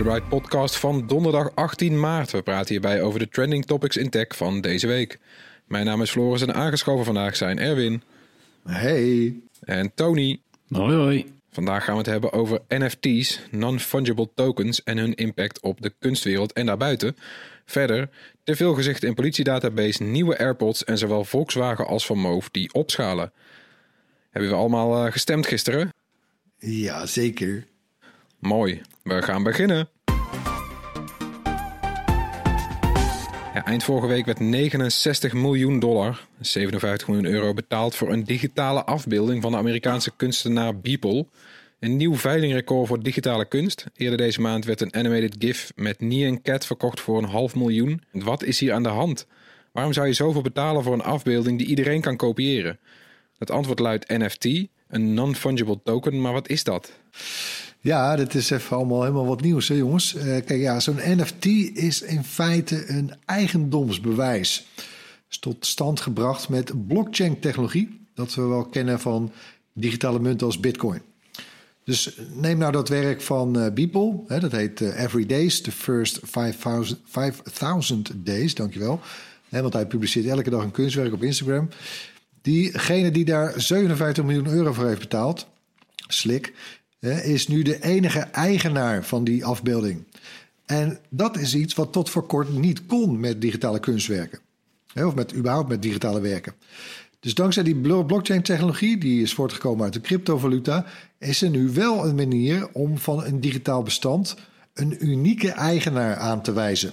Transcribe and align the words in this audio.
De 0.00 0.06
Bright 0.06 0.28
Podcast 0.28 0.76
van 0.76 1.06
donderdag 1.06 1.54
18 1.54 2.00
maart. 2.00 2.30
We 2.30 2.42
praten 2.42 2.68
hierbij 2.68 3.02
over 3.02 3.18
de 3.18 3.28
trending 3.28 3.66
topics 3.66 3.96
in 3.96 4.10
tech 4.10 4.36
van 4.36 4.60
deze 4.60 4.86
week. 4.86 5.18
Mijn 5.66 5.86
naam 5.86 6.02
is 6.02 6.10
Floris 6.10 6.42
en 6.42 6.54
aangeschoven 6.54 7.04
vandaag 7.04 7.36
zijn 7.36 7.58
Erwin 7.58 8.02
Hey. 8.64 9.34
en 9.60 9.94
Tony. 9.94 10.40
Hoi 10.68 10.94
hoi. 10.94 11.32
Vandaag 11.50 11.84
gaan 11.84 11.92
we 11.92 12.00
het 12.00 12.10
hebben 12.10 12.32
over 12.32 12.60
NFT's, 12.68 13.40
non-fungible 13.50 14.28
tokens 14.34 14.82
en 14.82 14.98
hun 14.98 15.14
impact 15.14 15.60
op 15.60 15.80
de 15.80 15.92
kunstwereld 15.98 16.52
en 16.52 16.66
daarbuiten. 16.66 17.16
Verder, 17.64 18.08
te 18.44 18.56
veel 18.56 18.74
gezichten 18.74 19.08
in 19.08 19.14
politiedatabase, 19.14 20.02
nieuwe 20.02 20.38
AirPods 20.38 20.84
en 20.84 20.98
zowel 20.98 21.24
Volkswagen 21.24 21.86
als 21.86 22.06
Van 22.06 22.18
Moof 22.18 22.48
die 22.50 22.72
opschalen. 22.72 23.32
Hebben 24.30 24.50
we 24.50 24.56
allemaal 24.56 25.06
eh, 25.06 25.12
gestemd 25.12 25.46
gisteren? 25.46 25.92
Ja, 26.58 27.06
zeker. 27.06 27.68
Mooi, 28.40 28.80
we 29.02 29.22
gaan 29.22 29.42
beginnen. 29.42 29.88
Eind 33.54 33.84
vorige 33.84 34.06
week 34.06 34.24
werd 34.24 34.40
69 34.40 35.32
miljoen 35.32 35.78
dollar, 35.78 36.26
57 36.40 37.08
miljoen 37.08 37.26
euro, 37.32 37.54
betaald 37.54 37.94
voor 37.94 38.12
een 38.12 38.24
digitale 38.24 38.84
afbeelding 38.84 39.42
van 39.42 39.52
de 39.52 39.58
Amerikaanse 39.58 40.12
kunstenaar 40.16 40.80
Beeple. 40.80 41.26
Een 41.78 41.96
nieuw 41.96 42.14
veilingrecord 42.14 42.88
voor 42.88 43.02
digitale 43.02 43.44
kunst. 43.44 43.86
Eerder 43.96 44.18
deze 44.18 44.40
maand 44.40 44.64
werd 44.64 44.80
een 44.80 44.94
animated 44.94 45.36
GIF 45.38 45.72
met 45.74 46.00
Nyan 46.00 46.42
Cat 46.42 46.66
verkocht 46.66 47.00
voor 47.00 47.18
een 47.18 47.28
half 47.28 47.54
miljoen. 47.54 48.02
Wat 48.12 48.42
is 48.42 48.60
hier 48.60 48.72
aan 48.72 48.82
de 48.82 48.88
hand? 48.88 49.26
Waarom 49.72 49.92
zou 49.92 50.06
je 50.06 50.12
zoveel 50.12 50.42
betalen 50.42 50.82
voor 50.82 50.92
een 50.92 51.02
afbeelding 51.02 51.58
die 51.58 51.66
iedereen 51.66 52.00
kan 52.00 52.16
kopiëren? 52.16 52.78
Het 53.38 53.50
antwoord 53.50 53.78
luidt 53.78 54.08
NFT, 54.08 54.44
een 54.88 55.14
non-fungible 55.14 55.80
token, 55.84 56.20
maar 56.20 56.32
wat 56.32 56.48
is 56.48 56.64
dat? 56.64 56.92
Ja, 57.82 58.16
dit 58.16 58.34
is 58.34 58.50
even 58.50 58.76
allemaal 58.76 59.02
helemaal 59.02 59.26
wat 59.26 59.40
nieuws, 59.40 59.68
hè, 59.68 59.74
jongens. 59.74 60.14
Eh, 60.14 60.24
kijk, 60.24 60.60
ja, 60.60 60.80
zo'n 60.80 61.00
NFT 61.04 61.44
is 61.74 62.02
in 62.02 62.24
feite 62.24 62.88
een 62.88 63.12
eigendomsbewijs. 63.24 64.66
Is 65.30 65.38
tot 65.38 65.66
stand 65.66 66.00
gebracht 66.00 66.48
met 66.48 66.86
blockchain-technologie, 66.86 68.00
dat 68.14 68.34
we 68.34 68.42
wel 68.42 68.64
kennen 68.64 69.00
van 69.00 69.32
digitale 69.72 70.20
munten 70.20 70.46
als 70.46 70.60
Bitcoin. 70.60 71.02
Dus 71.84 72.18
neem 72.34 72.58
nou 72.58 72.72
dat 72.72 72.88
werk 72.88 73.20
van 73.20 73.58
eh 73.58 73.72
Beeple, 73.72 74.20
hè, 74.26 74.40
dat 74.40 74.52
heet 74.52 74.80
eh, 74.80 75.02
Every 75.02 75.26
Days, 75.26 75.60
the 75.60 75.72
first 75.72 76.20
5000, 76.22 77.00
5000 77.04 78.12
days, 78.14 78.54
dankjewel. 78.54 79.00
Hè, 79.48 79.62
want 79.62 79.72
hij 79.72 79.86
publiceert 79.86 80.26
elke 80.26 80.50
dag 80.50 80.62
een 80.62 80.70
kunstwerk 80.70 81.12
op 81.12 81.22
Instagram. 81.22 81.68
Diegene 82.42 83.10
die 83.10 83.24
daar 83.24 83.60
57 83.60 84.24
miljoen 84.24 84.48
euro 84.48 84.72
voor 84.72 84.86
heeft 84.86 85.00
betaald, 85.00 85.46
Slik, 86.08 86.52
is 87.00 87.48
nu 87.48 87.62
de 87.62 87.82
enige 87.82 88.18
eigenaar 88.18 89.04
van 89.04 89.24
die 89.24 89.44
afbeelding. 89.44 90.04
En 90.66 90.98
dat 91.08 91.36
is 91.36 91.54
iets 91.54 91.74
wat 91.74 91.92
tot 91.92 92.10
voor 92.10 92.26
kort 92.26 92.58
niet 92.58 92.86
kon 92.86 93.20
met 93.20 93.40
digitale 93.40 93.80
kunstwerken. 93.80 94.38
Of 94.94 95.14
met, 95.14 95.34
überhaupt 95.34 95.68
met 95.68 95.82
digitale 95.82 96.20
werken. 96.20 96.54
Dus 97.20 97.34
dankzij 97.34 97.62
die 97.62 97.76
blo- 97.76 98.04
blockchain-technologie, 98.04 98.98
die 98.98 99.22
is 99.22 99.34
voortgekomen 99.34 99.84
uit 99.84 99.92
de 99.92 100.00
cryptovaluta, 100.00 100.86
is 101.18 101.42
er 101.42 101.50
nu 101.50 101.70
wel 101.70 102.06
een 102.06 102.14
manier 102.14 102.68
om 102.72 102.98
van 102.98 103.24
een 103.24 103.40
digitaal 103.40 103.82
bestand 103.82 104.36
een 104.74 105.06
unieke 105.06 105.50
eigenaar 105.50 106.16
aan 106.16 106.42
te 106.42 106.52
wijzen. 106.52 106.92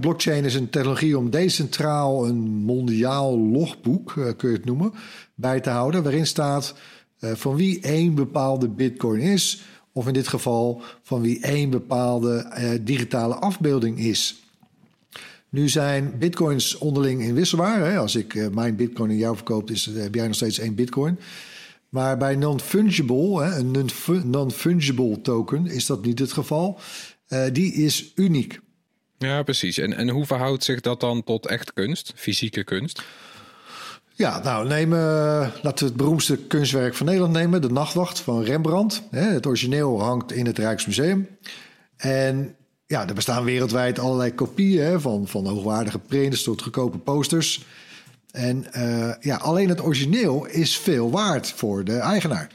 Blockchain 0.00 0.44
is 0.44 0.54
een 0.54 0.70
technologie 0.70 1.18
om 1.18 1.30
decentraal 1.30 2.26
een 2.26 2.40
mondiaal 2.40 3.38
logboek, 3.38 4.14
eh, 4.16 4.28
kun 4.36 4.50
je 4.50 4.56
het 4.56 4.64
noemen, 4.64 4.92
bij 5.34 5.60
te 5.60 5.70
houden, 5.70 6.02
waarin 6.02 6.26
staat 6.26 6.74
van 7.22 7.56
wie 7.56 7.80
één 7.80 8.14
bepaalde 8.14 8.68
bitcoin 8.68 9.20
is, 9.20 9.62
of 9.92 10.06
in 10.06 10.12
dit 10.12 10.28
geval 10.28 10.82
van 11.02 11.20
wie 11.20 11.40
één 11.40 11.70
bepaalde 11.70 12.36
eh, 12.36 12.70
digitale 12.80 13.34
afbeelding 13.34 13.98
is. 13.98 14.42
Nu 15.48 15.68
zijn 15.68 16.18
bitcoins 16.18 16.78
onderling 16.78 17.22
inwisselbaar. 17.22 17.80
Hè? 17.80 17.98
Als 17.98 18.16
ik 18.16 18.34
eh, 18.34 18.48
mijn 18.48 18.76
bitcoin 18.76 19.10
aan 19.10 19.16
jou 19.16 19.36
verkoop, 19.36 19.70
is, 19.70 19.86
eh, 19.86 20.02
heb 20.02 20.14
jij 20.14 20.26
nog 20.26 20.36
steeds 20.36 20.58
één 20.58 20.74
bitcoin. 20.74 21.18
Maar 21.88 22.18
bij 22.18 22.36
non-fungible, 22.36 23.44
een 23.44 23.70
non- 23.70 24.30
non-fungible 24.30 25.20
token, 25.20 25.66
is 25.66 25.86
dat 25.86 26.04
niet 26.04 26.18
het 26.18 26.32
geval. 26.32 26.78
Eh, 27.26 27.44
die 27.52 27.72
is 27.72 28.12
uniek. 28.14 28.60
Ja, 29.18 29.42
precies. 29.42 29.78
En, 29.78 29.96
en 29.96 30.08
hoe 30.08 30.26
verhoudt 30.26 30.64
zich 30.64 30.80
dat 30.80 31.00
dan 31.00 31.24
tot 31.24 31.46
echt 31.46 31.72
kunst, 31.72 32.12
fysieke 32.16 32.64
kunst? 32.64 33.02
Ja, 34.22 34.40
nou, 34.42 34.66
neem, 34.68 34.92
eh, 34.92 35.48
laten 35.62 35.78
we 35.78 35.84
het 35.84 35.96
beroemdste 35.96 36.36
kunstwerk 36.36 36.94
van 36.94 37.06
Nederland 37.06 37.32
nemen, 37.32 37.62
De 37.62 37.70
Nachtwacht 37.70 38.20
van 38.20 38.42
Rembrandt. 38.42 39.02
Het 39.10 39.46
origineel 39.46 40.02
hangt 40.02 40.32
in 40.32 40.46
het 40.46 40.58
Rijksmuseum. 40.58 41.28
En 41.96 42.56
ja, 42.86 43.08
er 43.08 43.14
bestaan 43.14 43.44
wereldwijd 43.44 43.98
allerlei 43.98 44.34
kopieën 44.34 45.00
van, 45.00 45.28
van 45.28 45.46
hoogwaardige 45.46 45.98
prints 45.98 46.42
tot 46.42 46.62
goedkope 46.62 46.98
posters. 46.98 47.64
En 48.30 48.72
eh, 48.72 49.12
ja, 49.20 49.36
alleen 49.36 49.68
het 49.68 49.82
origineel 49.82 50.46
is 50.46 50.78
veel 50.78 51.10
waard 51.10 51.50
voor 51.50 51.84
de 51.84 51.96
eigenaar. 51.96 52.50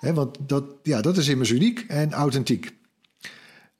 Hè, 0.00 0.14
want 0.14 0.36
dat, 0.40 0.64
ja, 0.82 1.00
dat 1.00 1.16
is 1.16 1.28
immers 1.28 1.50
uniek 1.50 1.84
en 1.88 2.12
authentiek. 2.12 2.76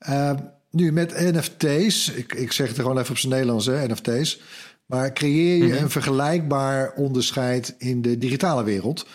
Uh, 0.08 0.30
nu 0.70 0.92
met 0.92 1.32
NFT's, 1.32 2.08
ik, 2.08 2.34
ik 2.34 2.52
zeg 2.52 2.68
het 2.68 2.76
gewoon 2.78 2.98
even 2.98 3.10
op 3.10 3.18
zijn 3.18 3.32
Nederlands, 3.32 3.66
hè, 3.66 3.86
NFT's. 3.86 4.40
Maar 4.88 5.12
creëer 5.12 5.66
je 5.66 5.78
een 5.78 5.90
vergelijkbaar 5.90 6.92
onderscheid 6.92 7.74
in 7.78 8.02
de 8.02 8.18
digitale 8.18 8.64
wereld, 8.64 9.06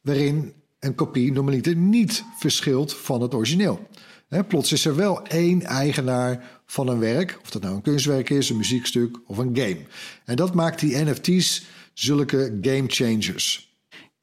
waarin 0.00 0.52
een 0.80 0.94
kopie 0.94 1.32
normaliter 1.32 1.76
niet 1.76 2.24
verschilt 2.38 2.94
van 2.94 3.22
het 3.22 3.34
origineel. 3.34 3.86
Hè, 4.28 4.44
plots 4.44 4.72
is 4.72 4.84
er 4.84 4.96
wel 4.96 5.26
één 5.26 5.62
eigenaar 5.62 6.60
van 6.66 6.88
een 6.88 6.98
werk, 6.98 7.38
of 7.42 7.50
dat 7.50 7.62
nou 7.62 7.74
een 7.74 7.82
kunstwerk 7.82 8.30
is, 8.30 8.50
een 8.50 8.56
muziekstuk 8.56 9.18
of 9.26 9.38
een 9.38 9.56
game. 9.56 9.78
En 10.24 10.36
dat 10.36 10.54
maakt 10.54 10.80
die 10.80 10.96
NFT's 10.96 11.64
zulke 11.94 12.58
game 12.60 12.84
changers. 12.86 13.74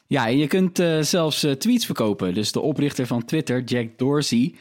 Ja, 0.07 0.27
en 0.27 0.37
je 0.37 0.47
kunt 0.47 0.79
eh, 0.79 1.01
zelfs 1.01 1.43
eh, 1.43 1.51
tweets 1.51 1.85
verkopen. 1.85 2.33
Dus 2.33 2.51
de 2.51 2.59
oprichter 2.59 3.07
van 3.07 3.25
Twitter, 3.25 3.63
Jack 3.63 3.87
Dorsey, 3.97 4.53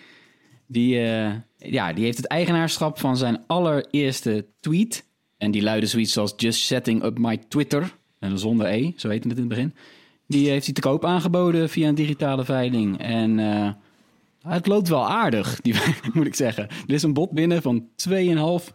die, 0.66 0.98
eh, 0.98 1.32
ja, 1.56 1.92
die 1.92 2.04
heeft 2.04 2.16
het 2.16 2.26
eigenaarschap 2.26 2.98
van 2.98 3.16
zijn 3.16 3.44
allereerste 3.46 4.46
tweet. 4.60 5.04
En 5.42 5.50
die 5.50 5.62
luidde 5.62 5.86
zoiets 5.86 6.18
als 6.18 6.32
Just 6.36 6.62
setting 6.62 7.04
up 7.04 7.18
my 7.18 7.36
Twitter. 7.48 7.96
En 8.18 8.38
zonder 8.38 8.66
E, 8.66 8.92
zo 8.96 9.08
heette 9.08 9.28
het 9.28 9.36
in 9.36 9.44
het 9.44 9.48
begin. 9.48 9.74
Die 10.26 10.48
heeft 10.48 10.64
hij 10.64 10.74
te 10.74 10.80
koop 10.80 11.04
aangeboden 11.04 11.68
via 11.68 11.88
een 11.88 11.94
digitale 11.94 12.44
veiling. 12.44 13.00
En 13.00 13.38
eh, 13.38 13.70
het 14.52 14.66
loopt 14.66 14.88
wel 14.88 15.08
aardig, 15.08 15.56
die, 15.62 15.74
moet 16.12 16.26
ik 16.26 16.34
zeggen. 16.34 16.68
Er 16.86 16.94
is 16.94 17.02
een 17.02 17.12
bod 17.12 17.30
binnen 17.30 17.62
van 17.62 17.88
2,5 18.08 18.14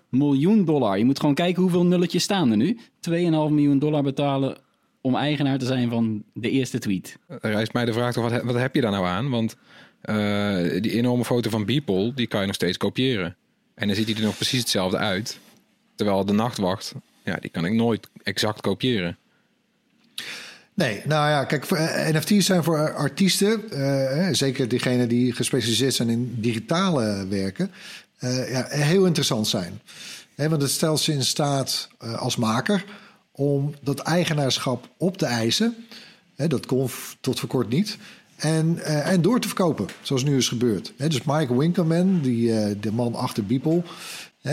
miljoen 0.10 0.66
dollar. 0.66 0.98
Je 0.98 1.06
moet 1.06 1.20
gewoon 1.20 1.36
kijken 1.36 1.62
hoeveel 1.62 1.86
nulletjes 1.86 2.24
staan 2.24 2.52
er 2.52 2.58
nu. 2.58 2.80
2,5 3.10 3.12
miljoen 3.30 3.80
dollar 3.80 4.04
betalen 4.04 4.58
om 5.02 5.16
eigenaar 5.16 5.58
te 5.58 5.66
zijn 5.66 5.90
van 5.90 6.24
de 6.34 6.50
eerste 6.50 6.80
tweet. 6.80 7.18
Rijst 7.28 7.74
mij 7.74 7.86
de 7.86 7.94
vraag 7.94 8.14
toch, 8.14 8.42
wat 8.44 8.56
heb 8.56 8.76
je 8.76 8.82
daar 8.82 8.92
nou 8.92 9.06
aan? 9.06 9.30
Want 9.30 9.56
eh, 10.02 10.82
die 10.82 10.92
enorme 10.92 11.26
foto 11.26 11.50
van 11.50 11.66
Beeple, 11.66 12.14
die 12.14 12.28
kan 12.28 12.40
je 12.40 12.46
nog 12.46 12.56
steeds 12.56 12.78
kopiëren. 12.78 13.36
En 13.76 13.88
dan 13.88 13.96
ziet 13.96 14.08
hij 14.08 14.16
er 14.16 14.24
nog 14.24 14.36
precies 14.36 14.60
hetzelfde 14.60 14.98
uit. 14.98 15.40
Terwijl 15.98 16.26
de 16.26 16.34
nachtwacht, 16.34 16.94
ja, 17.24 17.36
die 17.36 17.50
kan 17.50 17.66
ik 17.66 17.74
nooit 17.74 18.08
exact 18.24 18.62
kopiëren. 18.62 19.18
Nee, 20.74 21.02
nou 21.06 21.30
ja, 21.30 21.44
kijk, 21.44 21.66
eh, 21.66 22.08
NFT's 22.08 22.46
zijn 22.46 22.64
voor 22.64 22.94
artiesten, 22.94 23.72
eh, 23.72 24.28
zeker 24.32 24.68
diegenen 24.68 25.10
die 25.10 25.34
gespecialiseerd 25.34 25.94
zijn 25.94 26.10
in 26.10 26.36
digitale 26.40 27.28
werken, 27.28 27.72
eh, 28.18 28.52
ja, 28.52 28.66
heel 28.70 29.06
interessant 29.06 29.48
zijn. 29.48 29.82
Want 30.36 30.62
het 30.62 30.72
stelt 30.72 31.00
ze 31.00 31.12
in 31.12 31.24
staat 31.24 31.90
eh, 32.00 32.14
als 32.14 32.36
maker 32.36 32.86
om 33.32 33.74
dat 33.82 34.00
eigenaarschap 34.00 34.90
op 34.98 35.18
te 35.18 35.26
eisen. 35.26 35.76
Hè, 36.36 36.48
dat 36.48 36.66
kon 36.66 36.90
tot 37.22 37.40
voor 37.40 37.50
kort 37.50 37.70
niet. 37.70 37.98
En, 38.36 38.80
eh, 38.84 39.12
en 39.12 39.22
door 39.22 39.40
te 39.40 39.48
verkopen, 39.48 39.88
zoals 40.02 40.24
nu 40.24 40.38
is 40.38 40.48
gebeurd. 40.48 40.94
Dus 40.98 41.24
Mike 41.24 41.58
Winkelman, 41.58 42.22
die, 42.22 42.54
eh, 42.54 42.76
de 42.80 42.92
man 42.92 43.16
achter 43.16 43.46
Beeple, 43.46 43.84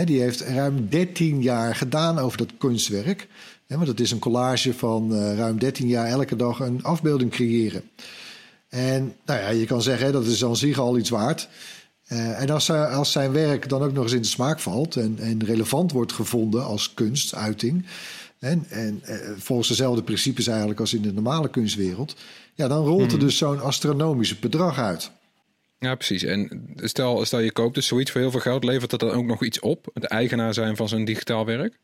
die 0.03 0.21
heeft 0.21 0.41
ruim 0.41 0.87
13 0.89 1.41
jaar 1.41 1.75
gedaan 1.75 2.19
over 2.19 2.37
dat 2.37 2.49
kunstwerk. 2.57 3.27
Want 3.67 3.87
het 3.87 3.99
is 3.99 4.11
een 4.11 4.19
collage 4.19 4.73
van 4.73 5.15
eh, 5.15 5.37
ruim 5.37 5.59
13 5.59 5.87
jaar 5.87 6.07
elke 6.07 6.35
dag 6.35 6.59
een 6.59 6.83
afbeelding 6.83 7.31
creëren. 7.31 7.83
En 8.69 9.13
nou 9.25 9.39
ja, 9.39 9.49
je 9.49 9.65
kan 9.65 9.81
zeggen, 9.81 10.11
dat 10.11 10.25
is 10.25 10.45
aan 10.45 10.55
zich 10.55 10.77
al 10.79 10.97
iets 10.97 11.09
waard. 11.09 11.47
Eh, 12.05 12.41
en 12.41 12.49
als, 12.49 12.67
hij- 12.67 12.85
als 12.87 13.11
zijn 13.11 13.31
werk 13.31 13.69
dan 13.69 13.81
ook 13.81 13.93
nog 13.93 14.03
eens 14.03 14.13
in 14.13 14.21
de 14.21 14.27
smaak 14.27 14.59
valt 14.59 14.95
en, 14.95 15.15
en 15.19 15.43
relevant 15.45 15.91
wordt 15.91 16.11
gevonden 16.11 16.65
als 16.65 16.93
kunstuiting. 16.93 17.85
En, 18.39 18.65
en 18.69 18.99
eh, 19.03 19.17
volgens 19.37 19.67
dezelfde 19.67 20.03
principes 20.03 20.47
eigenlijk 20.47 20.79
als 20.79 20.93
in 20.93 21.01
de 21.01 21.13
normale 21.13 21.49
kunstwereld. 21.49 22.15
Ja, 22.55 22.67
dan 22.67 22.85
rolt 22.85 23.11
er 23.11 23.19
dus 23.19 23.37
zo'n 23.37 23.61
astronomisch 23.61 24.39
bedrag 24.39 24.77
uit. 24.79 25.11
Ja, 25.85 25.95
precies. 25.95 26.23
En 26.23 26.67
stel, 26.75 27.25
stel 27.25 27.39
je 27.39 27.51
koopt 27.51 27.75
dus 27.75 27.87
zoiets 27.87 28.11
voor 28.11 28.21
heel 28.21 28.31
veel 28.31 28.39
geld, 28.39 28.63
levert 28.63 28.91
dat 28.91 28.99
dan 28.99 29.11
ook 29.11 29.25
nog 29.25 29.43
iets 29.43 29.59
op? 29.59 29.89
Het 29.93 30.03
eigenaar 30.03 30.53
zijn 30.53 30.75
van 30.75 30.87
zo'n 30.87 31.05
digitaal 31.05 31.45
werk? 31.45 31.77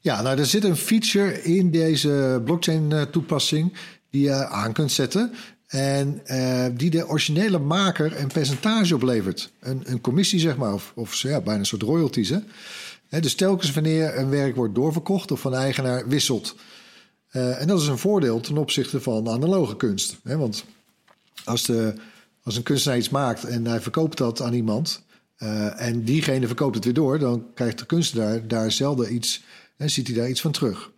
Ja, 0.00 0.22
nou, 0.22 0.38
er 0.38 0.46
zit 0.46 0.64
een 0.64 0.76
feature 0.76 1.42
in 1.42 1.70
deze 1.70 2.42
blockchain-toepassing 2.44 3.72
die 4.10 4.22
je 4.22 4.46
aan 4.46 4.72
kunt 4.72 4.92
zetten. 4.92 5.32
En 5.66 6.20
eh, 6.24 6.66
die 6.74 6.90
de 6.90 7.08
originele 7.08 7.58
maker 7.58 8.20
een 8.20 8.28
percentage 8.28 8.94
oplevert. 8.94 9.52
Een, 9.60 9.82
een 9.84 10.00
commissie, 10.00 10.40
zeg 10.40 10.56
maar, 10.56 10.74
of, 10.74 10.92
of 10.94 11.14
ja, 11.14 11.40
bijna 11.40 11.60
een 11.60 11.66
soort 11.66 11.82
royalties. 11.82 12.32
Hè? 13.08 13.20
Dus 13.20 13.34
telkens 13.34 13.72
wanneer 13.72 14.18
een 14.18 14.30
werk 14.30 14.56
wordt 14.56 14.74
doorverkocht 14.74 15.30
of 15.30 15.40
van 15.40 15.54
eigenaar 15.54 16.08
wisselt. 16.08 16.54
Eh, 17.30 17.60
en 17.60 17.66
dat 17.66 17.80
is 17.80 17.86
een 17.86 17.98
voordeel 17.98 18.40
ten 18.40 18.56
opzichte 18.56 19.00
van 19.00 19.28
analoge 19.28 19.76
kunst. 19.76 20.16
Hè? 20.22 20.36
Want 20.36 20.64
als, 21.44 21.62
de, 21.64 21.94
als 22.44 22.56
een 22.56 22.62
kunstenaar 22.62 22.98
iets 22.98 23.08
maakt 23.08 23.44
en 23.44 23.66
hij 23.66 23.80
verkoopt 23.80 24.18
dat 24.18 24.42
aan 24.42 24.52
iemand. 24.52 25.02
eh, 25.36 25.80
en 25.80 26.04
diegene 26.04 26.46
verkoopt 26.46 26.74
het 26.74 26.84
weer 26.84 26.94
door, 26.94 27.18
dan 27.18 27.46
krijgt 27.54 27.78
de 27.78 27.86
kunstenaar 27.86 28.48
daar 28.48 28.72
zelden 28.72 29.14
iets. 29.14 29.42
En 29.76 29.90
ziet 29.90 30.06
hij 30.06 30.16
daar 30.16 30.28
iets 30.28 30.40
van 30.40 30.52
terug. 30.52 30.90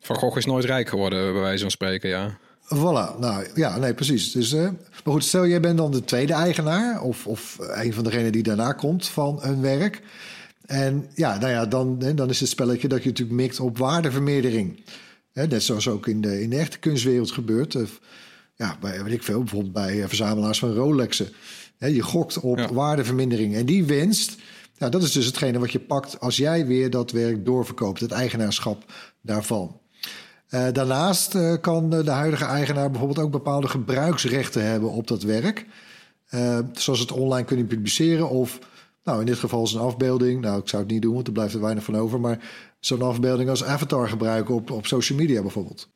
Van 0.00 0.16
Gogh 0.16 0.36
is 0.36 0.46
nooit 0.46 0.64
rijk 0.64 0.88
geworden, 0.88 1.32
bij 1.32 1.42
wijze 1.42 1.62
van 1.62 1.70
spreken, 1.70 2.08
ja. 2.08 2.38
Voilà, 2.74 3.18
nou 3.18 3.46
ja, 3.54 3.78
nee, 3.78 3.94
precies. 3.94 4.32
Dus, 4.32 4.52
eh, 4.52 4.62
maar 5.04 5.14
goed, 5.14 5.24
stel 5.24 5.46
jij 5.46 5.60
bent 5.60 5.76
dan 5.78 5.90
de 5.90 6.04
tweede 6.04 6.32
eigenaar, 6.32 7.00
of, 7.02 7.26
of 7.26 7.56
een 7.58 7.92
van 7.94 8.04
degenen 8.04 8.32
die 8.32 8.42
daarna 8.42 8.72
komt 8.72 9.08
van 9.08 9.38
een 9.42 9.60
werk. 9.60 10.02
En 10.66 11.06
ja, 11.14 11.38
nou 11.38 11.52
ja, 11.52 11.66
dan, 11.66 11.98
dan 12.14 12.28
is 12.30 12.40
het 12.40 12.48
spelletje 12.48 12.88
dat 12.88 13.02
je 13.02 13.08
natuurlijk 13.08 13.36
mikt 13.40 13.60
op 13.60 13.78
waardevermeerdering. 13.78 14.84
Net 15.32 15.62
zoals 15.62 15.88
ook 15.88 16.06
in 16.06 16.20
de, 16.20 16.42
in 16.42 16.50
de 16.50 16.56
echte 16.56 16.78
kunstwereld 16.78 17.30
gebeurt. 17.30 17.76
Ja, 18.62 18.76
bij, 18.80 19.04
weet 19.04 19.12
ik 19.12 19.22
veel, 19.22 19.38
bijvoorbeeld 19.38 19.72
bij 19.72 20.02
eh, 20.02 20.08
verzamelaars 20.08 20.58
van 20.58 20.72
Rolexen. 20.74 21.28
Je 21.78 22.02
gokt 22.02 22.40
op 22.40 22.58
Ja. 22.58 22.72
waardevermindering. 22.72 23.54
En 23.54 23.66
die 23.66 23.84
winst, 23.84 24.36
ja, 24.78 24.88
dat 24.88 25.02
is 25.02 25.12
dus 25.12 25.26
hetgene 25.26 25.58
wat 25.58 25.72
je 25.72 25.80
pakt 25.80 26.20
als 26.20 26.36
jij 26.36 26.66
weer 26.66 26.90
dat 26.90 27.10
werk 27.10 27.44
doorverkoopt, 27.44 28.00
het 28.00 28.10
eigenaarschap 28.10 28.84
daarvan. 29.20 29.80
Eh, 30.48 30.66
daarnaast 30.72 31.34
eh, 31.34 31.54
kan 31.60 31.90
de 31.90 32.10
huidige 32.10 32.44
eigenaar 32.44 32.90
bijvoorbeeld 32.90 33.18
ook 33.26 33.30
bepaalde 33.30 33.68
gebruiksrechten 33.68 34.64
hebben 34.64 34.90
op 34.90 35.06
dat 35.06 35.22
werk. 35.22 35.66
Zoals 36.72 37.00
het 37.00 37.12
online 37.12 37.46
kunnen 37.46 37.66
publiceren 37.66 38.28
of, 38.28 38.58
nou 39.04 39.20
in 39.20 39.26
dit 39.26 39.38
geval 39.38 39.62
is 39.64 39.72
een 39.72 39.80
afbeelding. 39.80 40.40
Nou, 40.40 40.60
ik 40.60 40.68
zou 40.68 40.82
het 40.82 40.92
niet 40.92 41.02
doen, 41.02 41.14
want 41.14 41.26
er 41.26 41.32
blijft 41.32 41.54
er 41.54 41.60
weinig 41.60 41.84
van 41.84 41.96
over. 41.96 42.20
Maar 42.20 42.38
zo'n 42.80 43.02
afbeelding 43.02 43.48
als 43.50 43.64
avatar 43.64 44.08
gebruiken 44.08 44.54
op, 44.54 44.70
op 44.70 44.86
social 44.86 45.18
media 45.18 45.40
bijvoorbeeld. 45.42 45.88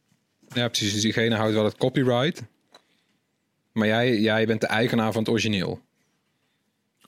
Ja, 0.54 0.68
precies. 0.68 0.92
Dus 0.92 1.02
diegene 1.02 1.34
houdt 1.34 1.54
wel 1.54 1.64
het 1.64 1.76
copyright. 1.76 2.42
Maar 3.76 3.86
jij, 3.86 4.18
jij 4.20 4.46
bent 4.46 4.60
de 4.60 4.66
eigenaar 4.66 5.12
van 5.12 5.22
het 5.22 5.30
origineel. 5.30 5.80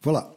Voilà. 0.01 0.37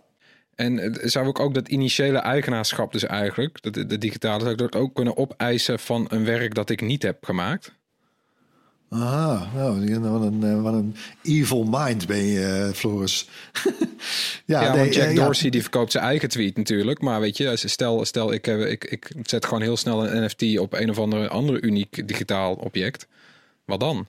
En 0.56 0.98
zou 1.04 1.28
ik 1.28 1.40
ook 1.40 1.54
dat 1.54 1.68
initiële 1.68 2.18
eigenaarschap 2.18 2.92
dus 2.92 3.04
eigenlijk, 3.04 3.74
de, 3.74 3.86
de 3.86 3.98
digitale, 3.98 4.40
zou 4.40 4.52
ik 4.52 4.58
dat 4.58 4.76
ook 4.76 4.96
kunnen 4.96 5.18
opeisen 5.18 5.80
van 5.80 6.06
een 6.10 6.26
werk 6.26 6.54
dat 6.54 6.70
ik 6.70 6.82
niet 6.82 7.04
heb 7.04 7.26
gemaakt? 7.26 7.72
Aha, 8.94 9.50
nou, 9.56 10.00
wat 10.00 10.22
een, 10.22 10.44
eh, 10.44 10.62
wat 10.62 10.74
een 10.74 10.96
evil 11.24 11.64
mind 11.64 12.08
ben 12.08 12.24
je, 12.24 12.46
eh, 12.46 12.74
Floris. 12.74 13.28
ja, 14.46 14.62
Ja, 14.62 14.74
nee, 14.74 14.80
want 14.80 14.94
Jack 14.94 15.08
eh, 15.08 15.16
ja, 15.16 15.24
Dorsey 15.24 15.50
die 15.50 15.62
verkoopt 15.62 15.92
zijn 15.92 16.04
eigen 16.04 16.30
tweet 16.30 16.58
natuurlijk. 16.58 17.02
Maar 17.02 17.20
weet 17.20 17.38
je, 17.38 17.52
stel, 17.56 18.06
stel 18.06 18.34
ik, 18.34 18.46
heb, 18.46 18.60
ik, 18.60 18.84
ik 18.84 19.12
zet 19.24 19.46
gewoon 19.46 19.62
heel 19.62 19.78
snel 19.78 20.08
een 20.08 20.26
NFT 20.26 20.60
op 20.60 20.74
een 20.74 20.90
of 20.90 21.00
andere, 21.00 21.28
andere 21.28 21.62
uniek 21.62 22.08
digitaal 22.08 22.54
object. 22.54 23.08
Wat 23.66 23.80
dan? 23.80 24.08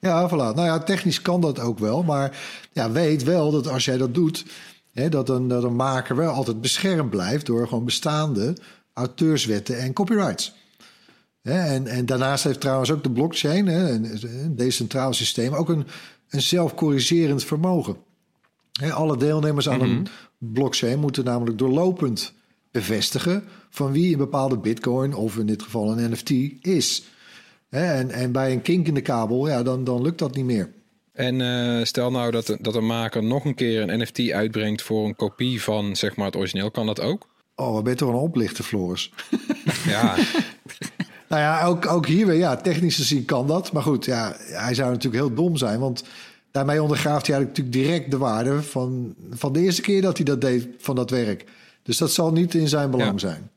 Ja, 0.00 0.28
voilà. 0.28 0.54
Nou 0.54 0.62
ja, 0.62 0.78
technisch 0.78 1.22
kan 1.22 1.40
dat 1.40 1.58
ook 1.58 1.78
wel. 1.78 2.02
Maar 2.02 2.40
ja, 2.72 2.90
weet 2.90 3.22
wel 3.22 3.50
dat 3.50 3.68
als 3.68 3.84
jij 3.84 3.96
dat 3.96 4.14
doet, 4.14 4.44
hè, 4.92 5.08
dat, 5.08 5.28
een, 5.28 5.48
dat 5.48 5.64
een 5.64 5.76
maker 5.76 6.16
wel 6.16 6.32
altijd 6.32 6.60
beschermd 6.60 7.10
blijft 7.10 7.46
door 7.46 7.68
gewoon 7.68 7.84
bestaande 7.84 8.56
auteurswetten 8.92 9.78
en 9.78 9.92
copyrights. 9.92 10.54
Hè, 11.42 11.58
en, 11.58 11.86
en 11.86 12.06
daarnaast 12.06 12.44
heeft 12.44 12.60
trouwens 12.60 12.90
ook 12.90 13.02
de 13.02 13.10
blockchain, 13.10 13.66
hè, 13.66 13.90
een, 13.90 14.18
een 14.44 14.56
decentraal 14.56 15.12
systeem, 15.12 15.54
ook 15.54 15.68
een, 15.68 15.86
een 16.28 16.42
zelfcorrigerend 16.42 17.44
vermogen. 17.44 17.96
Hè, 18.80 18.92
alle 18.92 19.16
deelnemers 19.16 19.68
aan 19.68 19.80
een 19.80 20.06
blockchain 20.38 20.98
moeten 20.98 21.24
namelijk 21.24 21.58
doorlopend 21.58 22.32
bevestigen 22.70 23.44
van 23.70 23.92
wie 23.92 24.12
een 24.12 24.18
bepaalde 24.18 24.58
bitcoin 24.58 25.14
of 25.14 25.36
in 25.36 25.46
dit 25.46 25.62
geval 25.62 25.98
een 25.98 26.10
NFT 26.10 26.30
is. 26.60 27.04
En, 27.70 28.10
en 28.10 28.32
bij 28.32 28.52
een 28.52 28.62
kink 28.62 28.86
in 28.86 28.94
de 28.94 29.00
kabel, 29.00 29.48
ja, 29.48 29.62
dan, 29.62 29.84
dan 29.84 30.02
lukt 30.02 30.18
dat 30.18 30.34
niet 30.34 30.44
meer. 30.44 30.70
En 31.12 31.40
eh, 31.40 31.84
stel 31.84 32.10
nou 32.10 32.30
dat, 32.30 32.56
dat 32.60 32.74
een 32.74 32.86
maker 32.86 33.22
nog 33.22 33.44
een 33.44 33.54
keer 33.54 33.88
een 33.88 34.00
NFT 34.00 34.30
uitbrengt 34.30 34.82
voor 34.82 35.04
een 35.06 35.16
kopie 35.16 35.62
van 35.62 35.96
zeg 35.96 36.16
maar 36.16 36.26
het 36.26 36.36
origineel, 36.36 36.70
kan 36.70 36.86
dat 36.86 37.00
ook? 37.00 37.28
Oh, 37.54 37.72
wat 37.72 37.82
ben 37.82 37.92
je 37.92 37.98
toch 37.98 38.08
een 38.08 38.14
oplichter, 38.14 38.64
Floris? 38.64 39.12
Ja, 39.86 40.14
Nou 41.28 41.42
ja, 41.42 41.64
ook, 41.64 41.86
ook 41.86 42.06
hier 42.06 42.26
weer, 42.26 42.36
ja, 42.38 42.56
technisch 42.56 42.96
gezien 42.96 43.24
kan 43.24 43.46
dat. 43.46 43.72
Maar 43.72 43.82
goed, 43.82 44.04
ja, 44.04 44.36
hij 44.38 44.74
zou 44.74 44.90
natuurlijk 44.90 45.24
heel 45.24 45.34
dom 45.34 45.56
zijn. 45.56 45.80
Want 45.80 46.04
daarmee 46.50 46.82
ondergraaft 46.82 47.26
hij 47.26 47.36
eigenlijk 47.36 47.66
natuurlijk 47.66 47.88
direct 47.88 48.10
de 48.10 48.18
waarde 48.18 48.62
van, 48.62 49.14
van 49.30 49.52
de 49.52 49.60
eerste 49.60 49.82
keer 49.82 50.02
dat 50.02 50.16
hij 50.16 50.24
dat 50.26 50.40
deed 50.40 50.68
van 50.78 50.96
dat 50.96 51.10
werk. 51.10 51.44
Dus 51.82 51.98
dat 51.98 52.10
zal 52.12 52.32
niet 52.32 52.54
in 52.54 52.68
zijn 52.68 52.90
belang 52.90 53.10
Ja. 53.10 53.18
zijn. 53.18 53.50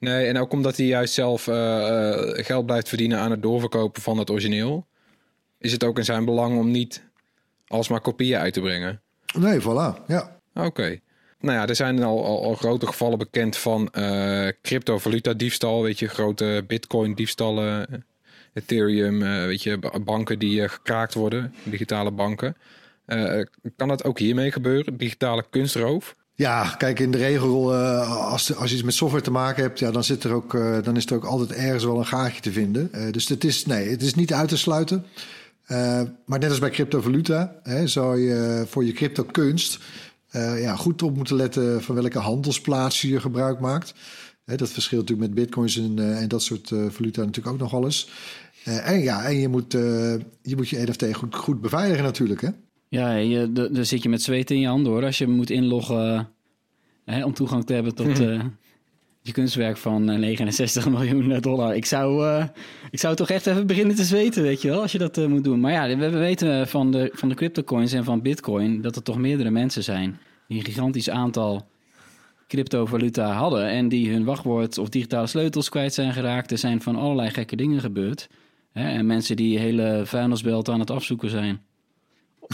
Nee, 0.00 0.26
en 0.26 0.38
ook 0.38 0.52
omdat 0.52 0.76
hij 0.76 0.86
juist 0.86 1.14
zelf 1.14 1.48
eh, 1.48 1.88
eh, 2.38 2.44
geld 2.44 2.66
blijft 2.66 2.88
verdienen 2.88 3.18
aan 3.18 3.30
het 3.30 3.42
doorverkopen 3.42 4.02
van 4.02 4.18
het 4.18 4.30
origineel, 4.30 4.86
is 5.58 5.72
het 5.72 5.84
ook 5.84 5.98
in 5.98 6.04
zijn 6.04 6.24
belang 6.24 6.58
om 6.58 6.70
niet 6.70 7.04
alsmaar 7.66 8.00
kopieën 8.00 8.38
uit 8.38 8.52
te 8.52 8.60
brengen. 8.60 9.00
Nee, 9.38 9.60
voilà. 9.60 10.06
Ja. 10.06 10.40
Oké. 10.54 10.98
Nou 11.40 11.56
ja, 11.58 11.66
er 11.68 11.76
zijn 11.76 12.02
al, 12.02 12.24
al, 12.24 12.44
al 12.44 12.54
grote 12.54 12.86
gevallen 12.86 13.18
bekend 13.18 13.56
van 13.56 13.88
eh 13.92 14.48
cryptovaluta 14.62 15.32
diefstal, 15.32 15.82
weet 15.82 15.98
je, 15.98 16.08
grote 16.08 16.64
bitcoin 16.66 17.14
diefstallen, 17.14 17.86
eh, 17.90 17.98
Ethereum, 18.52 19.22
eh, 19.22 19.44
weet 19.44 19.62
je, 19.62 19.78
ba- 19.78 19.98
banken 20.00 20.38
die 20.38 20.62
eh, 20.62 20.68
gekraakt 20.68 21.14
worden, 21.14 21.54
digitale 21.64 22.10
banken. 22.10 22.56
Eh, 23.06 23.40
kan 23.76 23.88
dat 23.88 24.04
ook 24.04 24.18
hiermee 24.18 24.52
gebeuren, 24.52 24.96
digitale 24.96 25.44
kunstroof? 25.50 26.16
Ja, 26.40 26.74
kijk, 26.78 27.00
in 27.00 27.10
de 27.10 27.18
regel, 27.18 27.74
eh, 27.74 28.30
als, 28.30 28.56
als 28.56 28.68
je 28.68 28.74
iets 28.74 28.84
met 28.84 28.94
software 28.94 29.24
te 29.24 29.30
maken 29.30 29.62
hebt, 29.62 29.78
ja, 29.78 29.90
dan, 29.90 30.04
zit 30.04 30.24
er 30.24 30.32
ook, 30.32 30.54
eh, 30.54 30.82
dan 30.82 30.96
is 30.96 31.06
er 31.06 31.14
ook 31.14 31.24
altijd 31.24 31.52
ergens 31.52 31.84
wel 31.84 31.98
een 31.98 32.06
gaatje 32.06 32.40
te 32.40 32.52
vinden. 32.52 32.92
Eh, 32.92 33.12
dus 33.12 33.28
het 33.28 33.44
is, 33.44 33.66
nee, 33.66 33.88
het 33.90 34.02
is 34.02 34.14
niet 34.14 34.32
uit 34.32 34.48
te 34.48 34.56
sluiten. 34.56 35.04
Maar 36.26 36.38
net 36.38 36.48
als 36.48 36.58
bij 36.58 36.70
cryptovaluta, 36.70 37.54
hè, 37.62 37.86
zou 37.86 38.18
je 38.18 38.64
voor 38.68 38.84
je 38.84 38.92
crypto 38.92 39.24
kunst 39.24 39.78
eh, 40.30 40.62
ja, 40.62 40.76
goed 40.76 41.02
op 41.02 41.16
moeten 41.16 41.36
letten 41.36 41.82
van 41.82 41.94
welke 41.94 42.18
handelsplaats 42.18 43.00
je 43.00 43.20
gebruik 43.20 43.60
maakt. 43.60 43.94
Dat 44.44 44.70
verschilt 44.70 45.00
natuurlijk 45.00 45.28
met 45.28 45.44
bitcoins 45.44 45.76
en, 45.76 46.16
en 46.18 46.28
dat 46.28 46.42
soort 46.42 46.72
valuta 46.88 47.20
natuurlijk 47.20 47.54
ook 47.54 47.60
nog 47.60 47.74
alles. 47.74 48.10
En 48.64 49.00
ja, 49.00 49.24
en 49.24 49.36
je 49.36 49.48
moet, 49.48 49.72
je, 50.42 50.56
moet 50.56 50.68
je 50.68 50.82
NFT 50.82 51.14
goed, 51.14 51.34
goed 51.34 51.60
beveiligen 51.60 52.04
natuurlijk, 52.04 52.40
hè? 52.40 52.48
Ja, 52.90 53.14
je, 53.14 53.52
daar 53.52 53.84
zit 53.84 54.02
je 54.02 54.08
met 54.08 54.22
zweet 54.22 54.50
in 54.50 54.60
je 54.60 54.66
handen 54.66 54.92
hoor. 54.92 55.04
Als 55.04 55.18
je 55.18 55.26
moet 55.26 55.50
inloggen 55.50 56.28
hè, 57.04 57.24
om 57.24 57.34
toegang 57.34 57.64
te 57.64 57.72
hebben 57.72 57.94
tot 57.94 58.20
eh, 58.28 58.44
je 59.22 59.32
kunstwerk 59.32 59.76
van 59.76 60.10
eh, 60.10 60.18
69 60.18 60.88
miljoen 60.88 61.40
dollar. 61.40 61.76
Ik 61.76 61.84
zou, 61.84 62.26
eh, 62.26 62.44
ik 62.90 62.98
zou 62.98 63.16
toch 63.16 63.30
echt 63.30 63.46
even 63.46 63.66
beginnen 63.66 63.96
te 63.96 64.04
zweten, 64.04 64.42
weet 64.42 64.62
je 64.62 64.68
wel, 64.68 64.80
als 64.80 64.92
je 64.92 64.98
dat 64.98 65.18
eh, 65.18 65.26
moet 65.26 65.44
doen. 65.44 65.60
Maar 65.60 65.72
ja, 65.72 65.96
we 65.96 66.10
we 66.10 66.18
weten 66.18 66.68
van 66.68 66.90
de, 66.90 67.10
van 67.12 67.28
de 67.28 67.34
cryptocoins 67.34 67.92
en 67.92 68.04
van 68.04 68.22
bitcoin 68.22 68.80
dat 68.80 68.96
er 68.96 69.02
toch 69.02 69.18
meerdere 69.18 69.50
mensen 69.50 69.82
zijn 69.82 70.18
die 70.48 70.58
een 70.58 70.64
gigantisch 70.64 71.10
aantal 71.10 71.68
cryptovaluta 72.46 73.32
hadden 73.32 73.68
en 73.68 73.88
die 73.88 74.12
hun 74.12 74.24
wachtwoord 74.24 74.78
of 74.78 74.88
digitale 74.88 75.26
sleutels 75.26 75.68
kwijt 75.68 75.94
zijn 75.94 76.12
geraakt. 76.12 76.50
Er 76.50 76.58
zijn 76.58 76.82
van 76.82 76.96
allerlei 76.96 77.30
gekke 77.30 77.56
dingen 77.56 77.80
gebeurd. 77.80 78.28
Hè? 78.72 78.88
En 78.88 79.06
mensen 79.06 79.36
die 79.36 79.58
hele 79.58 80.02
vuilnisbelt 80.04 80.68
aan 80.68 80.80
het 80.80 80.90
afzoeken 80.90 81.30
zijn 81.30 81.60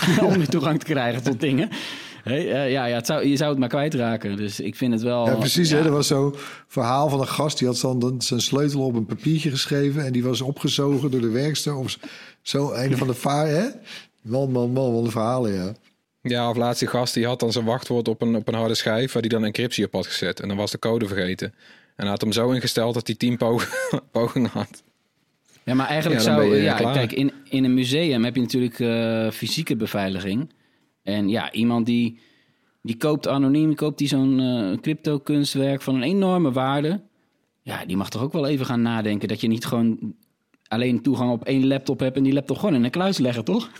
om 0.26 0.36
weer 0.36 0.48
toegang 0.48 0.78
te 0.78 0.84
krijgen 0.84 1.22
tot 1.22 1.40
dingen. 1.40 1.68
Hey, 2.22 2.52
eh, 2.52 2.70
ja, 2.70 2.84
ja 2.84 2.94
het 2.94 3.06
zou, 3.06 3.26
je 3.26 3.36
zou 3.36 3.50
het 3.50 3.58
maar 3.58 3.68
kwijtraken. 3.68 4.36
Dus 4.36 4.60
ik 4.60 4.74
vind 4.74 4.92
het 4.92 5.02
wel... 5.02 5.26
Ja, 5.26 5.34
precies. 5.34 5.70
Hè? 5.70 5.78
ja. 5.78 5.84
Er 5.84 5.90
was 5.90 6.06
zo'n 6.06 6.34
verhaal 6.66 7.08
van 7.08 7.20
een 7.20 7.28
gast 7.28 7.58
die 7.58 7.68
had 7.68 7.80
dan 7.80 8.22
zijn 8.22 8.40
sleutel 8.40 8.80
op 8.80 8.94
een 8.94 9.06
papiertje 9.06 9.50
geschreven 9.50 10.04
en 10.04 10.12
die 10.12 10.24
was 10.24 10.40
opgezogen 10.40 11.10
door 11.10 11.20
de 11.20 11.30
werkster 11.30 11.76
of 11.76 11.98
zo 12.42 12.72
een 12.72 12.96
van 12.96 13.06
de 13.06 13.14
vaar. 13.26 13.46
Hè? 13.46 13.64
Man, 14.22 14.50
man, 14.50 14.70
man, 14.70 14.92
wat 14.92 15.04
een 15.04 15.10
verhalen, 15.10 15.52
ja. 15.52 15.72
Ja, 16.20 16.50
of 16.50 16.56
laatst 16.56 16.78
die 16.78 16.88
gast 16.88 17.14
die 17.14 17.26
had 17.26 17.40
dan 17.40 17.52
zijn 17.52 17.64
wachtwoord 17.64 18.08
op 18.08 18.22
een, 18.22 18.36
op 18.36 18.48
een 18.48 18.54
harde 18.54 18.74
schijf 18.74 19.12
waar 19.12 19.22
die 19.22 19.30
dan 19.30 19.44
encryptie 19.44 19.84
op 19.84 19.92
had 19.92 20.06
gezet. 20.06 20.40
En 20.40 20.48
dan 20.48 20.56
was 20.56 20.70
de 20.70 20.78
code 20.78 21.06
vergeten. 21.06 21.54
En 21.96 22.02
hij 22.02 22.08
had 22.08 22.20
hem 22.20 22.32
zo 22.32 22.50
ingesteld 22.50 22.94
dat 22.94 23.06
hij 23.06 23.16
tien 23.16 23.38
pogingen 24.10 24.50
had. 24.60 24.82
Ja, 25.66 25.74
maar 25.74 25.86
eigenlijk 25.86 26.20
Ja, 26.22 26.26
zou... 26.26 26.56
Ja, 26.56 26.74
klaar. 26.74 26.92
kijk, 26.94 27.12
in, 27.12 27.32
in 27.44 27.64
een 27.64 27.74
museum 27.74 28.24
heb 28.24 28.34
je 28.34 28.40
natuurlijk 28.40 28.80
eh, 28.80 29.30
fysieke 29.30 29.76
beveiliging. 29.76 30.52
En 31.02 31.28
ja, 31.28 31.52
iemand 31.52 31.86
die, 31.86 32.18
die 32.82 32.96
koopt 32.96 33.28
anoniem, 33.28 33.74
koopt 33.74 33.98
die 33.98 34.08
zo'n 34.08 34.40
eh, 34.40 34.80
crypto 34.80 35.18
kunstwerk 35.18 35.82
van 35.82 35.94
een 35.94 36.02
enorme 36.02 36.52
waarde. 36.52 37.00
Ja, 37.62 37.84
die 37.84 37.96
mag 37.96 38.10
toch 38.10 38.22
ook 38.22 38.32
wel 38.32 38.46
even 38.46 38.66
gaan 38.66 38.82
nadenken 38.82 39.28
dat 39.28 39.40
je 39.40 39.48
niet 39.48 39.64
gewoon 39.64 40.14
alleen 40.68 41.02
toegang 41.02 41.30
op 41.30 41.44
één 41.44 41.66
laptop 41.66 42.00
hebt 42.00 42.16
en 42.16 42.22
die 42.22 42.32
laptop 42.32 42.58
gewoon 42.58 42.74
in 42.74 42.84
een 42.84 42.90
kluis 42.90 43.18
leggen, 43.18 43.44
toch? 43.44 43.70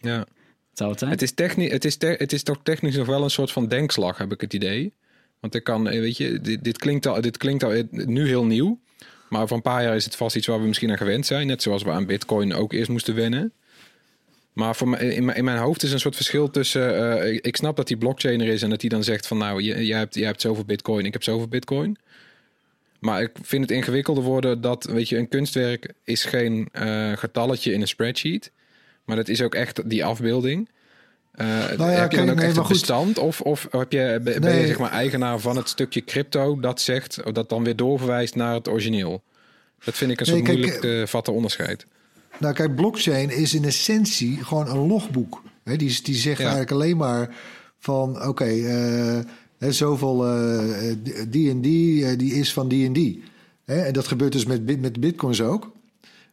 Ja. 0.00 0.26
Zou 0.72 0.90
het 0.90 0.98
zijn? 0.98 1.10
Het 1.10 1.22
is, 1.22 1.32
techni 1.32 1.68
het, 1.68 1.84
is 1.84 1.96
te- 1.96 2.14
het 2.18 2.32
is 2.32 2.42
toch 2.42 2.58
technisch 2.62 2.96
nog 2.96 3.06
wel 3.06 3.22
een 3.22 3.30
soort 3.30 3.52
van 3.52 3.68
denkslag, 3.68 4.18
heb 4.18 4.32
ik 4.32 4.40
het 4.40 4.52
idee. 4.54 4.94
Want 5.40 5.54
ik 5.54 5.64
kan, 5.64 5.88
eh, 5.88 6.00
weet 6.00 6.16
je, 6.16 6.40
dit, 6.40 6.64
dit, 6.64 6.78
klinkt 6.78 7.06
al, 7.06 7.20
dit 7.20 7.36
klinkt 7.36 7.62
al 7.62 7.82
nu 7.90 8.26
heel 8.26 8.44
nieuw. 8.44 8.80
Maar 9.32 9.42
over 9.42 9.56
een 9.56 9.62
paar 9.62 9.82
jaar 9.82 9.96
is 9.96 10.04
het 10.04 10.16
vast 10.16 10.36
iets 10.36 10.46
waar 10.46 10.60
we 10.60 10.66
misschien 10.66 10.90
aan 10.90 10.96
gewend 10.96 11.26
zijn. 11.26 11.46
Net 11.46 11.62
zoals 11.62 11.82
we 11.82 11.90
aan 11.90 12.06
Bitcoin 12.06 12.54
ook 12.54 12.72
eerst 12.72 12.90
moesten 12.90 13.14
wennen. 13.14 13.52
Maar 14.52 14.76
voor 14.76 14.98
in, 14.98 15.24
mijn, 15.24 15.58
hoofd 15.58 15.82
is 15.82 15.92
een 15.92 16.00
soort 16.00 16.16
verschil 16.16 16.50
tussen. 16.50 17.20
eh, 17.20 17.34
ik, 17.34 17.56
snap 17.56 17.76
dat 17.76 17.86
die 17.86 17.96
blockchain 17.96 18.40
er 18.40 18.46
is 18.46 18.62
en 18.62 18.70
dat 18.70 18.80
die 18.80 18.90
dan 18.90 19.04
zegt 19.04 19.26
van 19.26 19.38
nou, 19.38 19.62
jij 19.62 19.98
hebt, 19.98 20.14
jij 20.14 20.26
hebt 20.26 20.40
zoveel 20.40 20.64
Bitcoin, 20.64 21.06
ik 21.06 21.12
heb 21.12 21.22
zoveel 21.22 21.48
Bitcoin. 21.48 21.96
Maar 22.98 23.22
ik 23.22 23.30
vind 23.42 23.62
het 23.62 23.70
ingewikkelder 23.70 24.24
worden 24.24 24.60
dat, 24.60 24.84
weet 24.84 25.08
je, 25.08 25.16
een 25.16 25.28
kunstwerk 25.28 25.92
is 26.04 26.24
geen 26.24 26.68
eh, 26.72 27.12
getalletje 27.12 27.72
in 27.72 27.80
een 27.80 27.88
spreadsheet. 27.88 28.52
Maar 29.04 29.16
dat 29.16 29.28
is 29.28 29.42
ook 29.42 29.54
echt 29.54 29.90
die 29.90 30.04
afbeelding. 30.04 30.68
Eh, 31.32 31.46
ja, 31.48 31.84
heb 31.84 32.10
je 32.10 32.16
dan 32.16 32.26
kijk, 32.26 32.30
ook 32.30 32.36
nee, 32.36 32.46
echt 32.46 32.56
goed. 32.58 32.68
bestand? 32.68 33.18
Of, 33.18 33.40
of 33.40 33.68
heb 33.70 33.92
je, 33.92 34.20
ben 34.22 34.54
je 34.60 34.66
zeg 34.66 34.78
maar 34.78 34.90
eigenaar 34.90 35.38
van 35.38 35.56
het 35.56 35.68
stukje 35.68 36.04
crypto 36.04 36.60
dat 36.60 36.80
zegt, 36.80 37.20
dat 37.34 37.48
dan 37.48 37.64
weer 37.64 37.76
doorverwijst 37.76 38.34
naar 38.34 38.54
het 38.54 38.68
origineel? 38.68 39.22
Dat 39.84 39.94
vind 39.94 40.10
ik 40.10 40.20
een 40.20 40.26
Nee, 40.26 40.34
soort 40.36 40.46
kijk, 40.48 40.58
moeilijk 40.58 40.80
te 40.80 41.04
vatten 41.10 41.32
onderscheid. 41.32 41.86
Nou, 42.38 42.54
kijk, 42.54 42.74
blockchain 42.74 43.30
is 43.30 43.54
in 43.54 43.64
essentie 43.64 44.44
gewoon 44.44 44.68
een 44.68 44.86
logboek. 44.86 45.42
Die, 45.64 45.76
die 46.02 46.14
zegt 46.14 46.38
Ja. 46.38 46.42
eigenlijk 46.42 46.70
alleen 46.70 46.96
maar 46.96 47.34
van... 47.78 48.26
oké, 48.26 48.44
eh, 48.44 49.18
hè, 49.58 49.72
zoveel 49.72 50.26
eh, 50.26 50.94
die 51.28 51.50
en 51.50 51.60
die, 51.60 52.06
eh, 52.06 52.18
die 52.18 52.34
is 52.34 52.52
van 52.52 52.68
die 52.68 52.86
en 52.86 52.92
die. 52.92 53.22
En 53.64 53.92
dat 53.92 54.06
gebeurt 54.06 54.32
dus 54.32 54.44
met, 54.44 54.80
met 54.80 55.00
bitcoins 55.00 55.40
ook. 55.40 55.72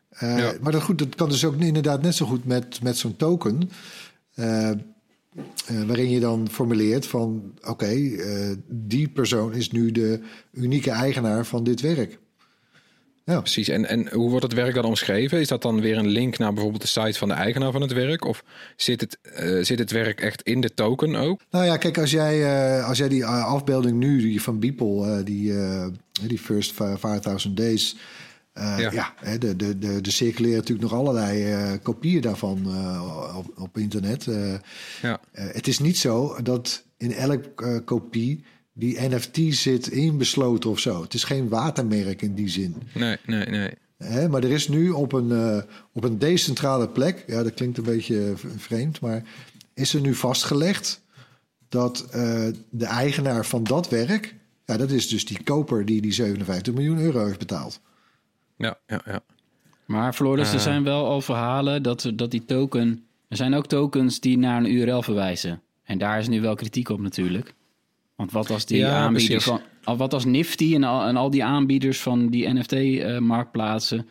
Eh, 0.10 0.38
Ja. 0.38 0.54
Maar 0.62 0.72
dat, 0.72 0.82
goed, 0.82 0.98
dat 1.00 1.16
kan 1.16 1.30
dus 1.30 1.46
ook 1.46 1.56
inderdaad 1.56 2.02
net 2.02 2.16
zo 2.16 2.26
goed 2.26 2.46
met, 2.46 2.82
met 2.84 2.98
zo'n 2.98 3.16
token... 3.16 3.70
eh, 4.36 4.72
eh, 5.68 5.84
waarin 5.84 6.10
je 6.10 6.20
dan 6.20 6.48
formuleert 6.52 7.08
van... 7.08 7.54
oké, 7.68 7.86
eh, 7.86 8.52
die 8.68 9.08
persoon 9.08 9.54
is 9.54 9.72
nu 9.72 9.92
de 9.92 10.20
unieke 10.54 10.92
eigenaar 10.92 11.46
van 11.46 11.64
dit 11.64 11.82
werk. 11.82 12.20
Ja. 13.26 13.40
Precies. 13.40 13.68
En, 13.68 13.86
en 13.86 14.10
hoe 14.14 14.30
wordt 14.30 14.44
het 14.44 14.54
werk 14.54 14.74
dan 14.74 14.86
omschreven? 14.86 15.40
Is 15.40 15.48
dat 15.48 15.62
dan 15.62 15.82
weer 15.82 15.98
een 15.98 16.08
link 16.08 16.38
naar 16.38 16.54
bijvoorbeeld 16.54 16.82
de 16.82 16.88
site 16.88 17.18
van 17.18 17.28
de 17.28 17.34
eigenaar 17.34 17.72
van 17.72 17.82
het 17.82 17.94
werk? 17.94 18.26
Of 18.26 18.44
zit 18.76 19.02
het, 19.02 19.18
eh, 19.22 19.60
zit 19.62 19.80
het 19.80 19.92
werk 19.92 20.22
echt 20.22 20.42
in 20.42 20.62
de 20.62 20.74
token 20.74 21.16
ook? 21.16 21.42
Nou 21.50 21.66
ja, 21.66 21.78
kijk, 21.78 21.98
als 21.98 22.12
jij, 22.12 22.82
als 22.84 22.98
jij 22.98 23.10
die 23.10 23.26
afbeelding 23.26 23.98
nu 23.98 24.22
die 24.22 24.42
van 24.42 24.60
Beeple, 24.60 25.24
die, 25.24 25.54
die 26.28 26.40
First 26.40 26.74
5000 26.74 27.58
Days. 27.58 27.96
Eh, 28.60 28.80
Ja. 28.80 28.92
ja, 28.92 29.14
hè, 29.16 29.38
de, 29.38 29.56
de, 29.56 29.78
de, 29.78 30.02
de 30.02 30.12
circuleren 30.12 30.58
natuurlijk 30.58 30.92
nog 30.92 31.00
allerlei 31.00 31.52
eh, 31.52 31.72
kopieën 31.84 32.22
daarvan 32.22 32.62
eh, 32.66 33.38
op, 33.38 33.60
op 33.60 33.78
internet. 33.78 34.28
Ja. 35.02 35.20
het 35.32 35.68
is 35.68 35.80
niet 35.80 35.98
zo 35.98 36.42
dat 36.44 36.84
in 36.98 37.14
elk 37.14 37.62
eh, 37.62 37.78
kopie 37.86 38.44
die 38.74 39.00
NFT 39.00 39.40
zit 39.50 39.88
inbesloten 39.88 40.70
of 40.70 40.80
zo. 40.80 41.02
Het 41.02 41.14
is 41.14 41.24
geen 41.24 41.50
watermerk 41.50 42.22
in 42.22 42.34
die 42.34 42.50
zin. 42.50 42.76
Nee, 42.94 43.18
nee, 43.26 43.46
nee. 43.46 44.28
Maar 44.28 44.44
er 44.44 44.52
is 44.52 44.68
nu 44.68 44.90
op 44.90 45.14
een, 45.14 45.64
op 45.94 46.04
een 46.04 46.20
decentrale 46.20 46.90
plek, 46.90 47.24
ja, 47.28 47.44
dat 47.44 47.54
klinkt 47.54 47.78
een 47.78 47.84
beetje 47.84 48.34
vreemd, 48.58 49.00
maar 49.00 49.24
is 49.74 49.94
er 49.94 50.02
nu 50.02 50.16
vastgelegd 50.16 51.02
dat 51.70 52.08
de 52.70 52.86
eigenaar 52.86 53.46
van 53.46 53.64
dat 53.64 53.90
werk, 53.90 54.36
ja, 54.66 54.78
dat 54.78 54.92
is 54.92 55.08
dus 55.08 55.26
die 55.26 55.44
koper 55.44 55.86
die 55.86 56.02
die 56.02 56.14
57 56.14 56.74
miljoen 56.74 57.00
euro 57.00 57.26
heeft 57.26 57.40
betaald. 57.40 57.80
Ja, 58.60 58.78
ja, 58.88 59.02
ja. 59.06 59.22
Maar 59.86 60.14
Floris, 60.14 60.50
er 60.50 60.56
Eh. 60.56 60.62
zijn 60.62 60.84
wel 60.84 61.06
al 61.06 61.22
verhalen 61.22 61.84
dat, 61.84 62.12
dat 62.16 62.32
die 62.32 62.46
token... 62.46 63.04
Er 63.28 63.38
zijn 63.38 63.54
ook 63.54 63.66
tokens 63.68 64.20
die 64.20 64.38
naar 64.38 64.58
een 64.58 64.72
URL 64.74 65.02
verwijzen. 65.02 65.62
En 65.84 65.98
daar 65.98 66.20
is 66.20 66.28
nu 66.28 66.42
wel 66.42 66.56
kritiek 66.56 66.90
op 66.90 67.00
natuurlijk. 67.00 67.54
Want 68.16 68.32
wat 68.32 68.50
als 68.50 68.66
die 68.66 68.78
Ja, 68.78 68.98
aanbieder 68.98 69.28
precies. 69.28 69.44
van... 69.50 69.62
al- 69.84 69.98
Wat 69.98 70.14
als 70.14 70.26
Nifty 70.26 70.76
en 70.76 70.84
al, 70.84 71.04
en 71.08 71.16
al 71.18 71.30
die 71.30 71.44
aanbieders 71.44 72.00
van 72.02 72.28
die 72.30 72.48
NFT-marktplaatsen... 72.54 74.08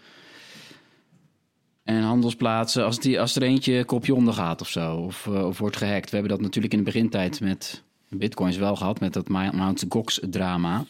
en 1.85 2.02
handelsplaatsen, 2.02 2.85
als, 2.85 2.99
die, 3.00 3.21
als 3.21 3.37
er 3.37 3.43
eentje 3.43 3.85
kopje 3.85 4.14
onder 4.14 4.35
gaat 4.35 4.61
of 4.61 4.69
zo... 4.69 4.97
Of, 4.97 5.26
eh, 5.26 5.47
of 5.47 5.59
wordt 5.59 5.76
gehackt. 5.76 6.11
We 6.11 6.17
hebben 6.17 6.33
dat 6.37 6.40
natuurlijk 6.45 6.73
in 6.73 6.78
de 6.78 6.85
begintijd 6.85 7.40
met 7.40 7.83
bitcoins 8.09 8.57
wel 8.57 8.76
gehad... 8.76 9.00
met 9.00 9.12
dat 9.12 9.28
Mount 9.28 9.85
Gox-drama. 9.88 10.85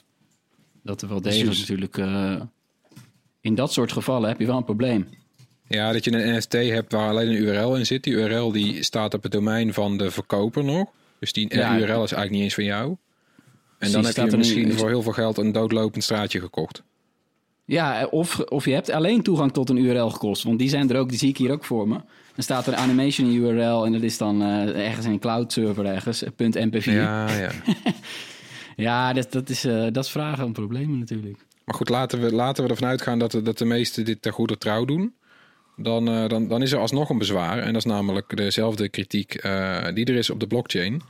Dat 0.82 1.02
er 1.02 1.08
wel 1.08 1.20
degelijk 1.20 1.58
natuurlijk... 1.58 1.98
eh, 1.98 2.40
in 3.48 3.54
dat 3.54 3.72
soort 3.72 3.92
gevallen 3.92 4.28
heb 4.28 4.38
je 4.38 4.46
wel 4.46 4.56
een 4.56 4.64
probleem. 4.64 5.08
Ja, 5.68 5.92
dat 5.92 6.04
je 6.04 6.12
een 6.12 6.36
NFT 6.36 6.52
hebt 6.52 6.92
waar 6.92 7.08
alleen 7.08 7.28
een 7.28 7.42
URL 7.42 7.76
in 7.76 7.86
zit. 7.86 8.04
Die 8.04 8.12
URL 8.12 8.52
die 8.52 8.82
staat 8.82 9.14
op 9.14 9.22
het 9.22 9.32
domein 9.32 9.74
van 9.74 9.96
de 9.98 10.10
verkoper 10.10 10.64
nog. 10.64 10.88
Dus 11.18 11.32
die 11.32 11.56
Ja. 11.56 11.78
URL 11.78 11.82
is 11.82 12.12
eigenlijk 12.12 12.30
niet 12.30 12.42
eens 12.42 12.54
van 12.54 12.64
jou. 12.64 12.96
En 13.78 13.92
dan 13.92 14.02
heb 14.02 14.12
staat 14.12 14.24
je 14.24 14.30
er 14.30 14.38
misschien 14.38 14.72
voor 14.72 14.88
heel 14.88 15.02
veel 15.02 15.12
geld 15.12 15.38
een 15.38 15.52
doodlopend 15.52 16.04
straatje 16.04 16.40
gekocht. 16.40 16.82
Ja, 17.64 18.06
of, 18.10 18.40
of 18.40 18.64
je 18.64 18.72
hebt 18.72 18.90
alleen 18.90 19.22
toegang 19.22 19.52
tot 19.52 19.70
een 19.70 19.76
URL 19.76 20.10
gekost. 20.10 20.42
Want 20.42 20.58
die 20.58 20.68
zijn 20.68 20.90
er 20.90 20.98
ook, 20.98 21.08
die 21.08 21.18
zie 21.18 21.28
ik 21.28 21.36
hier 21.36 21.52
ook 21.52 21.64
voor 21.64 21.88
me. 21.88 21.94
Dan 22.34 22.42
staat 22.44 22.66
er 22.66 22.74
animation 22.74 23.32
URL 23.32 23.86
en 23.86 23.92
dat 23.92 24.02
is 24.02 24.18
dan 24.18 24.42
eh, 24.42 24.86
ergens 24.86 25.06
in 25.06 25.12
een 25.12 25.18
cloud 25.18 25.52
server 25.52 25.84
ergens, 25.84 26.22
eh, 26.22 26.30
.mp4. 26.66 26.84
Ja, 26.84 27.36
Ja, 27.36 27.50
ja. 28.76 29.12
dat, 29.12 29.32
dat, 29.32 29.48
is, 29.48 29.64
eh, 29.64 29.86
dat 29.92 30.04
is 30.04 30.10
vragen 30.10 30.44
om 30.44 30.52
problemen 30.52 30.98
natuurlijk. 30.98 31.46
Maar 31.68 31.76
goed, 31.76 31.88
laten 31.88 32.20
we, 32.20 32.32
laten 32.32 32.64
we 32.64 32.70
ervan 32.70 32.88
uitgaan 32.88 33.18
dat, 33.18 33.40
dat 33.42 33.58
de 33.58 33.64
meesten 33.64 34.04
dit 34.04 34.22
ter 34.22 34.32
goede 34.32 34.58
trouw 34.58 34.84
doen. 34.84 35.14
Dan, 35.76 36.08
eh, 36.08 36.28
dan, 36.28 36.48
dan 36.48 36.62
is 36.62 36.72
er 36.72 36.78
alsnog 36.78 37.10
een 37.10 37.18
bezwaar. 37.18 37.58
En 37.58 37.72
dat 37.72 37.84
is 37.84 37.92
namelijk 37.92 38.36
dezelfde 38.36 38.88
kritiek 38.88 39.34
eh, 39.34 39.86
die 39.94 40.04
er 40.04 40.14
is 40.14 40.30
op 40.30 40.40
de 40.40 40.46
blockchain. 40.46 41.02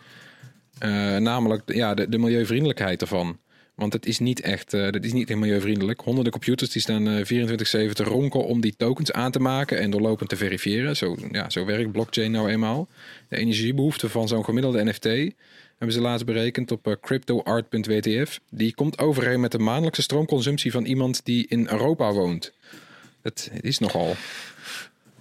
Eh, 0.78 1.16
namelijk 1.16 1.62
ja, 1.74 1.94
de, 1.94 2.08
de 2.08 2.18
milieuvriendelijkheid 2.18 3.00
ervan. 3.00 3.38
Want 3.74 3.92
het 3.92 4.06
is 4.06 4.18
niet 4.18 4.40
echt, 4.40 4.70
dat 4.70 5.04
is 5.04 5.12
niet 5.12 5.36
milieuvriendelijk. 5.36 6.00
Honderden 6.00 6.32
computers 6.32 6.70
die 6.70 6.82
staan 6.82 7.08
eh 7.08 7.88
24-7 7.88 7.92
te 7.92 8.04
ronken 8.04 8.44
om 8.44 8.60
die 8.60 8.74
tokens 8.76 9.12
aan 9.12 9.30
te 9.30 9.40
maken 9.40 9.78
en 9.78 9.90
doorlopend 9.90 10.28
te 10.28 10.36
verifiëren. 10.36 10.96
Zo, 10.96 11.16
ja, 11.30 11.50
zo 11.50 11.64
werkt 11.64 11.92
blockchain 11.92 12.30
nou 12.30 12.50
eenmaal. 12.50 12.88
De 13.28 13.36
energiebehoefte 13.36 14.08
van 14.08 14.28
zo'n 14.28 14.44
gemiddelde 14.44 14.84
NFT 14.84 15.34
hebben 15.78 15.96
ze 15.96 16.02
laatst 16.02 16.26
berekend 16.26 16.70
op 16.70 16.86
eh, 16.86 16.92
cryptoart.wtf. 17.00 18.40
Die 18.50 18.74
komt 18.74 18.98
overeen 18.98 19.40
met 19.40 19.52
de 19.52 19.58
maandelijkse 19.58 20.02
stroomconsumptie 20.02 20.70
van 20.70 20.84
iemand 20.84 21.20
die 21.24 21.46
in 21.48 21.68
Europa 21.70 22.12
woont. 22.12 22.52
Dat 23.22 23.50
is 23.60 23.78
nogal. 23.78 24.16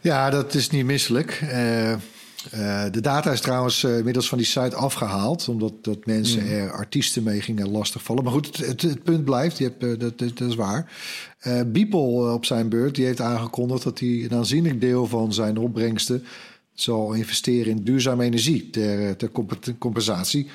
Ja, 0.02 0.30
dat 0.30 0.54
is 0.54 0.70
niet 0.70 0.86
misselijk. 0.86 1.40
Eh, 1.42 1.92
eh, 2.52 2.92
de 2.92 3.02
data 3.02 3.32
is 3.32 3.42
trouwens 3.42 3.84
eh, 3.84 3.98
inmiddels 3.98 4.30
van 4.30 4.38
die 4.38 4.48
site 4.48 4.76
afgehaald, 4.76 5.48
omdat 5.48 5.74
dat 5.82 6.06
mensen 6.06 6.48
er 6.48 6.72
artiesten 6.72 7.24
mee 7.24 7.42
gingen 7.42 7.70
lastigvallen. 7.70 8.24
Maar 8.24 8.34
goed, 8.34 8.46
het, 8.46 8.68
het, 8.68 8.82
het 8.82 9.04
punt 9.04 9.26
blijft, 9.26 9.58
je 9.58 9.64
hebt, 9.64 10.00
dat, 10.00 10.00
dat, 10.00 10.38
dat 10.38 10.50
is 10.50 10.56
waar. 10.56 10.92
Beeple 11.68 12.00
eh, 12.00 12.34
op 12.34 12.46
zijn 12.46 12.70
beurt, 12.70 12.96
die 12.96 13.06
heeft 13.06 13.22
aangekondigd 13.22 13.84
dat 13.84 14.00
hij 14.00 14.24
een 14.24 14.34
aanzienlijk 14.34 14.82
deel 14.82 15.06
van 15.06 15.34
zijn 15.34 15.58
opbrengsten 15.58 16.24
zal 16.80 17.14
investeren 17.14 17.72
in 17.72 17.84
duurzame 17.84 18.24
energie 18.24 18.70
ter, 18.70 19.08
eh, 19.08 19.12
ter 19.12 19.32
comp- 19.32 19.74
compensatie. 19.78 20.48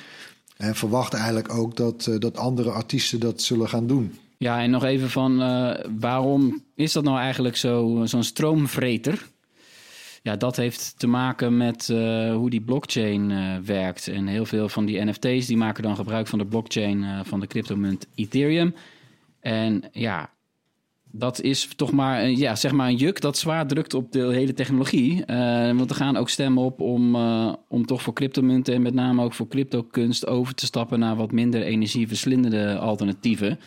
En 0.57 0.75
verwacht 0.75 1.13
eigenlijk 1.13 1.53
ook 1.53 1.75
dat, 1.77 2.07
eh, 2.07 2.19
dat 2.19 2.37
andere 2.37 2.69
artiesten 2.69 3.19
dat 3.19 3.41
zullen 3.41 3.69
gaan 3.69 3.87
doen. 3.87 4.17
Ja, 4.37 4.61
en 4.61 4.69
nog 4.69 4.83
even 4.83 5.09
van 5.09 5.41
eh, 5.41 5.85
waarom 5.99 6.63
is 6.75 6.91
dat 6.91 7.03
nou 7.03 7.17
eigenlijk 7.17 7.55
zo, 7.55 8.01
zo'n 8.05 8.23
stroomvreter? 8.23 9.31
Ja, 10.21 10.35
dat 10.35 10.55
heeft 10.55 10.93
te 10.97 11.07
maken 11.07 11.57
met 11.57 11.87
hoe 12.33 12.49
die 12.49 12.61
blockchain 12.61 13.31
werkt. 13.65 14.07
En 14.07 14.27
heel 14.27 14.45
veel 14.45 14.69
van 14.69 14.85
die 14.85 15.05
NFT's 15.05 15.45
die 15.45 15.57
maken 15.57 15.83
dan 15.83 15.95
gebruik 15.95 16.27
van 16.27 16.39
de 16.39 16.45
blockchain 16.45 17.25
van 17.25 17.39
de 17.39 17.47
cryptomunt 17.47 18.07
Ethereum. 18.15 18.75
En 19.39 19.83
ja, 19.91 20.29
dat 21.15 21.41
is 21.41 21.69
toch 21.75 21.91
maar, 21.91 22.29
ja, 22.29 22.55
zeg 22.55 22.71
maar 22.71 22.87
een 22.87 22.95
juk 22.95 23.21
dat 23.21 23.37
zwaar 23.37 23.67
drukt 23.67 23.93
op 23.93 24.11
de 24.11 24.19
hele 24.19 24.53
technologie. 24.53 25.25
Eh, 25.25 25.75
want 25.75 25.89
er 25.89 25.95
gaan 25.95 26.17
ook 26.17 26.29
stemmen 26.29 26.63
op 26.63 26.79
om, 26.79 27.15
eh, 27.15 27.53
om 27.67 27.85
toch 27.85 28.01
voor 28.01 28.13
cryptomunten 28.13 28.73
en 28.73 28.81
met 28.81 28.93
name 28.93 29.23
ook 29.23 29.33
voor 29.33 29.47
cryptokunst 29.47 30.27
over 30.27 30.55
te 30.55 30.65
stappen 30.65 30.99
naar 30.99 31.15
wat 31.15 31.31
minder 31.31 31.61
energieverslindende 31.61 32.77
alternatieven. 32.77 33.59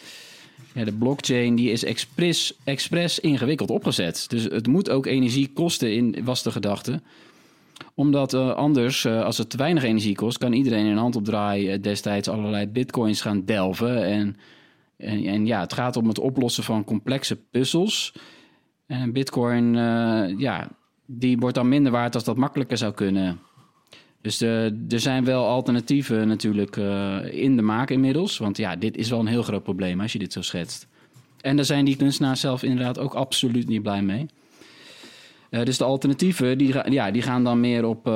Ja, 0.74 0.84
de 0.84 0.92
blockchain 0.92 1.54
die 1.54 1.70
is 1.70 1.84
expres, 1.84 2.54
expres 2.64 3.18
ingewikkeld 3.18 3.70
opgezet. 3.70 4.24
Dus 4.28 4.44
het 4.44 4.66
moet 4.66 4.90
ook 4.90 5.06
energie 5.06 5.50
kosten, 5.52 5.94
in, 5.94 6.16
was 6.24 6.42
de 6.42 6.50
gedachte. 6.50 7.00
Omdat 7.94 8.34
eh, 8.34 8.54
anders, 8.54 9.06
als 9.06 9.38
het 9.38 9.50
te 9.50 9.56
weinig 9.56 9.82
energie 9.82 10.14
kost, 10.14 10.38
kan 10.38 10.52
iedereen 10.52 10.84
in 10.84 10.90
een 10.90 10.98
handopdraai 10.98 11.68
eh, 11.68 11.82
destijds 11.82 12.28
allerlei 12.28 12.66
bitcoins 12.66 13.20
gaan 13.20 13.44
delven. 13.44 14.04
En 14.04 14.36
En, 14.96 15.24
en 15.24 15.46
ja, 15.46 15.60
het 15.60 15.72
gaat 15.72 15.96
om 15.96 16.08
het 16.08 16.18
oplossen 16.18 16.64
van 16.64 16.84
complexe 16.84 17.36
puzzels. 17.36 18.14
En 18.86 19.12
Bitcoin, 19.12 19.76
eh, 19.76 20.38
ja, 20.38 20.68
die 21.06 21.38
wordt 21.38 21.54
dan 21.54 21.68
minder 21.68 21.92
waard 21.92 22.14
als 22.14 22.24
dat 22.24 22.36
makkelijker 22.36 22.78
zou 22.78 22.92
kunnen. 22.92 23.38
Dus 24.20 24.40
er 24.40 25.00
zijn 25.00 25.24
wel 25.24 25.46
alternatieven 25.46 26.28
natuurlijk 26.28 26.76
eh, 26.76 27.18
in 27.30 27.56
de 27.56 27.62
maak 27.62 27.90
inmiddels. 27.90 28.38
Want 28.38 28.56
ja, 28.56 28.76
dit 28.76 28.96
is 28.96 29.10
wel 29.10 29.20
een 29.20 29.26
heel 29.26 29.42
groot 29.42 29.62
probleem 29.62 30.00
als 30.00 30.12
je 30.12 30.18
dit 30.18 30.32
zo 30.32 30.42
schetst. 30.42 30.86
En 31.40 31.56
daar 31.56 31.64
zijn 31.64 31.84
die 31.84 31.96
kunstenaars 31.96 32.40
zelf 32.40 32.62
inderdaad 32.62 32.98
ook 32.98 33.14
absoluut 33.14 33.68
niet 33.68 33.82
blij 33.82 34.02
mee. 34.02 34.26
Eh, 35.50 35.64
dus 35.64 35.78
de 35.78 35.84
alternatieven, 35.84 36.58
die, 36.58 36.90
ja, 36.92 37.10
die 37.10 37.22
gaan 37.22 37.44
dan 37.44 37.60
meer 37.60 37.84
op, 37.84 38.06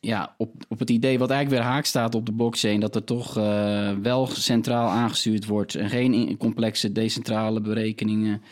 ja, 0.00 0.34
op, 0.38 0.52
op 0.68 0.78
het 0.78 0.90
idee 0.90 1.18
wat 1.18 1.30
eigenlijk 1.30 1.62
weer 1.62 1.72
haak 1.72 1.84
staat 1.84 2.14
op 2.14 2.26
de 2.26 2.32
blockchain... 2.32 2.80
dat 2.80 2.94
er 2.94 3.04
toch 3.04 3.36
eh, 3.36 3.92
wel 4.02 4.26
centraal 4.26 4.88
aangestuurd 4.88 5.46
wordt... 5.46 5.74
en 5.74 5.88
geen 5.88 6.36
complexe 6.36 6.92
decentrale 6.92 7.60
berekeningen. 7.60 8.42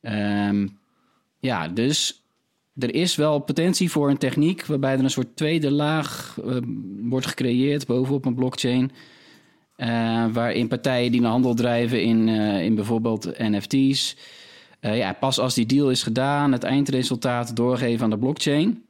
Ehm, 0.00 0.66
ja, 1.40 1.68
dus 1.68 2.22
er 2.78 2.94
is 2.94 3.16
wel 3.16 3.38
potentie 3.38 3.90
voor 3.90 4.10
een 4.10 4.18
techniek... 4.18 4.66
waarbij 4.66 4.92
er 4.92 5.04
een 5.04 5.10
soort 5.10 5.36
tweede 5.36 5.70
laag 5.70 6.38
eh, 6.44 6.56
wordt 7.00 7.26
gecreëerd 7.26 7.86
bovenop 7.86 8.24
een 8.24 8.34
blockchain... 8.34 8.90
eh, 9.76 10.26
waarin 10.32 10.68
partijen 10.68 11.12
die 11.12 11.20
een 11.20 11.26
handel 11.26 11.54
drijven 11.54 12.02
in, 12.02 12.28
in 12.28 12.74
bijvoorbeeld 12.74 13.38
NFT's... 13.38 14.16
ja, 14.80 15.12
pas 15.12 15.38
als 15.38 15.54
die 15.54 15.66
deal 15.66 15.90
is 15.90 16.02
gedaan, 16.02 16.52
het 16.52 16.62
eindresultaat 16.62 17.56
doorgeven 17.56 18.04
aan 18.04 18.10
de 18.10 18.18
blockchain. 18.18 18.87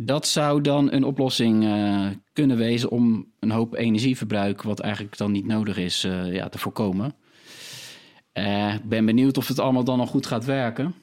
Dat 0.00 0.26
zou 0.26 0.60
dan 0.60 0.92
een 0.92 1.04
oplossing 1.04 1.64
eh, 1.64 2.06
kunnen 2.32 2.56
wezen 2.56 2.90
om 2.90 3.32
een 3.40 3.50
hoop 3.50 3.74
energieverbruik, 3.74 4.62
wat 4.62 4.80
eigenlijk 4.80 5.16
dan 5.16 5.32
niet 5.32 5.46
nodig 5.46 5.76
is, 5.76 6.04
eh, 6.04 6.32
ja, 6.32 6.48
te 6.48 6.58
voorkomen. 6.58 7.14
Eh, 8.32 8.74
Ik 8.74 8.88
ben 8.88 9.06
benieuwd 9.06 9.36
of 9.36 9.48
het 9.48 9.58
allemaal 9.58 9.84
dan 9.84 9.98
nog 9.98 10.10
goed 10.10 10.26
gaat 10.26 10.44
werken. 10.44 10.94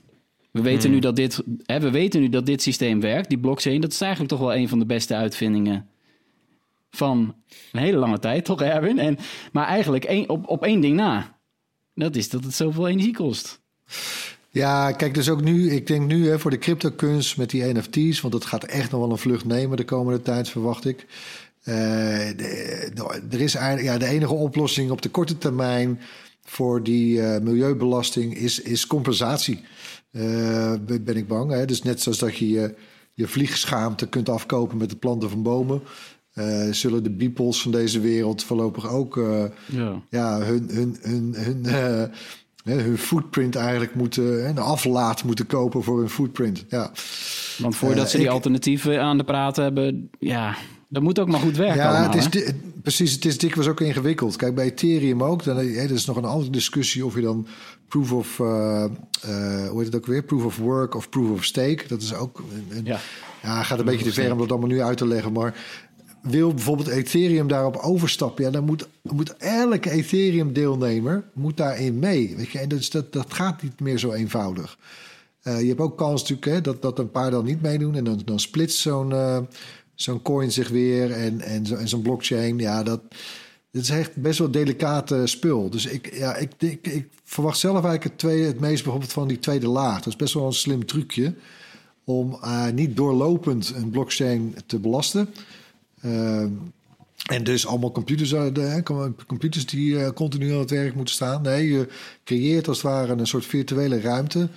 We 0.52 0.62
weten, 0.62 0.92
nu 0.92 1.00
dat 1.00 1.16
dit, 1.16 1.44
hè, 1.66 1.80
we 1.80 1.92
weten 1.92 2.22
nu 2.22 2.30
dat 2.30 2.46
dit 2.46 2.62
systeem 2.62 3.00
werkt, 3.02 3.30
die 3.30 3.40
blockchain. 3.40 3.82
Dat 3.82 3.92
is 3.92 4.02
eigenlijk 4.02 4.32
toch 4.32 4.42
wel 4.42 4.56
een 4.56 4.70
van 4.70 4.80
de 4.80 4.86
beste 4.86 5.16
uitvindingen 5.16 5.90
van 6.90 7.36
een 7.72 7.80
hele 7.80 7.98
lange 7.98 8.20
tijd, 8.20 8.46
toch 8.46 8.62
Erwin? 8.62 9.00
En, 9.00 9.18
maar 9.52 9.68
eigenlijk 9.68 10.04
één, 10.04 10.30
op, 10.30 10.48
op 10.48 10.64
één 10.64 10.82
ding 10.82 10.96
na. 10.96 11.40
Dat 11.94 12.16
is 12.16 12.30
dat 12.30 12.44
het 12.44 12.54
zoveel 12.54 12.88
energie 12.88 13.16
kost. 13.16 13.62
Ja, 14.56 14.92
kijk, 14.92 15.14
dus 15.14 15.30
ook 15.30 15.42
nu, 15.42 15.72
ik 15.72 15.88
denk 15.88 16.08
nu 16.08 16.30
hè, 16.30 16.40
voor 16.40 16.52
de 16.52 16.58
cryptokunst 16.58 17.38
met 17.38 17.50
die 17.50 17.64
NFT's, 17.74 18.22
want 18.22 18.34
het 18.34 18.46
gaat 18.46 18.64
echt 18.64 18.92
nog 18.92 19.00
wel 19.02 19.12
een 19.12 19.18
vlucht 19.18 19.46
nemen 19.46 19.78
de 19.78 19.86
komende 19.86 20.22
tijd, 20.22 20.50
verwacht 20.50 20.86
ik. 20.86 21.06
Eh, 21.64 21.76
de- 22.36 22.92
de- 22.94 23.22
er 23.30 23.42
is 23.42 23.56
eigenlijk, 23.56 23.88
ja, 23.88 23.98
de 24.08 24.14
enige 24.14 24.34
oplossing 24.34 24.92
op 24.92 25.02
de 25.02 25.10
korte 25.10 25.38
termijn 25.38 26.00
voor 26.44 26.84
die 26.84 27.22
eh, 27.22 27.42
milieubelasting 27.42 28.36
is, 28.38 28.62
is 28.62 28.88
compensatie. 28.88 29.64
Eh, 30.12 30.74
ben 31.02 31.16
ik 31.18 31.28
bang. 31.28 31.52
Hè? 31.52 31.66
Dus 31.66 31.82
net 31.82 32.02
zoals 32.02 32.18
dat 32.20 32.38
je 32.38 32.50
je, 32.50 32.76
je 33.14 33.28
vliegschaamte 33.28 34.08
kunt 34.08 34.30
afkopen 34.30 34.78
met 34.78 34.90
het 34.90 35.00
planten 35.00 35.30
van 35.30 35.44
bomen. 35.44 35.82
zullen 36.72 37.04
de 37.04 37.12
beeples 37.12 37.62
van 37.62 37.72
deze 37.72 38.00
wereld 38.00 38.44
voorlopig 38.44 38.90
ook 38.90 39.16
Ja. 39.72 40.02
ja, 40.10 40.40
hun, 40.42 40.70
hun, 40.72 40.98
hun, 41.02 41.34
hun, 41.38 41.66
hun 42.74 42.98
footprint 42.98 43.56
eigenlijk 43.56 43.96
moeten, 43.96 44.48
een 44.48 44.58
aflaat 44.58 45.24
moeten 45.24 45.46
kopen 45.48 45.84
voor 45.84 46.00
hun 46.00 46.10
footprint. 46.10 46.66
Ja, 46.70 46.92
Want 47.58 47.76
voordat 47.76 48.04
Eh, 48.06 48.10
ze 48.10 48.18
die 48.18 48.26
ik- 48.26 48.32
alternatieven 48.32 49.02
aan 49.02 49.18
de 49.18 49.24
praten 49.24 49.64
hebben, 49.64 50.10
ja, 50.20 50.56
dat 50.90 51.04
moet 51.04 51.20
ook 51.20 51.28
maar 51.30 51.40
goed 51.40 51.58
werken 51.58 51.76
ja 51.78 51.90
allemaal, 51.90 52.12
het 52.22 52.36
is, 52.36 52.52
precies. 52.82 53.12
Het 53.14 53.26
is 53.26 53.38
dikwijls 53.38 53.70
ook 53.70 53.82
ingewikkeld. 53.82 54.36
Kijk, 54.36 54.56
bij 54.56 54.66
Ethereum 54.66 55.24
ook. 55.24 55.44
Dan, 55.44 55.58
hè, 55.58 55.88
dat 55.88 55.98
is 55.98 56.06
nog 56.06 56.16
een 56.18 56.26
andere 56.26 56.52
discussie 56.52 57.06
of 57.06 57.16
je 57.16 57.22
dan 57.22 57.48
proof 57.88 58.12
of, 58.12 58.40
eh, 58.40 58.84
eh, 58.84 58.90
hoe 59.70 59.78
heet 59.78 59.86
het 59.86 59.96
ook 59.96 60.06
weer? 60.06 60.24
Proof 60.24 60.46
of 60.46 60.58
work 60.58 60.96
of 60.96 61.10
proof 61.10 61.30
of 61.30 61.44
stake. 61.44 61.84
Dat 61.88 62.01
is 62.01 62.14
ook 62.14 62.44
een- 62.70 62.82
Ja. 62.86 63.00
ja. 63.44 63.64
gaat 63.64 63.80
een 63.80 63.86
beetje 63.86 64.06
te 64.06 64.14
ver 64.14 64.32
om 64.32 64.38
dat 64.38 64.50
allemaal 64.51 64.70
nu 64.70 64.82
uit 64.82 64.98
te 64.98 65.08
leggen. 65.08 65.32
Maar 65.32 65.56
wil 66.25 66.53
bijvoorbeeld 66.53 66.88
Ethereum 66.88 67.48
daarop 67.48 67.75
overstappen, 67.75 68.44
ja, 68.44 68.51
dan 68.51 68.64
moet, 68.64 68.88
moet 69.01 69.38
elke 69.38 69.90
Ethereum-deelnemer 69.90 71.24
moet 71.33 71.57
daarin 71.57 72.00
mee. 72.00 72.33
Weet 72.38 72.50
je? 72.50 72.59
En 72.59 72.70
dus 72.70 72.90
dat, 72.90 73.14
dat 73.14 73.33
gaat 73.33 73.61
niet 73.61 73.79
meer 73.79 73.98
zo 73.98 74.11
eenvoudig. 74.11 74.77
Eh, 75.42 75.61
je 75.61 75.68
hebt 75.68 75.79
ook 75.79 75.98
kans 75.98 76.22
natuurlijk 76.22 76.48
hè, 76.48 76.61
dat, 76.61 76.81
dat 76.81 77.00
een 77.00 77.11
paar 77.11 77.31
dan 77.31 77.46
niet 77.46 77.61
meedoen. 77.61 77.96
En 77.96 78.03
dan, 78.03 78.22
dan 78.25 79.11
eh, 79.11 79.38
zo'n 79.96 80.22
coin 80.22 80.51
zich 80.51 80.70
weer 80.70 81.11
en, 81.11 81.42
en, 81.42 81.66
zo, 81.66 81.77
zo'n 81.83 82.01
blockchain. 82.01 82.59
Ja, 82.59 82.83
dat, 82.83 83.01
is 83.72 83.90
echt 83.90 84.16
best 84.16 84.40
wel 84.40 84.51
delicate 84.51 85.22
spul. 85.27 85.70
Dus 85.70 85.85
ik, 85.85 86.16
ja, 86.16 86.35
ik, 86.35 86.51
ik 86.81 87.07
verwacht 87.24 87.57
zelf 87.57 87.74
eigenlijk 87.74 88.03
het, 88.03 88.18
tweede, 88.18 88.48
het 88.48 88.59
meest 88.59 88.83
bijvoorbeeld 88.83 89.14
van 89.14 89.27
die 89.27 89.40
tweede 89.40 89.68
laag. 89.68 89.98
Dat 89.98 90.07
is 90.07 90.16
best 90.16 90.33
wel 90.33 90.46
een 90.46 90.53
slim 90.53 90.85
trucje 90.85 91.33
om 92.03 92.38
eh, 92.42 92.68
niet 92.70 92.96
doorlopend 92.96 93.74
een 93.75 93.90
blockchain 93.90 94.55
te 94.66 94.79
belasten. 94.79 95.29
Ehm, 96.05 96.50
en 97.25 97.44
dus 97.44 97.68
allemaal 97.68 97.91
computers, 97.91 98.33
eh, 98.33 98.77
computers 99.27 99.65
die 99.65 100.00
eh, 100.00 100.09
continu 100.09 100.51
aan 100.51 100.59
het 100.59 100.70
werk 100.70 100.96
moeten 100.96 101.13
staan. 101.13 101.41
Nee, 101.41 101.72
je 101.72 101.87
creëert 102.24 102.68
als 102.68 102.77
het 102.81 102.91
ware 102.91 103.13
een 103.13 103.27
soort 103.27 103.46
virtuele 103.46 104.01
ruimte 104.01 104.50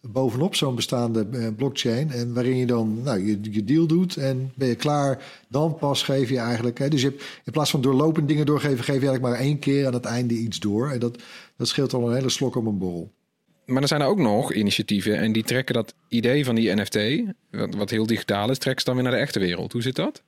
bovenop 0.00 0.54
zo'n 0.54 0.74
bestaande 0.74 1.26
eh, 1.32 1.46
blockchain. 1.56 2.10
En 2.10 2.34
waarin 2.34 2.56
je 2.56 2.66
dan 2.66 3.02
nou, 3.02 3.26
je, 3.26 3.38
je 3.50 3.64
deal 3.64 3.86
doet 3.86 4.16
en 4.16 4.52
ben 4.54 4.68
je 4.68 4.74
klaar. 4.74 5.22
Dan 5.48 5.76
pas 5.76 6.02
geef 6.02 6.28
je 6.28 6.38
eigenlijk. 6.38 6.78
Hè, 6.78 6.88
dus 6.88 7.02
je 7.02 7.16
in 7.44 7.52
plaats 7.52 7.70
van 7.70 7.80
doorlopend 7.80 8.28
dingen 8.28 8.46
doorgeven, 8.46 8.84
geef 8.84 9.00
je 9.00 9.08
eigenlijk 9.08 9.22
maar 9.22 9.46
één 9.46 9.58
keer 9.58 9.86
aan 9.86 9.94
het 9.94 10.04
einde 10.04 10.34
iets 10.34 10.58
door. 10.58 10.90
En 10.90 10.98
dat, 10.98 11.22
dat 11.56 11.68
scheelt 11.68 11.92
al 11.92 12.08
een 12.08 12.14
hele 12.14 12.28
slok 12.28 12.56
op 12.56 12.66
een 12.66 12.78
borrel. 12.78 13.10
Maar 13.66 13.82
er 13.82 13.88
zijn 13.88 14.00
er 14.00 14.06
ook 14.06 14.18
nog 14.18 14.52
initiatieven 14.52 15.18
en 15.18 15.32
die 15.32 15.42
trekken 15.42 15.74
dat 15.74 15.94
idee 16.08 16.44
van 16.44 16.54
die 16.54 16.74
NFT, 16.74 16.98
wat, 17.50 17.74
wat 17.74 17.90
heel 17.90 18.06
digitaal 18.06 18.50
is, 18.50 18.58
trekken 18.58 18.82
ze 18.82 18.86
dan 18.86 18.94
weer 18.94 19.04
naar 19.04 19.18
de 19.18 19.24
echte 19.26 19.38
wereld. 19.38 19.72
Hoe 19.72 19.82
zit 19.82 19.96
dat? 19.96 20.22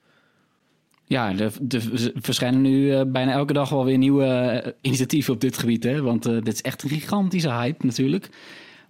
Ja, 1.13 1.39
er 1.39 1.53
er 1.69 2.13
verschijnen 2.15 2.61
nu 2.61 2.95
eh, 2.95 3.03
bijna 3.07 3.33
elke 3.33 3.53
dag 3.53 3.69
wel 3.69 3.85
weer 3.85 3.99
nieuwe 3.99 4.25
eh, 4.25 4.73
initiatieven 4.81 5.35
op 5.35 5.41
dit 5.41 5.59
gebied. 5.59 5.85
Hè? 5.85 6.03
Want 6.03 6.27
eh, 6.27 6.33
dit 6.33 6.55
is 6.55 6.63
echt 6.63 6.83
een 6.83 6.89
gigantische 6.89 7.53
hype 7.53 7.87
natuurlijk. 7.87 8.29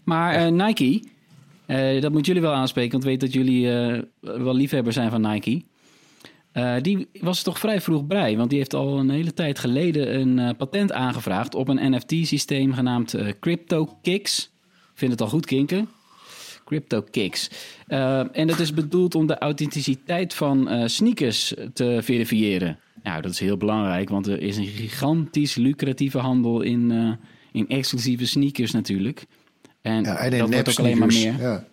Maar 0.05 0.53
Nike, 0.53 1.03
dat 2.01 2.13
moet 2.13 2.27
jullie 2.27 2.43
wel 2.43 2.53
aanspreken, 2.53 2.91
want 2.91 3.05
ik 3.05 3.11
weet 3.11 3.21
dat 3.21 3.33
jullie 3.33 3.67
wel 4.21 4.55
liefhebber 4.55 4.93
zijn 4.93 5.11
van 5.11 5.21
Nike. 5.21 5.63
Die 6.81 7.09
was 7.21 7.43
toch 7.43 7.59
vrij 7.59 7.81
vroeg 7.81 8.07
bij, 8.07 8.37
want 8.37 8.51
die 8.51 8.59
heeft 8.59 8.75
al 8.75 8.99
een 8.99 9.11
hele 9.11 9.35
tijd 9.35 9.59
geleden 9.59 10.21
een 10.21 10.57
patent 10.57 10.93
aangevraagd 10.93 11.55
op 11.55 11.69
een 11.69 11.93
NFT-systeem 11.93 12.73
genaamd 12.73 13.17
CryptoKicks. 13.41 14.51
Ik 14.93 14.99
vind 14.99 15.13
het 15.13 15.21
al 15.21 15.29
goed 15.29 15.47
kinken. 15.47 15.89
CryptoKicks. 16.73 17.51
Eh, 17.87 18.37
en 18.37 18.47
dat 18.47 18.59
is 18.59 18.75
bedoeld 18.75 19.15
om 19.15 19.27
de 19.27 19.39
authenticiteit 19.39 20.35
van 20.35 20.69
eh, 20.69 20.87
sneakers 20.87 21.55
te 21.73 21.99
verifiëren. 22.03 22.79
Nou, 23.03 23.23
dat 23.23 23.31
is 23.31 23.41
heel 23.41 23.57
belangrijk, 23.57 24.09
want 24.09 24.27
er 24.27 24.41
is 24.41 24.57
een 24.57 24.67
gigantisch 24.67 25.55
lucratieve 25.55 26.19
handel 26.19 26.61
in, 26.61 26.91
eh, 26.91 27.13
in 27.53 27.69
exclusieve 27.69 28.27
sneakers 28.27 28.71
natuurlijk. 28.71 29.25
En, 29.83 30.03
Ja, 30.03 30.17
en 30.17 30.31
dat 30.39 30.53
wordt 30.53 30.69
ook 30.69 30.79
alleen 30.79 30.99
maar 30.99 31.13
meer. 31.13 31.41
Ja. 31.41 31.67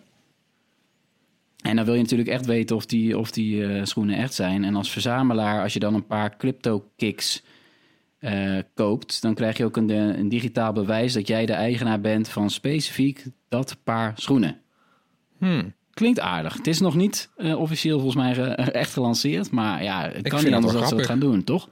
En 1.61 1.75
dan 1.75 1.85
wil 1.85 1.93
je 1.93 2.01
natuurlijk 2.01 2.29
echt 2.29 2.45
weten 2.45 2.75
of 2.75 2.85
die, 2.85 3.17
of 3.17 3.31
die 3.31 3.85
schoenen 3.85 4.17
echt 4.17 4.33
zijn. 4.33 4.63
En 4.63 4.75
als 4.75 4.91
verzamelaar, 4.91 5.61
als 5.61 5.73
je 5.73 5.79
dan 5.79 5.93
een 5.93 6.07
paar 6.07 6.37
crypto-kicks 6.37 7.43
eh, 8.19 8.57
koopt, 8.73 9.21
dan 9.21 9.33
krijg 9.33 9.57
je 9.57 9.65
ook 9.65 9.77
een, 9.77 9.89
een 9.89 10.29
digitaal 10.29 10.73
bewijs 10.73 11.13
dat 11.13 11.27
jij 11.27 11.45
de 11.45 11.53
eigenaar 11.53 12.01
bent 12.01 12.29
van 12.29 12.49
specifiek 12.49 13.25
dat 13.49 13.77
paar 13.83 14.13
schoenen. 14.15 14.57
Hmm. 15.39 15.73
Klinkt 15.93 16.19
aardig. 16.19 16.53
Het 16.53 16.67
is 16.67 16.79
nog 16.79 16.95
niet 16.95 17.29
eh, 17.37 17.59
officieel 17.59 17.99
volgens 17.99 18.23
mij 18.23 18.55
echt 18.55 18.93
gelanceerd, 18.93 19.51
maar 19.51 19.83
ja, 19.83 20.09
het 20.13 20.27
kan 20.27 20.43
niet 20.43 20.53
anders 20.53 20.73
dat 20.73 20.87
ze 20.87 20.95
het 20.95 21.05
gaan 21.05 21.19
doen, 21.19 21.43
toch? 21.43 21.69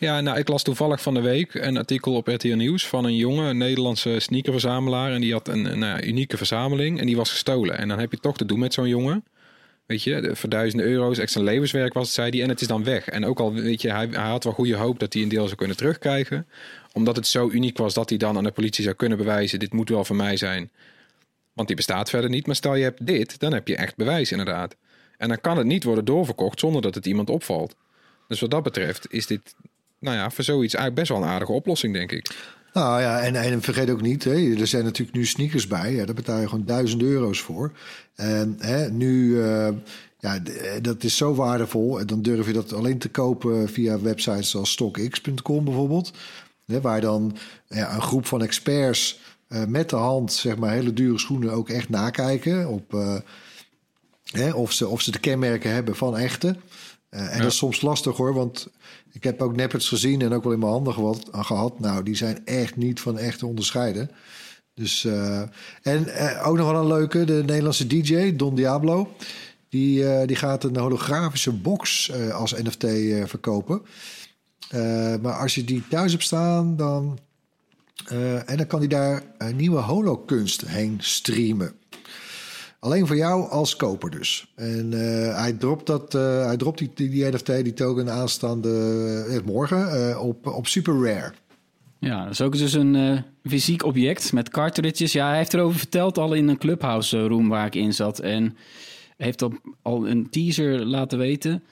Ja, 0.00 0.20
nou, 0.20 0.38
ik 0.38 0.48
las 0.48 0.62
toevallig 0.62 1.02
van 1.02 1.14
de 1.14 1.20
week 1.20 1.54
een 1.54 1.76
artikel 1.76 2.14
op 2.14 2.26
RTL 2.26 2.54
Nieuws 2.54 2.86
van 2.86 3.04
een 3.04 3.16
jonge 3.16 3.48
een 3.48 3.56
Nederlandse 3.56 4.18
sneakerverzamelaar. 4.18 5.12
En 5.12 5.20
die 5.20 5.32
had 5.32 5.48
een, 5.48 5.64
een 5.72 5.78
nou 5.78 6.02
unieke 6.02 6.36
verzameling 6.36 7.00
en 7.00 7.06
die 7.06 7.16
was 7.16 7.30
gestolen. 7.30 7.78
En 7.78 7.88
dan 7.88 7.98
heb 7.98 8.10
je 8.10 8.18
toch 8.18 8.36
te 8.36 8.44
doen 8.44 8.58
met 8.58 8.74
zo'n 8.74 8.88
jongen. 8.88 9.24
Weet 9.86 10.02
je, 10.02 10.30
voor 10.34 10.48
duizenden 10.48 10.86
euro's, 10.86 11.18
extra 11.18 11.42
levenswerk 11.42 11.92
was 11.92 12.04
het, 12.04 12.14
zei 12.14 12.30
hij. 12.30 12.42
En 12.42 12.48
het 12.48 12.60
is 12.60 12.66
dan 12.66 12.84
weg. 12.84 13.08
En 13.08 13.24
ook 13.24 13.40
al, 13.40 13.52
weet 13.52 13.82
je, 13.82 13.90
hij, 13.90 14.08
hij 14.10 14.28
had 14.28 14.44
wel 14.44 14.52
goede 14.52 14.76
hoop 14.76 14.98
dat 14.98 15.12
hij 15.12 15.22
een 15.22 15.28
deel 15.28 15.44
zou 15.44 15.56
kunnen 15.56 15.76
terugkrijgen. 15.76 16.46
Omdat 16.92 17.16
het 17.16 17.26
zo 17.26 17.50
uniek 17.50 17.78
was 17.78 17.94
dat 17.94 18.08
hij 18.08 18.18
dan 18.18 18.36
aan 18.36 18.44
de 18.44 18.50
politie 18.50 18.84
zou 18.84 18.96
kunnen 18.96 19.18
bewijzen: 19.18 19.58
dit 19.58 19.72
moet 19.72 19.88
wel 19.88 20.04
van 20.04 20.16
mij 20.16 20.36
zijn. 20.36 20.70
Want 21.52 21.68
die 21.68 21.76
bestaat 21.76 22.10
verder 22.10 22.30
niet. 22.30 22.46
Maar 22.46 22.56
stel 22.56 22.74
je 22.74 22.82
hebt 22.82 23.06
dit, 23.06 23.38
dan 23.40 23.52
heb 23.52 23.68
je 23.68 23.76
echt 23.76 23.96
bewijs 23.96 24.30
inderdaad. 24.30 24.76
En 25.16 25.28
dan 25.28 25.40
kan 25.40 25.56
het 25.56 25.66
niet 25.66 25.84
worden 25.84 26.04
doorverkocht 26.04 26.60
zonder 26.60 26.82
dat 26.82 26.94
het 26.94 27.06
iemand 27.06 27.30
opvalt. 27.30 27.76
Dus 28.28 28.40
wat 28.40 28.50
dat 28.50 28.62
betreft 28.62 29.06
is 29.12 29.26
dit, 29.26 29.54
nou 29.98 30.16
ja, 30.16 30.30
voor 30.30 30.44
zoiets 30.44 30.74
eigenlijk 30.74 30.94
best 30.94 31.18
wel 31.18 31.28
een 31.28 31.34
aardige 31.34 31.52
oplossing, 31.52 31.94
denk 31.94 32.12
ik. 32.12 32.30
Nou 32.72 33.00
ja, 33.00 33.20
en, 33.20 33.34
en 33.34 33.62
vergeet 33.62 33.90
ook 33.90 34.00
niet, 34.00 34.24
hè, 34.24 34.54
er 34.54 34.66
zijn 34.66 34.84
natuurlijk 34.84 35.16
nu 35.16 35.26
sneakers 35.26 35.66
bij. 35.66 35.94
Ja, 35.94 36.04
daar 36.04 36.14
betaal 36.14 36.40
je 36.40 36.48
gewoon 36.48 36.64
duizend 36.64 37.02
euro's 37.02 37.40
voor. 37.40 37.72
En 38.14 38.56
hè, 38.58 38.90
nu, 38.90 39.42
eh, 39.42 39.68
ja, 40.18 40.44
eh, 40.44 40.72
dat 40.82 41.04
is 41.04 41.16
zo 41.16 41.34
waardevol. 41.34 42.00
En 42.00 42.06
dan 42.06 42.22
durf 42.22 42.46
je 42.46 42.52
dat 42.52 42.72
alleen 42.72 42.98
te 42.98 43.08
kopen 43.08 43.68
via 43.68 44.00
websites 44.00 44.56
als 44.56 44.70
stockx.com 44.70 45.64
bijvoorbeeld. 45.64 46.12
Hè, 46.66 46.80
waar 46.80 47.00
dan 47.00 47.36
ja, 47.68 47.94
een 47.94 48.02
groep 48.02 48.26
van 48.26 48.42
experts 48.42 49.18
eh, 49.50 49.64
met 49.64 49.90
de 49.90 49.96
hand 49.96 50.32
zeg 50.32 50.56
maar, 50.56 50.72
hele 50.72 50.92
dure 50.92 51.18
schoenen 51.18 51.52
ook 51.52 51.68
echt 51.68 51.88
nakijken 51.88 52.68
op 52.68 52.94
eh, 52.94 53.16
hè, 54.24 54.52
of, 54.52 54.72
ze, 54.72 54.88
of 54.88 55.00
ze 55.00 55.10
de 55.10 55.18
kenmerken 55.18 55.72
hebben 55.72 55.96
van 55.96 56.16
echte. 56.16 56.56
Eh, 57.08 57.32
en 57.32 57.38
dat 57.38 57.50
is 57.50 57.56
soms 57.56 57.80
lastig 57.80 58.16
hoor, 58.16 58.34
want 58.34 58.68
ik 59.12 59.24
heb 59.24 59.42
ook 59.42 59.56
Neppets 59.56 59.88
gezien 59.88 60.20
en 60.20 60.32
ook 60.32 60.42
wel 60.42 60.52
in 60.52 60.58
mijn 60.58 60.70
handen 60.70 60.92
gehad. 60.92 61.28
gehad. 61.32 61.80
Nou, 61.80 62.02
die 62.02 62.14
zijn 62.14 62.46
echt 62.46 62.76
niet 62.76 63.00
van 63.00 63.18
echt 63.18 63.38
te 63.38 63.46
onderscheiden. 63.46 64.10
Dus, 64.74 65.04
en 65.82 66.12
ook 66.42 66.56
nog 66.56 66.70
wel 66.70 66.80
een 66.80 66.86
leuke, 66.86 67.24
de 67.24 67.42
Nederlandse 67.46 67.86
DJ, 67.86 68.36
Don 68.36 68.54
Diablo. 68.54 69.14
Die, 69.68 70.26
die 70.26 70.36
gaat 70.36 70.64
een 70.64 70.76
holografische 70.76 71.52
box 71.52 72.12
als 72.32 72.52
NFT 72.52 72.84
verkopen. 73.28 73.82
Maar 75.20 75.38
als 75.38 75.54
je 75.54 75.64
die 75.64 75.88
thuis 75.88 76.12
hebt 76.12 76.24
staan, 76.24 76.76
dan, 76.76 77.18
en 78.46 78.56
dan 78.56 78.66
kan 78.66 78.78
hij 78.78 78.88
daar 78.88 79.22
een 79.38 79.56
nieuwe 79.56 79.78
holokunst 79.80 80.66
heen 80.66 80.96
streamen. 81.00 81.72
Alleen 82.78 83.06
voor 83.06 83.16
jou 83.16 83.50
als 83.50 83.76
koper 83.76 84.10
dus. 84.10 84.52
En 84.54 84.92
eh, 84.92 85.36
hij 85.36 85.52
dropt, 85.52 85.86
dat, 85.86 86.14
eh, 86.14 86.44
hij 86.44 86.56
dropt 86.56 86.78
die, 86.78 87.10
die, 87.10 87.26
NFT, 87.26 87.46
die 87.46 87.72
token 87.72 88.10
aanstaande 88.10 89.26
eh, 89.28 89.38
morgen 89.44 90.10
eh, 90.10 90.22
op, 90.22 90.46
op 90.46 90.66
Super 90.66 90.94
Rare. 90.94 91.32
Ja, 92.00 92.22
dat 92.22 92.32
is 92.32 92.40
ook 92.40 92.56
dus 92.56 92.72
een 92.72 92.96
eh, 92.96 93.50
fysiek 93.50 93.84
object 93.84 94.32
met 94.32 94.48
cartridges. 94.48 95.12
Ja, 95.12 95.28
hij 95.28 95.36
heeft 95.36 95.54
erover 95.54 95.78
verteld 95.78 96.18
al 96.18 96.32
in 96.32 96.48
een 96.48 96.58
clubhouse 96.58 97.18
eh, 97.18 97.26
room 97.26 97.48
waar 97.48 97.66
ik 97.66 97.74
in 97.74 97.92
zat. 97.94 98.18
En 98.18 98.56
heeft 99.16 99.42
al 99.82 100.08
een 100.08 100.30
teaser 100.30 100.86
laten 100.86 101.18
weten. 101.18 101.62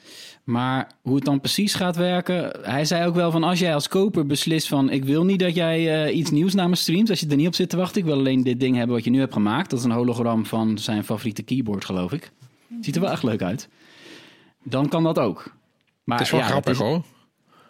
Maar 0.48 0.90
hoe 1.02 1.14
het 1.14 1.24
dan 1.24 1.40
precies 1.40 1.74
gaat 1.74 1.96
werken... 1.96 2.58
Hij 2.62 2.84
zei 2.84 3.06
ook 3.06 3.14
wel 3.14 3.30
van 3.30 3.42
als 3.42 3.58
jij 3.58 3.74
als 3.74 3.88
koper 3.88 4.26
beslist 4.26 4.68
van... 4.68 4.90
ik 4.90 5.04
wil 5.04 5.24
niet 5.24 5.38
dat 5.38 5.54
jij 5.54 6.04
eh, 6.06 6.16
iets 6.16 6.30
nieuws 6.30 6.54
naar 6.54 6.68
me 6.68 6.74
streamt... 6.76 7.10
als 7.10 7.20
je 7.20 7.26
er 7.28 7.36
niet 7.36 7.46
op 7.46 7.54
zit 7.54 7.70
te 7.70 7.76
wachten. 7.76 8.00
Ik 8.00 8.06
wil 8.06 8.16
alleen 8.16 8.42
dit 8.42 8.60
ding 8.60 8.76
hebben 8.76 8.94
wat 8.96 9.04
je 9.04 9.10
nu 9.10 9.18
hebt 9.18 9.32
gemaakt. 9.32 9.70
Dat 9.70 9.78
is 9.78 9.84
een 9.84 9.90
hologram 9.90 10.46
van 10.46 10.78
zijn 10.78 11.04
favoriete 11.04 11.42
keyboard, 11.42 11.84
geloof 11.84 12.12
ik. 12.12 12.30
Ziet 12.80 12.94
er 12.94 13.00
wel 13.00 13.10
echt 13.10 13.22
leuk 13.22 13.42
uit. 13.42 13.68
Dan 14.62 14.88
kan 14.88 15.02
dat 15.02 15.18
ook. 15.18 15.54
Maar 16.04 16.18
Het 16.18 16.26
is 16.26 16.32
wel 16.32 16.40
ja, 16.40 16.46
grappig 16.46 16.72
is- 16.72 16.78
hoor. 16.78 17.02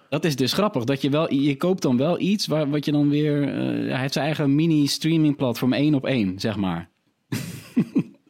dat 0.09 0.25
is 0.25 0.37
dus 0.37 0.53
grappig. 0.53 0.85
Dat 0.85 1.03
je 1.03 1.11
wel, 1.11 1.33
je 1.35 1.57
koopt 1.57 1.83
dan 1.83 1.97
wel 1.97 2.21
iets 2.21 2.47
waar, 2.47 2.71
wat 2.71 2.85
je 2.85 2.93
dan 2.93 3.09
weer. 3.09 3.43
eh, 3.43 3.91
hij 3.91 4.01
heeft 4.01 4.13
zijn 4.13 4.25
eigen 4.25 4.55
mini 4.55 4.87
streaming 4.87 5.37
platform 5.37 5.73
één 5.73 5.95
op 5.95 6.07
één, 6.07 6.39
zeg 6.39 6.57
maar. 6.57 6.89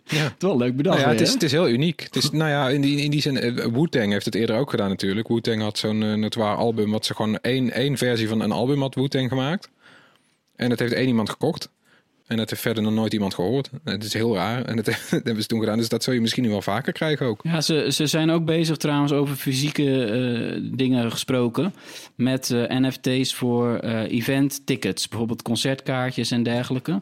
Ja. 0.09 0.23
Het 0.23 0.35
is 0.39 0.49
wel 0.49 0.57
leuk 0.57 0.77
bedacht. 0.77 0.97
Nou 0.97 1.09
ja, 1.09 1.15
het, 1.15 1.23
is, 1.23 1.29
hè? 1.29 1.35
het 1.35 1.43
is 1.43 1.53
heel 1.53 1.69
uniek. 1.69 2.01
Het 2.01 2.17
is, 2.17 2.31
nou 2.43 2.51
ja, 2.51 2.69
in 2.69 2.81
die, 2.81 3.01
in 3.01 3.11
die 3.11 3.21
zin, 3.21 3.37
eh, 3.39 3.67
Wu-Tang 3.67 4.13
heeft 4.13 4.25
het 4.25 4.35
eerder 4.35 4.57
ook 4.57 4.71
gedaan 4.71 4.89
natuurlijk. 4.89 5.29
Wu-Tang 5.29 5.63
had 5.63 5.79
zo'n 5.79 6.03
uh, 6.03 6.15
notoire 6.15 6.57
album, 6.57 6.91
wat 6.91 7.07
ze 7.07 7.15
gewoon 7.15 7.39
één, 7.39 7.73
één 7.73 7.97
versie 7.97 8.29
van 8.29 8.41
een 8.41 8.53
album 8.53 8.81
had 8.81 8.95
Wu-Tang 8.95 9.29
gemaakt. 9.29 9.71
En 10.57 10.69
dat 10.69 10.79
heeft 10.79 10.93
één 10.93 11.07
iemand 11.07 11.31
gekocht. 11.31 11.69
En 12.29 12.37
dat 12.37 12.51
heeft 12.51 12.63
verder 12.63 12.83
nog 12.83 12.93
nooit 12.93 13.13
iemand 13.13 13.35
gehoord. 13.35 13.71
Het 13.85 14.05
is 14.05 14.13
heel 14.13 14.35
raar. 14.35 14.65
En 14.65 14.77
dat, 14.77 14.85
dat 15.11 15.11
hebben 15.11 15.43
ze 15.43 15.47
toen 15.47 15.61
gedaan. 15.61 15.79
Dus 15.79 15.89
dat 15.89 16.03
zul 16.03 16.13
je 16.13 16.21
misschien 16.21 16.43
nu 16.43 16.49
wel 16.49 16.63
vaker 16.63 16.93
krijgen 16.93 17.27
ook. 17.27 17.41
Ja, 17.43 17.61
ze, 17.61 17.89
ze 17.93 18.07
zijn 18.07 18.31
ook 18.31 18.45
bezig 18.45 18.77
trouwens 18.77 19.13
over 19.13 19.37
fysieke 19.37 20.05
eh, 20.05 20.71
dingen 20.77 21.11
gesproken. 21.11 21.75
Met 22.15 22.49
NFT's 22.69 23.35
voor 23.35 23.77
eh, 23.77 24.11
event 24.11 24.67
tickets. 24.67 25.09
Bijvoorbeeld 25.09 25.43
concertkaartjes 25.43 26.31
en 26.31 26.43
dergelijke. 26.43 26.91
Daar 26.91 27.01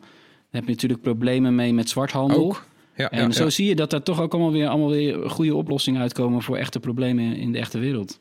heb 0.50 0.64
je 0.64 0.70
natuurlijk 0.70 1.02
problemen 1.02 1.54
mee 1.54 1.74
met 1.74 1.88
zwarthandel. 1.88 2.44
Ook. 2.44 2.66
Ja, 2.96 3.10
En 3.10 3.22
ja, 3.22 3.30
zo 3.30 3.44
ja. 3.44 3.50
zie 3.50 3.66
je 3.66 3.74
dat 3.74 3.92
er 3.92 4.02
toch 4.02 4.20
ook 4.20 4.32
allemaal 4.32 4.52
weer, 4.52 4.68
allemaal 4.68 4.90
weer 4.90 5.30
goede 5.30 5.54
oplossingen 5.54 6.00
uitkomen 6.00 6.42
voor 6.42 6.56
echte 6.56 6.80
problemen 6.80 7.36
in 7.36 7.52
de 7.52 7.58
echte 7.58 7.78
wereld. 7.78 8.18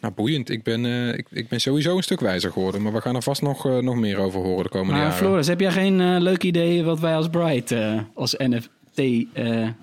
Nou, 0.00 0.14
boeiend. 0.14 0.50
Ik 0.50 0.62
ben, 0.62 0.84
eh, 0.84 1.08
ik, 1.08 1.26
ik 1.30 1.48
ben 1.48 1.60
sowieso 1.60 1.96
een 1.96 2.02
stuk 2.02 2.20
wijzer 2.20 2.52
geworden. 2.52 2.82
Maar 2.82 2.92
we 2.92 3.00
gaan 3.00 3.14
er 3.14 3.22
vast 3.22 3.42
nog, 3.42 3.66
eh, 3.66 3.78
nog 3.78 3.96
meer 3.96 4.18
over 4.18 4.40
horen 4.40 4.64
de 4.64 4.70
komende 4.70 4.92
Maar 4.92 5.02
jaren. 5.02 5.18
Floris, 5.18 5.46
heb 5.46 5.60
jij 5.60 5.72
geen 5.72 6.00
eh, 6.00 6.16
leuk 6.18 6.42
idee 6.42 6.84
wat 6.84 7.00
wij 7.00 7.16
als 7.16 7.28
Bright 7.28 7.74
als 8.14 8.34
NFT, 8.38 9.02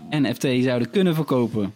NFT 0.09 0.63
zouden 0.63 0.89
kunnen 0.89 1.15
verkopen? 1.15 1.73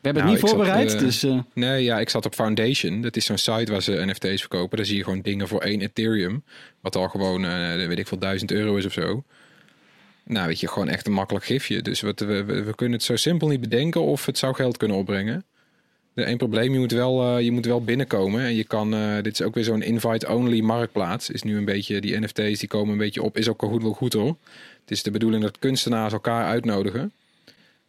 We 0.00 0.08
hebben 0.08 0.22
Nou, 0.22 0.34
het 0.36 0.42
niet 0.42 0.52
ik 0.52 0.58
zat, 0.58 0.66
voorbereid, 0.66 0.98
dus 0.98 1.26
Nee, 1.54 1.84
ja, 1.84 1.98
ik 1.98 2.08
zat 2.08 2.26
op 2.26 2.34
Foundation. 2.34 3.00
Dat 3.02 3.16
is 3.16 3.24
zo'n 3.24 3.38
site 3.38 3.72
waar 3.72 3.82
ze 3.82 4.04
NFT's 4.06 4.40
verkopen. 4.40 4.76
Daar 4.76 4.86
zie 4.86 4.96
je 4.96 5.04
gewoon 5.04 5.20
dingen 5.20 5.48
voor 5.48 5.60
één 5.60 5.80
Ethereum. 5.80 6.42
Wat 6.80 6.96
al 6.96 7.08
gewoon, 7.08 7.42
weet 7.88 7.98
ik 7.98 8.06
veel, 8.06 8.18
duizend 8.18 8.50
euro 8.50 8.76
is 8.76 8.86
of 8.86 8.92
zo. 8.92 9.24
Nou, 10.28 10.46
weet 10.46 10.60
je, 10.60 10.68
gewoon 10.68 10.88
echt 10.88 11.06
een 11.06 11.12
makkelijk 11.12 11.44
gifje. 11.44 11.82
Dus 11.82 12.00
we, 12.00 12.12
we, 12.44 12.72
kunnen 12.74 12.96
het 12.96 13.06
zo 13.06 13.16
simpel 13.16 13.48
niet 13.48 13.60
bedenken 13.60 14.00
of 14.02 14.26
het 14.26 14.38
zou 14.38 14.54
geld 14.54 14.76
kunnen 14.76 14.96
opbrengen. 14.96 15.44
De 16.12 16.22
één 16.24 16.36
probleem, 16.36 16.72
je 16.72 16.78
moet 16.78 16.92
wel, 16.92 17.36
eh, 17.36 17.44
je 17.44 17.50
moet 17.50 17.66
wel 17.66 17.84
binnenkomen. 17.84 18.40
En 18.40 18.54
je 18.54 18.64
kan, 18.64 18.94
eh, 18.94 19.14
dit 19.22 19.32
is 19.32 19.42
ook 19.42 19.54
weer 19.54 19.64
zo'n 19.64 19.82
invite-only 19.82 20.60
marktplaats. 20.60 21.30
Is 21.30 21.42
nu 21.42 21.56
een 21.56 21.64
beetje, 21.64 22.00
die 22.00 22.20
NFT's 22.20 22.58
die 22.58 22.68
komen 22.68 22.92
een 22.92 22.98
beetje 22.98 23.22
op. 23.22 23.36
Is 23.36 23.48
ook 23.48 23.62
goed, 23.62 23.82
wel 23.82 23.92
goed 23.92 24.12
hoor. 24.12 24.36
Het 24.80 24.90
is 24.90 25.02
de 25.02 25.10
bedoeling 25.10 25.42
dat 25.42 25.58
kunstenaars 25.58 26.12
elkaar 26.12 26.44
uitnodigen. 26.44 27.12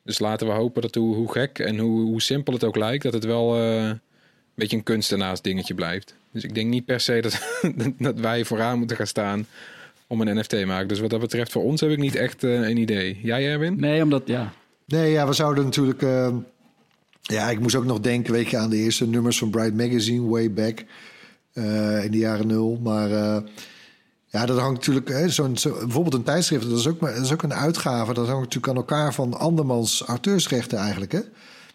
Dus 0.03 0.19
laten 0.19 0.47
we 0.47 0.53
hopen 0.53 0.81
dat 0.81 0.95
hoe, 0.95 1.15
hoe 1.15 1.31
gek 1.31 1.59
en 1.59 1.77
hoe, 1.77 2.01
hoe 2.01 2.21
simpel 2.21 2.53
het 2.53 2.63
ook 2.63 2.75
lijkt, 2.75 3.03
dat 3.03 3.13
het 3.13 3.25
wel 3.25 3.55
eh, 3.55 3.83
een 3.83 4.01
beetje 4.55 4.77
een 4.77 4.83
kunstenaars 4.83 5.41
dingetje 5.41 5.73
blijft. 5.73 6.15
Dus 6.31 6.43
ik 6.43 6.55
denk 6.55 6.69
niet 6.69 6.85
per 6.85 6.99
se 6.99 7.21
dat, 7.21 7.61
dat 8.07 8.19
wij 8.19 8.45
vooraan 8.45 8.77
moeten 8.77 8.97
gaan 8.97 9.07
staan 9.07 9.47
om 10.09 10.21
een 10.21 10.37
NFT 10.37 10.49
te 10.49 10.65
maken. 10.65 10.87
Dus 10.87 10.99
wat 10.99 11.09
dat 11.09 11.19
betreft, 11.19 11.51
voor 11.51 11.63
ons 11.63 11.81
heb 11.81 11.89
ik 11.89 11.97
niet 11.97 12.15
echt 12.15 12.43
eh, 12.43 12.53
een 12.53 12.77
idee. 12.77 13.19
Jij, 13.23 13.47
Erwin? 13.51 13.79
nee, 13.79 14.03
omdat 14.03 14.21
ja. 14.25 14.53
Nee, 14.85 15.11
ja, 15.11 15.27
we 15.27 15.33
zouden 15.33 15.63
natuurlijk. 15.63 16.01
eh, 16.01 16.27
ja, 17.21 17.49
ik 17.49 17.59
moest 17.59 17.75
ook 17.75 17.85
nog 17.85 17.99
denken, 17.99 18.33
weet 18.33 18.49
je, 18.49 18.57
aan 18.57 18.69
de 18.69 18.77
eerste 18.77 19.07
nummers 19.07 19.37
van 19.37 19.49
Bright 19.49 19.75
Magazine, 19.75 20.27
way 20.27 20.51
back 20.53 20.83
eh, 21.53 22.03
in 22.03 22.11
de 22.11 22.17
jaren 22.17 22.47
nul. 22.47 22.79
Maar 22.83 23.11
eh, 23.11 23.37
ja, 24.25 24.45
dat 24.45 24.59
hangt 24.59 24.75
natuurlijk. 24.77 25.07
Hè, 25.09 25.29
zo'n, 25.29 25.57
zo, 25.57 25.71
bijvoorbeeld 25.79 26.13
een 26.13 26.23
tijdschrift, 26.23 26.69
dat 26.69 26.79
is, 26.79 26.87
ook, 26.87 26.99
maar- 26.99 27.13
dat 27.15 27.23
is 27.25 27.31
ook 27.33 27.43
een 27.43 27.53
uitgave. 27.53 28.13
Dat 28.13 28.25
hangt 28.27 28.41
natuurlijk 28.41 28.67
aan 28.67 28.75
elkaar 28.75 29.13
van 29.13 29.33
andermans 29.33 30.03
auteursrechten 30.07 30.77
eigenlijk. 30.77 31.11
Hè? 31.11 31.19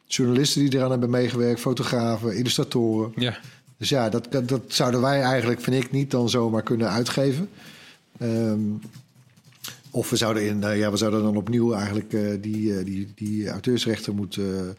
Journalisten 0.06 0.60
die 0.60 0.78
eraan 0.78 0.90
hebben 0.90 1.10
meegewerkt, 1.10 1.60
fotografen, 1.60 2.36
illustratoren. 2.36 3.12
Ja. 3.16 3.38
Dus 3.78 3.88
ja, 3.88 4.08
dat, 4.08 4.26
dat, 4.32 4.48
dat 4.48 4.62
zouden 4.68 5.00
wij 5.00 5.20
eigenlijk, 5.22 5.60
vind 5.60 5.84
ik, 5.84 5.90
niet 5.90 6.10
dan 6.10 6.28
zomaar 6.30 6.62
kunnen 6.62 6.90
uitgeven. 6.90 7.48
Ehm, 8.18 8.60
of 9.90 10.10
we 10.10 10.16
zouden, 10.16 10.46
in, 10.46 10.58
nou 10.58 10.74
ja, 10.74 10.90
we 10.90 10.96
zouden 10.96 11.22
dan 11.22 11.36
opnieuw 11.36 11.72
eigenlijk 11.72 12.12
eh, 12.12 12.30
die, 12.40 12.78
eh, 12.78 12.84
die, 12.84 13.12
die 13.14 13.48
auteursrechten 13.48 14.14
moeten 14.14 14.68
eh, 14.68 14.74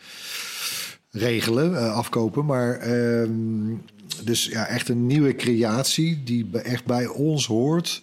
regelen, 1.21 1.77
eh, 1.77 1.95
afkopen. 1.95 2.45
Maar 2.45 2.77
ehm, 2.77 3.75
dus 4.23 4.45
ja, 4.45 4.67
echt 4.67 4.89
een 4.89 5.07
nieuwe 5.07 5.35
creatie 5.35 6.23
die 6.23 6.49
echt 6.51 6.85
bij 6.85 7.07
ons 7.07 7.47
hoort. 7.47 8.01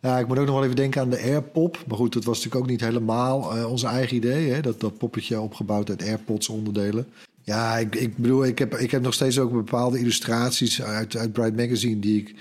Ja, 0.00 0.18
ik 0.18 0.26
moet 0.26 0.38
ook 0.38 0.46
nog 0.46 0.54
wel 0.54 0.64
even 0.64 0.76
denken 0.76 1.00
aan 1.00 1.10
de 1.10 1.22
AirPop. 1.22 1.84
Maar 1.86 1.96
goed, 1.96 2.12
dat 2.12 2.24
was 2.24 2.36
natuurlijk 2.36 2.64
ook 2.64 2.70
niet 2.70 2.80
helemaal 2.80 3.56
eh, 3.56 3.70
onze 3.70 3.86
eigen 3.86 4.16
idee. 4.16 4.50
Hè? 4.50 4.60
Dat, 4.60 4.80
dat 4.80 4.98
poppetje 4.98 5.40
opgebouwd 5.40 5.88
uit 5.88 6.02
AirPods 6.02 6.48
onderdelen. 6.48 7.06
Ja, 7.42 7.78
ik, 7.78 7.94
ik 7.94 8.16
bedoel, 8.16 8.44
ik 8.44 8.58
heb, 8.58 8.74
ik 8.74 8.90
heb 8.90 9.02
nog 9.02 9.14
steeds 9.14 9.38
ook 9.38 9.52
bepaalde 9.52 9.98
illustraties 9.98 10.82
uit, 10.82 11.16
uit 11.16 11.32
Bright 11.32 11.56
Magazine 11.56 12.00
die 12.00 12.20
ik 12.20 12.34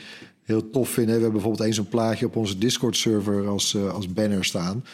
heel 0.44 0.70
tof 0.70 0.90
vind. 0.90 1.08
hè. 1.08 1.14
We 1.16 1.22
hebben 1.22 1.32
bijvoorbeeld 1.32 1.68
eens 1.68 1.78
een 1.78 1.88
plaatje 1.90 2.26
op 2.26 2.36
onze 2.36 2.58
Discord-server 2.58 3.48
als, 3.48 3.74
eh, 3.76 3.94
als 3.94 4.14
banner 4.14 4.46
staan. 4.46 4.86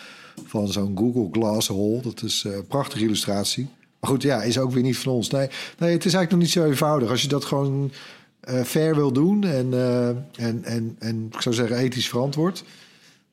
Van 0.45 0.67
zo'n 0.67 0.97
Google 0.97 1.27
Glass 1.31 1.67
Hole. 1.67 2.01
Dat 2.01 2.23
is 2.23 2.43
eh, 2.45 2.53
een 2.55 2.67
prachtige 2.67 3.03
illustratie. 3.03 3.67
Maar 3.99 4.09
goed, 4.09 4.21
ja, 4.21 4.43
is 4.43 4.57
ook 4.57 4.71
weer 4.71 4.83
niet 4.83 4.97
van 4.97 5.13
ons. 5.13 5.29
Nee, 5.29 5.47
nee 5.77 5.91
het 5.91 6.05
is 6.05 6.13
eigenlijk 6.13 6.31
nog 6.31 6.39
niet 6.39 6.49
zo 6.51 6.63
eenvoudig. 6.65 7.09
Als 7.09 7.21
je 7.21 7.27
dat 7.27 7.45
gewoon 7.45 7.91
eh, 8.39 8.61
fair 8.63 8.95
wil 8.95 9.11
doen 9.11 9.43
en, 9.43 9.73
eh, 9.73 10.07
en, 10.47 10.63
en, 10.63 10.95
en 10.99 11.29
ik 11.33 11.41
zou 11.41 11.55
zeggen 11.55 11.77
ethisch 11.77 12.09
verantwoord. 12.09 12.63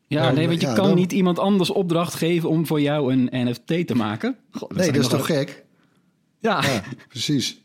Ja, 0.07 0.23
Dan- 0.27 0.35
nee, 0.35 0.49
want 0.49 0.61
je 0.61 0.67
ja, 0.67 0.75
kan 0.75 0.87
dan- 0.87 0.95
niet 0.97 1.13
iemand 1.13 1.39
anders 1.39 1.71
opdracht 1.71 2.15
geven 2.15 2.49
om 2.49 2.67
voor 2.67 2.81
jou 2.81 3.13
een 3.13 3.29
NFT 3.49 3.87
te 3.87 3.95
maken. 3.95 4.37
God, 4.51 4.75
Nee, 4.77 4.93
dat 4.93 5.03
is 5.03 5.09
toch 5.09 5.27
gek? 5.27 5.65
Ja. 6.39 6.63
Ja, 6.63 6.83
precies. 7.09 7.63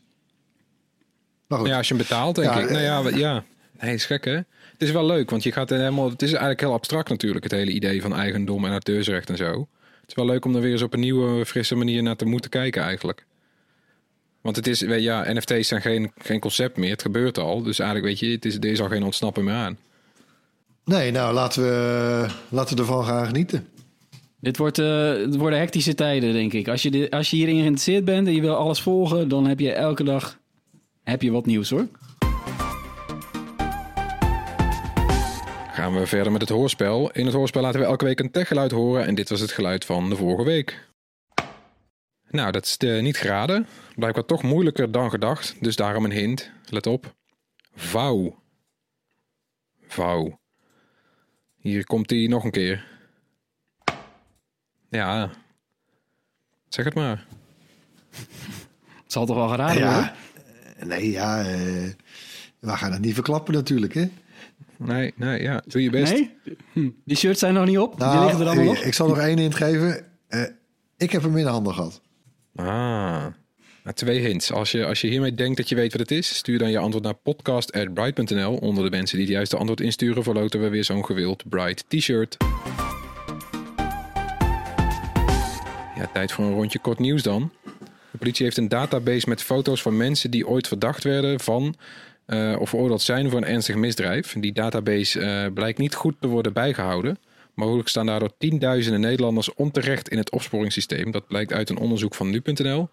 Maar 1.46 1.58
goed. 1.58 1.68
ja, 1.68 1.76
als 1.76 1.88
je 1.88 1.94
hem 1.94 2.02
betaalt, 2.02 2.34
denk 2.34 2.52
Ja, 2.54 2.60
ik. 2.60 2.70
Nou 2.70 2.82
ja, 2.82 3.16
ja. 3.16 3.44
Nee, 3.80 3.94
is 3.94 4.04
gek 4.06 4.24
hè? 4.24 4.34
Het 4.34 4.88
is 4.88 4.90
wel 4.90 5.06
leuk, 5.06 5.30
want 5.30 5.42
je 5.42 5.52
gaat 5.52 5.70
er 5.70 5.78
helemaal... 5.78 6.10
Het 6.10 6.22
is 6.22 6.30
eigenlijk 6.30 6.60
heel 6.60 6.72
abstract 6.72 7.08
natuurlijk, 7.08 7.44
het 7.44 7.52
hele 7.52 7.70
idee 7.70 8.02
van 8.02 8.14
eigendom 8.14 8.64
en 8.64 8.70
auteursrecht 8.70 9.30
en 9.30 9.36
zo. 9.36 9.68
Het 10.00 10.08
is 10.08 10.14
wel 10.14 10.26
leuk 10.26 10.44
om 10.44 10.54
er 10.54 10.60
weer 10.60 10.72
eens 10.72 10.82
op 10.82 10.92
een 10.92 11.00
nieuwe, 11.00 11.46
frisse 11.46 11.74
manier 11.74 12.02
naar 12.02 12.16
te 12.16 12.24
moeten 12.24 12.50
kijken 12.50 12.82
eigenlijk. 12.82 13.24
Want 14.40 14.56
het 14.56 14.66
is, 14.66 14.80
ja, 14.80 15.32
NFT's 15.32 15.68
zijn 15.68 15.80
geen, 15.80 16.12
geen 16.18 16.40
concept 16.40 16.76
meer. 16.76 16.90
Het 16.90 17.02
gebeurt 17.02 17.38
al. 17.38 17.62
Dus 17.62 17.78
eigenlijk, 17.78 18.08
weet 18.08 18.18
je, 18.18 18.30
het 18.34 18.44
is, 18.44 18.54
er 18.54 18.64
is 18.64 18.80
al 18.80 18.88
geen 18.88 19.02
ontsnappen 19.02 19.44
meer 19.44 19.54
aan. 19.54 19.78
Nee, 20.84 21.10
nou 21.10 21.34
laten 21.34 21.62
we, 21.62 22.26
laten 22.48 22.76
we 22.76 22.82
ervan 22.82 23.04
gaan 23.04 23.26
genieten. 23.26 23.68
Dit 24.40 24.56
wordt, 24.56 24.78
eh, 24.78 25.08
het 25.08 25.36
worden 25.36 25.58
hectische 25.58 25.94
tijden, 25.94 26.32
denk 26.32 26.52
ik. 26.52 26.68
Als 26.68 26.82
je, 26.82 26.90
dit- 26.90 27.10
als 27.10 27.30
je 27.30 27.36
hierin 27.36 27.54
geïnteresseerd 27.58 28.04
bent 28.04 28.26
en 28.26 28.34
je 28.34 28.40
wil 28.40 28.54
alles 28.54 28.80
volgen, 28.82 29.28
dan 29.28 29.46
heb 29.46 29.60
je 29.60 29.72
elke 29.72 30.04
dag 30.04 30.38
heb 31.02 31.22
je 31.22 31.30
wat 31.30 31.46
nieuws 31.46 31.70
hoor. 31.70 31.86
Gaan 35.80 35.94
we 35.94 36.06
verder 36.06 36.32
met 36.32 36.40
het 36.40 36.50
hoorspel. 36.50 37.10
In 37.10 37.24
het 37.26 37.34
hoorspel 37.34 37.62
laten 37.62 37.80
we 37.80 37.86
elke 37.86 38.04
week 38.04 38.20
een 38.20 38.30
techgeluid 38.30 38.70
horen. 38.70 39.06
En 39.06 39.14
dit 39.14 39.28
was 39.28 39.40
het 39.40 39.52
geluid 39.52 39.84
van 39.84 40.10
de 40.10 40.16
vorige 40.16 40.44
week. 40.44 40.88
Nou, 42.30 42.52
dat 42.52 42.64
is 42.64 42.76
eh, 42.76 43.02
niet 43.02 43.16
geraden. 43.16 43.66
Blijkbaar 43.96 44.24
toch 44.24 44.42
moeilijker 44.42 44.92
dan 44.92 45.10
gedacht. 45.10 45.54
Dus 45.60 45.76
daarom 45.76 46.04
een 46.04 46.10
hint. 46.10 46.50
Let 46.64 46.86
op. 46.86 47.14
Vouw. 47.74 48.42
Vouw. 49.86 50.40
Hier 51.56 51.86
komt 51.86 52.10
hij 52.10 52.26
nog 52.26 52.44
een 52.44 52.50
keer. 52.50 52.86
Ja. 54.90 55.30
Zeg 56.68 56.84
het 56.84 56.94
maar. 56.94 57.26
Het 59.02 59.12
zal 59.12 59.26
toch 59.26 59.36
wel 59.36 59.48
geraden 59.48 59.82
worden? 59.82 60.12
Ja, 60.78 60.84
nee, 60.84 61.10
ja, 61.10 61.40
eh, 61.40 61.90
we 62.58 62.76
gaan 62.76 62.92
het 62.92 63.00
niet 63.00 63.14
verklappen 63.14 63.54
natuurlijk, 63.54 63.94
hè? 63.94 64.10
Nee, 64.86 65.12
nee, 65.16 65.42
ja. 65.42 65.62
Doe 65.66 65.82
je 65.82 65.90
best. 65.90 66.12
Nee? 66.12 66.36
Hm. 66.72 66.88
Die 67.04 67.16
shirts 67.16 67.38
zijn 67.38 67.54
nog 67.54 67.66
niet 67.66 67.78
op. 67.78 67.90
die 67.96 68.06
Nou, 68.06 68.20
liggen 68.20 68.40
er 68.40 68.46
allemaal 68.46 68.64
ik, 68.64 68.78
nog. 68.78 68.84
ik 68.84 68.94
zal 68.94 69.08
nog 69.08 69.18
één 69.18 69.38
hint 69.38 69.54
geven. 69.54 70.06
Eh, 70.28 70.42
ik 70.96 71.12
heb 71.12 71.22
hem 71.22 71.36
in 71.36 71.44
de 71.44 71.50
handen 71.50 71.74
gehad. 71.74 72.00
Ah. 72.54 73.26
Nou, 73.84 73.94
twee 73.94 74.18
hints. 74.18 74.52
Als 74.52 74.72
je, 74.72 74.86
als 74.86 75.00
je 75.00 75.08
hiermee 75.08 75.34
denkt 75.34 75.56
dat 75.56 75.68
je 75.68 75.74
weet 75.74 75.92
wat 75.92 76.00
het 76.00 76.10
is, 76.10 76.36
stuur 76.36 76.58
dan 76.58 76.70
je 76.70 76.78
antwoord 76.78 77.04
naar 77.04 77.14
podcast.bright.nl. 77.14 78.56
Onder 78.56 78.84
de 78.84 78.90
mensen 78.90 79.16
die 79.16 79.26
het 79.26 79.34
juiste 79.34 79.56
antwoord 79.56 79.80
insturen, 79.80 80.22
verloten 80.22 80.60
we 80.60 80.68
weer 80.68 80.84
zo'n 80.84 81.04
gewild 81.04 81.48
Bright 81.48 81.84
t-shirt. 81.88 82.36
Ja, 85.96 86.10
tijd 86.12 86.32
voor 86.32 86.44
een 86.44 86.52
rondje 86.52 86.78
kort 86.78 86.98
nieuws 86.98 87.22
dan. 87.22 87.52
De 88.10 88.18
politie 88.18 88.44
heeft 88.44 88.56
een 88.56 88.68
database 88.68 89.28
met 89.28 89.42
foto's 89.42 89.82
van 89.82 89.96
mensen 89.96 90.30
die 90.30 90.48
ooit 90.48 90.68
verdacht 90.68 91.04
werden 91.04 91.40
van 91.40 91.74
eh, 92.30 92.56
of 92.60 92.68
veroordeeld 92.68 93.02
zijn 93.02 93.30
voor 93.30 93.38
een 93.38 93.46
ernstig 93.48 93.74
misdrijf. 93.76 94.36
Die 94.38 94.52
database 94.52 95.20
eh, 95.20 95.52
blijkt 95.52 95.78
niet 95.78 95.94
goed 95.94 96.14
te 96.20 96.28
worden 96.28 96.52
bijgehouden. 96.52 97.18
Mogelijk 97.54 97.88
staan 97.88 98.06
daardoor 98.06 98.32
tienduizenden 98.38 99.00
Nederlanders 99.00 99.54
onterecht 99.54 100.08
in 100.08 100.18
het 100.18 100.30
opsporingssysteem. 100.30 101.10
Dat 101.10 101.26
blijkt 101.26 101.52
uit 101.52 101.70
een 101.70 101.78
onderzoek 101.78 102.14
van 102.14 102.30
nu.nl. 102.30 102.88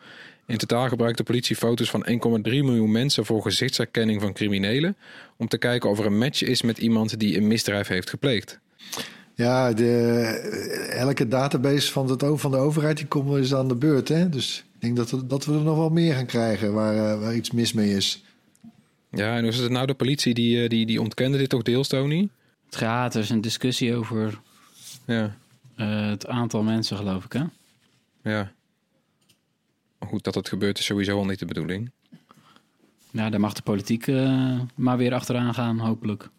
In 0.46 0.58
totaal 0.58 0.88
gebruikt 0.88 1.18
de 1.18 1.24
politie 1.24 1.56
foto's 1.56 1.90
van 1.90 2.08
1,3 2.10 2.16
miljoen 2.44 2.92
mensen 2.92 3.26
voor 3.26 3.42
gezichtsherkenning 3.42 4.22
van 4.22 4.34
criminelen. 4.34 4.96
Om 5.38 5.48
te 5.48 5.58
kijken 5.58 5.90
of 5.90 6.00
er 6.00 6.06
een 6.06 6.18
match 6.18 6.44
is 6.44 6.62
met 6.62 6.78
iemand 6.78 7.20
die 7.20 7.38
een 7.38 7.48
misdrijf 7.48 7.88
heeft 7.88 8.10
gepleegd. 8.10 8.60
Ja, 9.36 9.74
de, 9.74 9.90
elke 10.90 11.28
database 11.28 11.92
van, 11.92 12.10
het, 12.10 12.24
van 12.36 12.52
de 12.52 12.58
overheid 12.58 12.98
die 12.98 13.06
komt 13.08 13.36
eens 13.38 13.54
aan 13.54 13.68
de 13.68 13.76
beurt. 13.76 14.08
Hè? 14.08 14.30
Dus 14.30 14.66
ik 14.76 14.82
denk 14.82 14.96
dat, 14.96 15.10
we- 15.12 15.28
dat 15.28 15.46
we 15.46 15.54
er 15.54 15.62
nog 15.62 15.78
wel 15.78 15.90
meer 15.90 16.14
gaan 16.14 16.26
krijgen 16.26 16.74
waar, 16.74 16.96
eh, 16.96 17.20
waar 17.20 17.36
iets 17.36 17.52
mis 17.52 17.74
mee 17.74 17.90
is. 17.96 18.24
Ja, 19.12 19.36
en 19.36 19.40
hoe 19.40 19.52
is 19.52 19.58
het 19.58 19.72
nou? 19.72 19.86
De 19.88 19.94
politie 19.94 20.34
die, 20.34 20.64
eh, 20.64 20.70
die, 20.70 20.86
die 20.86 21.02
ontkende 21.02 21.38
dit 21.38 21.50
toch 21.50 21.62
deels, 21.62 21.88
Tony? 21.88 22.30
Het 22.66 22.76
gaat, 22.76 23.16
er 23.16 23.22
is 23.22 23.30
een 23.30 23.42
discussie 23.42 23.96
over 23.96 24.40
Ja, 25.06 25.36
eh, 25.76 26.10
het 26.10 26.28
aantal 26.28 26.64
mensen, 26.64 26.98
geloof 26.98 27.26
ik, 27.26 27.34
hè? 27.34 27.44
ja. 28.22 28.52
Goed, 30.00 30.24
dat 30.24 30.36
het 30.36 30.50
gebeurt 30.50 30.80
is 30.80 30.86
sowieso 30.86 31.18
al 31.18 31.26
niet 31.26 31.40
de 31.40 31.46
bedoeling. 31.46 31.92
Ja, 33.12 33.30
daar 33.30 33.40
mag 33.40 33.54
de 33.54 33.62
politiek 33.62 34.08
eh, 34.08 34.60
maar 34.76 34.98
weer 34.98 35.14
achteraan 35.14 35.54
gaan, 35.54 35.80
hopelijk. 35.80 36.30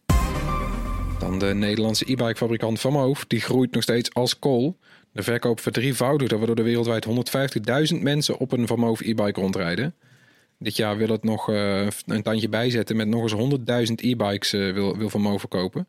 Dan 1.18 1.38
de 1.38 1.54
Nederlandse 1.54 2.04
e-bike 2.10 2.36
fabrikant 2.36 2.80
Van 2.80 2.92
Moof. 2.92 3.24
Die 3.26 3.40
groeit 3.40 3.72
nog 3.72 3.82
steeds 3.82 4.14
als 4.14 4.38
kool. 4.38 4.78
De 5.12 5.22
verkoop 5.22 5.60
verdrievoudigde, 5.60 6.36
waardoor 6.36 6.56
er 6.56 6.64
wereldwijd 6.64 7.06
150.000 7.94 8.02
mensen 8.02 8.38
op 8.38 8.52
een 8.52 8.66
Van 8.66 8.78
Moof 8.78 9.00
e-bike 9.00 9.40
rondrijden. 9.40 9.94
Dit 10.58 10.76
jaar 10.76 10.96
wil 10.96 11.08
het 11.08 11.24
nog 11.24 11.50
eh, 11.50 11.86
een 12.06 12.22
tandje 12.22 12.48
bijzetten 12.48 12.96
met 12.96 13.08
nog 13.08 13.22
eens 13.22 13.88
100.000 13.88 13.94
e-bikes 13.94 14.52
eh, 14.52 14.72
wil, 14.72 14.96
wil 14.96 15.10
Van 15.10 15.38
verkopen. 15.38 15.88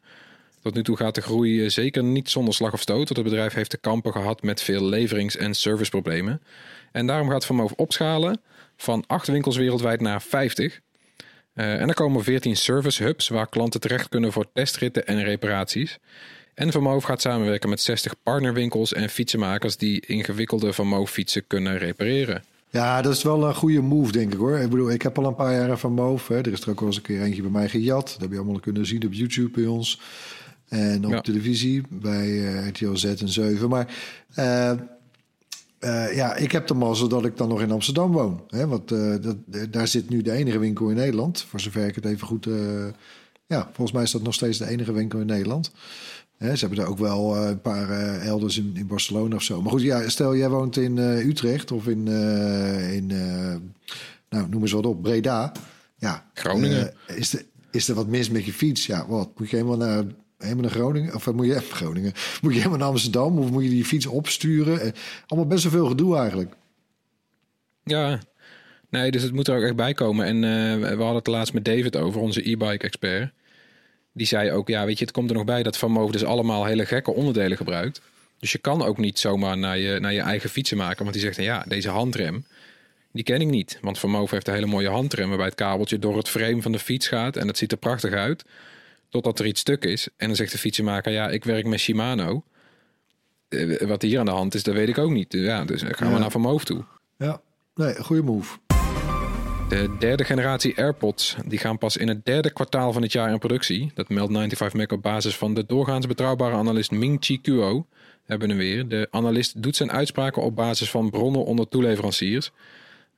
Tot 0.62 0.74
nu 0.74 0.84
toe 0.84 0.98
gaat 0.98 1.16
de 1.16 1.22
groei 1.22 1.64
eh, 1.64 1.70
zeker 1.70 2.04
niet 2.04 2.30
zonder 2.30 2.54
slag 2.54 2.74
of 2.74 2.82
stoot. 2.82 2.98
Want 2.98 3.16
het 3.18 3.24
bedrijf 3.24 3.54
heeft 3.54 3.70
te 3.70 3.78
kampen 3.78 4.12
gehad 4.12 4.42
met 4.42 4.62
veel 4.62 4.84
leverings- 4.84 5.38
en 5.38 5.54
serviceproblemen. 5.54 6.42
En 6.92 7.08
daarom 7.08 7.30
gaat 7.30 7.46
Van 7.46 7.74
opschalen 7.76 8.42
van 8.78 9.04
8 9.08 9.28
winkels 9.28 9.58
wereldwijd 9.58 10.02
naar 10.02 10.22
50. 10.22 10.80
Eh, 11.54 11.82
en 11.82 11.88
er 11.88 11.94
komen 11.94 12.24
14 12.24 12.56
service 12.56 13.04
hubs 13.04 13.28
waar 13.28 13.50
klanten 13.50 13.80
terecht 13.80 14.10
kunnen 14.10 14.32
voor 14.32 14.52
testritten 14.54 15.08
en 15.08 15.24
reparaties. 15.24 15.98
En 16.54 16.72
Van 16.72 17.02
gaat 17.02 17.22
samenwerken 17.22 17.70
met 17.70 17.82
60 17.82 18.16
partnerwinkels 18.24 18.94
en 18.94 19.10
fietsenmakers 19.10 19.78
die 19.78 20.06
ingewikkelde 20.06 20.74
Van 20.74 20.88
Moof 20.88 21.12
fietsen 21.12 21.48
kunnen 21.48 21.78
repareren. 21.78 22.44
Ja, 22.72 23.02
dat 23.02 23.14
is 23.14 23.24
wel 23.24 23.48
een 23.48 23.56
goede 23.56 23.82
move, 23.82 24.12
denk 24.12 24.34
ik 24.34 24.40
hoor. 24.40 24.58
Ik 24.58 24.70
bedoel, 24.70 24.92
ik 24.92 25.02
heb 25.02 25.18
al 25.18 25.26
een 25.26 25.36
paar 25.36 25.54
jaren 25.54 25.80
van. 25.80 26.20
Hè. 26.28 26.38
Er 26.38 26.48
is 26.52 26.62
er 26.62 26.70
ook 26.70 26.80
wel 26.80 26.88
eens 26.88 26.98
een 26.98 27.04
keer 27.04 27.22
eentje 27.22 27.42
bij 27.42 27.52
mij 27.52 27.70
gejat. 27.70 28.08
Dat 28.12 28.22
heb 28.22 28.32
je 28.32 28.38
allemaal 28.38 28.60
kunnen 28.60 28.86
zien 28.86 29.06
op 29.06 29.14
YouTube 29.14 29.50
bij 29.50 29.66
ons. 29.66 30.00
En 30.70 31.06
op 31.06 31.12
Ja. 31.12 31.22
televisie 31.22 31.84
bij 31.90 32.48
eh, 32.48 32.68
RTL 32.68 32.96
Z 32.96 33.04
en 33.04 33.30
7. 33.30 33.70
Maar 33.70 33.96
eh, 34.34 34.72
eh, 35.80 36.16
ja, 36.16 36.36
ik 36.36 36.52
heb 36.52 36.68
de 36.68 36.74
mazzel 36.74 37.08
dat 37.08 37.26
ik 37.26 37.38
dan 37.38 37.50
nog 37.50 37.62
in 37.62 37.72
Amsterdam 37.72 38.12
woon. 38.12 38.44
Hè? 38.48 38.68
Want 38.68 38.88
dat, 38.88 39.38
daar 39.70 39.88
zit 39.88 40.10
nu 40.10 40.22
de 40.22 40.32
enige 40.32 40.60
winkel 40.60 40.90
in 40.90 40.96
Nederland. 40.96 41.42
Voor 41.42 41.60
zover 41.60 41.88
ik 41.88 41.96
het 41.96 42.06
even 42.06 42.28
goed... 42.28 42.48
ja, 43.46 43.64
volgens 43.66 43.92
mij 43.92 44.04
is 44.04 44.12
dat 44.12 44.22
nog 44.24 44.34
steeds 44.34 44.58
de 44.58 44.68
enige 44.68 44.94
winkel 44.94 45.20
in 45.20 45.26
Nederland. 45.26 45.72
Ze 46.40 46.58
hebben 46.60 46.80
er 46.80 46.88
ook 46.88 46.98
wel 46.98 47.36
eh, 47.36 47.50
een 47.50 47.62
paar 47.62 47.90
eh, 47.90 48.26
elders 48.28 48.58
in, 48.58 48.72
in 48.76 48.88
Barcelona 48.88 49.36
of 49.36 49.44
zo. 49.44 49.62
Maar 49.62 49.72
goed, 49.72 49.82
ja, 49.82 50.10
stel 50.10 50.36
jij 50.36 50.50
woont 50.50 50.78
in 50.78 50.98
eh, 50.98 51.26
Utrecht 51.26 51.72
of 51.72 51.88
in, 51.88 52.08
in 52.92 53.08
nou, 54.30 54.50
noem 54.50 54.62
eens 54.62 54.72
wat 54.72 54.86
op, 54.86 55.02
Breda. 55.02 55.52
Ja, 55.96 56.26
Groningen. 56.34 56.94
is, 57.08 57.34
er, 57.34 57.46
is 57.72 57.90
er 57.90 57.96
wat 57.96 58.08
mis 58.08 58.30
met 58.30 58.46
je 58.46 58.54
fiets? 58.54 58.86
Ja, 58.86 59.08
wat? 59.08 59.30
Moet 59.38 59.50
je 59.50 59.56
helemaal 59.56 59.78
naar, 59.78 60.04
helemaal 60.38 60.64
naar 60.64 60.72
Groningen? 60.72 61.16
Of 61.16 61.32
moet 61.32 61.46
je 61.46 61.56
even 61.56 61.76
Groningen? 61.82 62.14
Moet 62.42 62.52
je 62.52 62.58
helemaal 62.58 62.80
naar 62.80 62.88
Amsterdam? 62.88 63.40
Of 63.40 63.52
moet 63.52 63.64
je 63.64 63.70
die 63.70 63.86
fiets 63.86 64.06
opsturen? 64.06 64.94
Allemaal 65.28 65.50
best 65.50 65.64
wel 65.64 65.72
veel 65.72 65.88
gedoe 65.88 66.18
eigenlijk. 66.18 66.54
Ja, 67.84 68.20
nee, 68.90 69.12
dus 69.12 69.24
het 69.24 69.34
moet 69.34 69.48
er 69.48 69.58
ook 69.58 69.64
echt 69.64 69.76
bij 69.76 69.94
komen. 69.94 70.26
En 70.26 70.42
we 70.80 70.88
hadden 70.88 71.16
het 71.16 71.28
laatst 71.28 71.54
met 71.54 71.66
David 71.66 71.96
over, 71.96 72.22
onze 72.22 72.50
e-bike 72.52 72.86
expert. 72.86 73.32
Die 74.20 74.28
zei 74.28 74.52
ook, 74.52 74.68
ja, 74.68 74.86
weet 74.86 74.98
je, 75.00 75.06
het 75.06 75.14
komt 75.14 75.30
er 75.30 75.36
nog 75.36 75.46
bij 75.46 75.64
dat 75.64 75.78
Van 75.78 75.92
Moof 75.92 76.12
dus 76.12 76.24
allemaal 76.24 76.66
hele 76.66 76.86
gekke 76.86 77.12
onderdelen 77.14 77.58
gebruikt. 77.58 78.02
Dus 78.40 78.52
je 78.52 78.58
kan 78.58 78.82
ook 78.84 78.98
niet 78.98 79.20
zomaar 79.20 79.58
naar 79.58 79.78
je, 79.78 80.00
naar 80.00 80.14
je 80.14 80.22
eigen 80.22 80.50
fietsen 80.50 80.78
maken. 80.78 81.00
Want 81.04 81.14
die 81.14 81.22
zegt, 81.22 81.38
ja, 81.38 81.64
deze 81.68 81.90
handrem, 81.90 82.46
die 83.12 83.24
ken 83.24 83.42
ik 83.42 83.48
niet. 83.48 83.78
Want 83.82 84.00
Van 84.00 84.10
Moof 84.10 84.32
heeft 84.32 84.48
een 84.48 84.54
hele 84.54 84.66
mooie 84.66 84.90
handrem 84.90 85.28
waarbij 85.28 85.46
het 85.46 85.56
kabeltje 85.56 86.00
door 86.00 86.18
het 86.18 86.30
frame 86.30 86.62
van 86.62 86.72
de 86.72 86.80
fiets 86.80 87.08
gaat. 87.08 87.36
En 87.38 87.48
dat 87.48 87.58
ziet 87.58 87.72
er 87.72 87.78
prachtig 87.78 88.14
uit. 88.14 88.46
Totdat 89.10 89.40
er 89.40 89.46
iets 89.46 89.60
stuk 89.60 89.84
is. 89.86 90.08
En 90.18 90.28
dan 90.28 90.36
zegt 90.36 90.52
de 90.52 90.58
fietsenmaker, 90.58 91.12
ja, 91.12 91.30
ik 91.30 91.44
werk 91.44 91.66
met 91.66 91.80
Shimano. 91.80 92.44
Eh, 93.50 93.88
Wat 93.88 94.02
hier 94.02 94.20
aan 94.20 94.26
de 94.26 94.32
hand 94.32 94.54
is, 94.56 94.64
dat 94.64 94.74
weet 94.76 94.90
ik 94.90 94.98
ook 94.98 95.12
niet. 95.12 95.34
Ja, 95.34 95.66
dus 95.66 95.82
gaan 95.82 96.08
we 96.08 96.14
Ja. 96.14 96.20
naar 96.20 96.32
Van 96.32 96.42
Moof 96.42 96.64
toe. 96.64 96.84
Ja, 97.18 97.42
nee, 97.76 97.96
goede 97.96 98.24
move. 98.24 98.58
De 99.70 99.96
derde 100.00 100.24
generatie 100.24 100.78
AirPods 100.78 101.36
die 101.46 101.60
gaan 101.60 101.78
pas 101.78 101.98
in 101.98 102.08
het 102.08 102.26
derde 102.26 102.52
kwartaal 102.52 102.94
van 102.94 103.02
het 103.02 103.12
jaar 103.12 103.32
in 103.32 103.40
productie. 103.40 103.92
Dat 103.94 104.10
meldt 104.10 104.32
95 104.32 104.74
Mac 104.74 104.92
op 104.92 105.02
basis 105.02 105.36
van 105.36 105.54
de 105.54 105.66
doorgaans 105.66 106.08
betrouwbare 106.08 106.56
analist 106.56 106.92
Ming 106.92 107.18
Chi 107.20 107.42
Kuo. 107.42 107.86
Hebben 108.26 108.48
we 108.48 108.56
weer. 108.56 108.88
De 108.88 109.08
analist 109.12 109.64
doet 109.64 109.76
zijn 109.76 109.92
uitspraken 109.92 110.42
op 110.42 110.56
basis 110.56 110.90
van 110.90 111.10
bronnen 111.10 111.46
onder 111.46 111.68
toeleveranciers. 111.68 112.52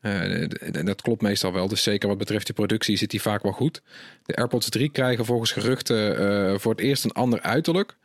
Eh, 0.02 0.48
dat 0.86 1.02
klopt 1.02 1.22
meestal 1.22 1.54
wel. 1.54 1.68
Dus 1.68 1.84
zeker 1.84 2.08
wat 2.08 2.18
betreft 2.18 2.48
de 2.48 2.54
productie 2.54 2.98
zit 2.98 3.12
die 3.12 3.22
vaak 3.22 3.44
wel 3.44 3.52
goed. 3.52 3.82
De 4.26 4.36
AirPods 4.36 4.70
3 4.70 4.90
krijgen 4.90 5.26
volgens 5.26 5.52
geruchten 5.52 6.18
eh, 6.18 6.60
voor 6.60 6.72
het 6.72 6.82
eerst 6.82 7.04
een 7.04 7.12
ander 7.12 7.42
uiterlijk. 7.42 7.96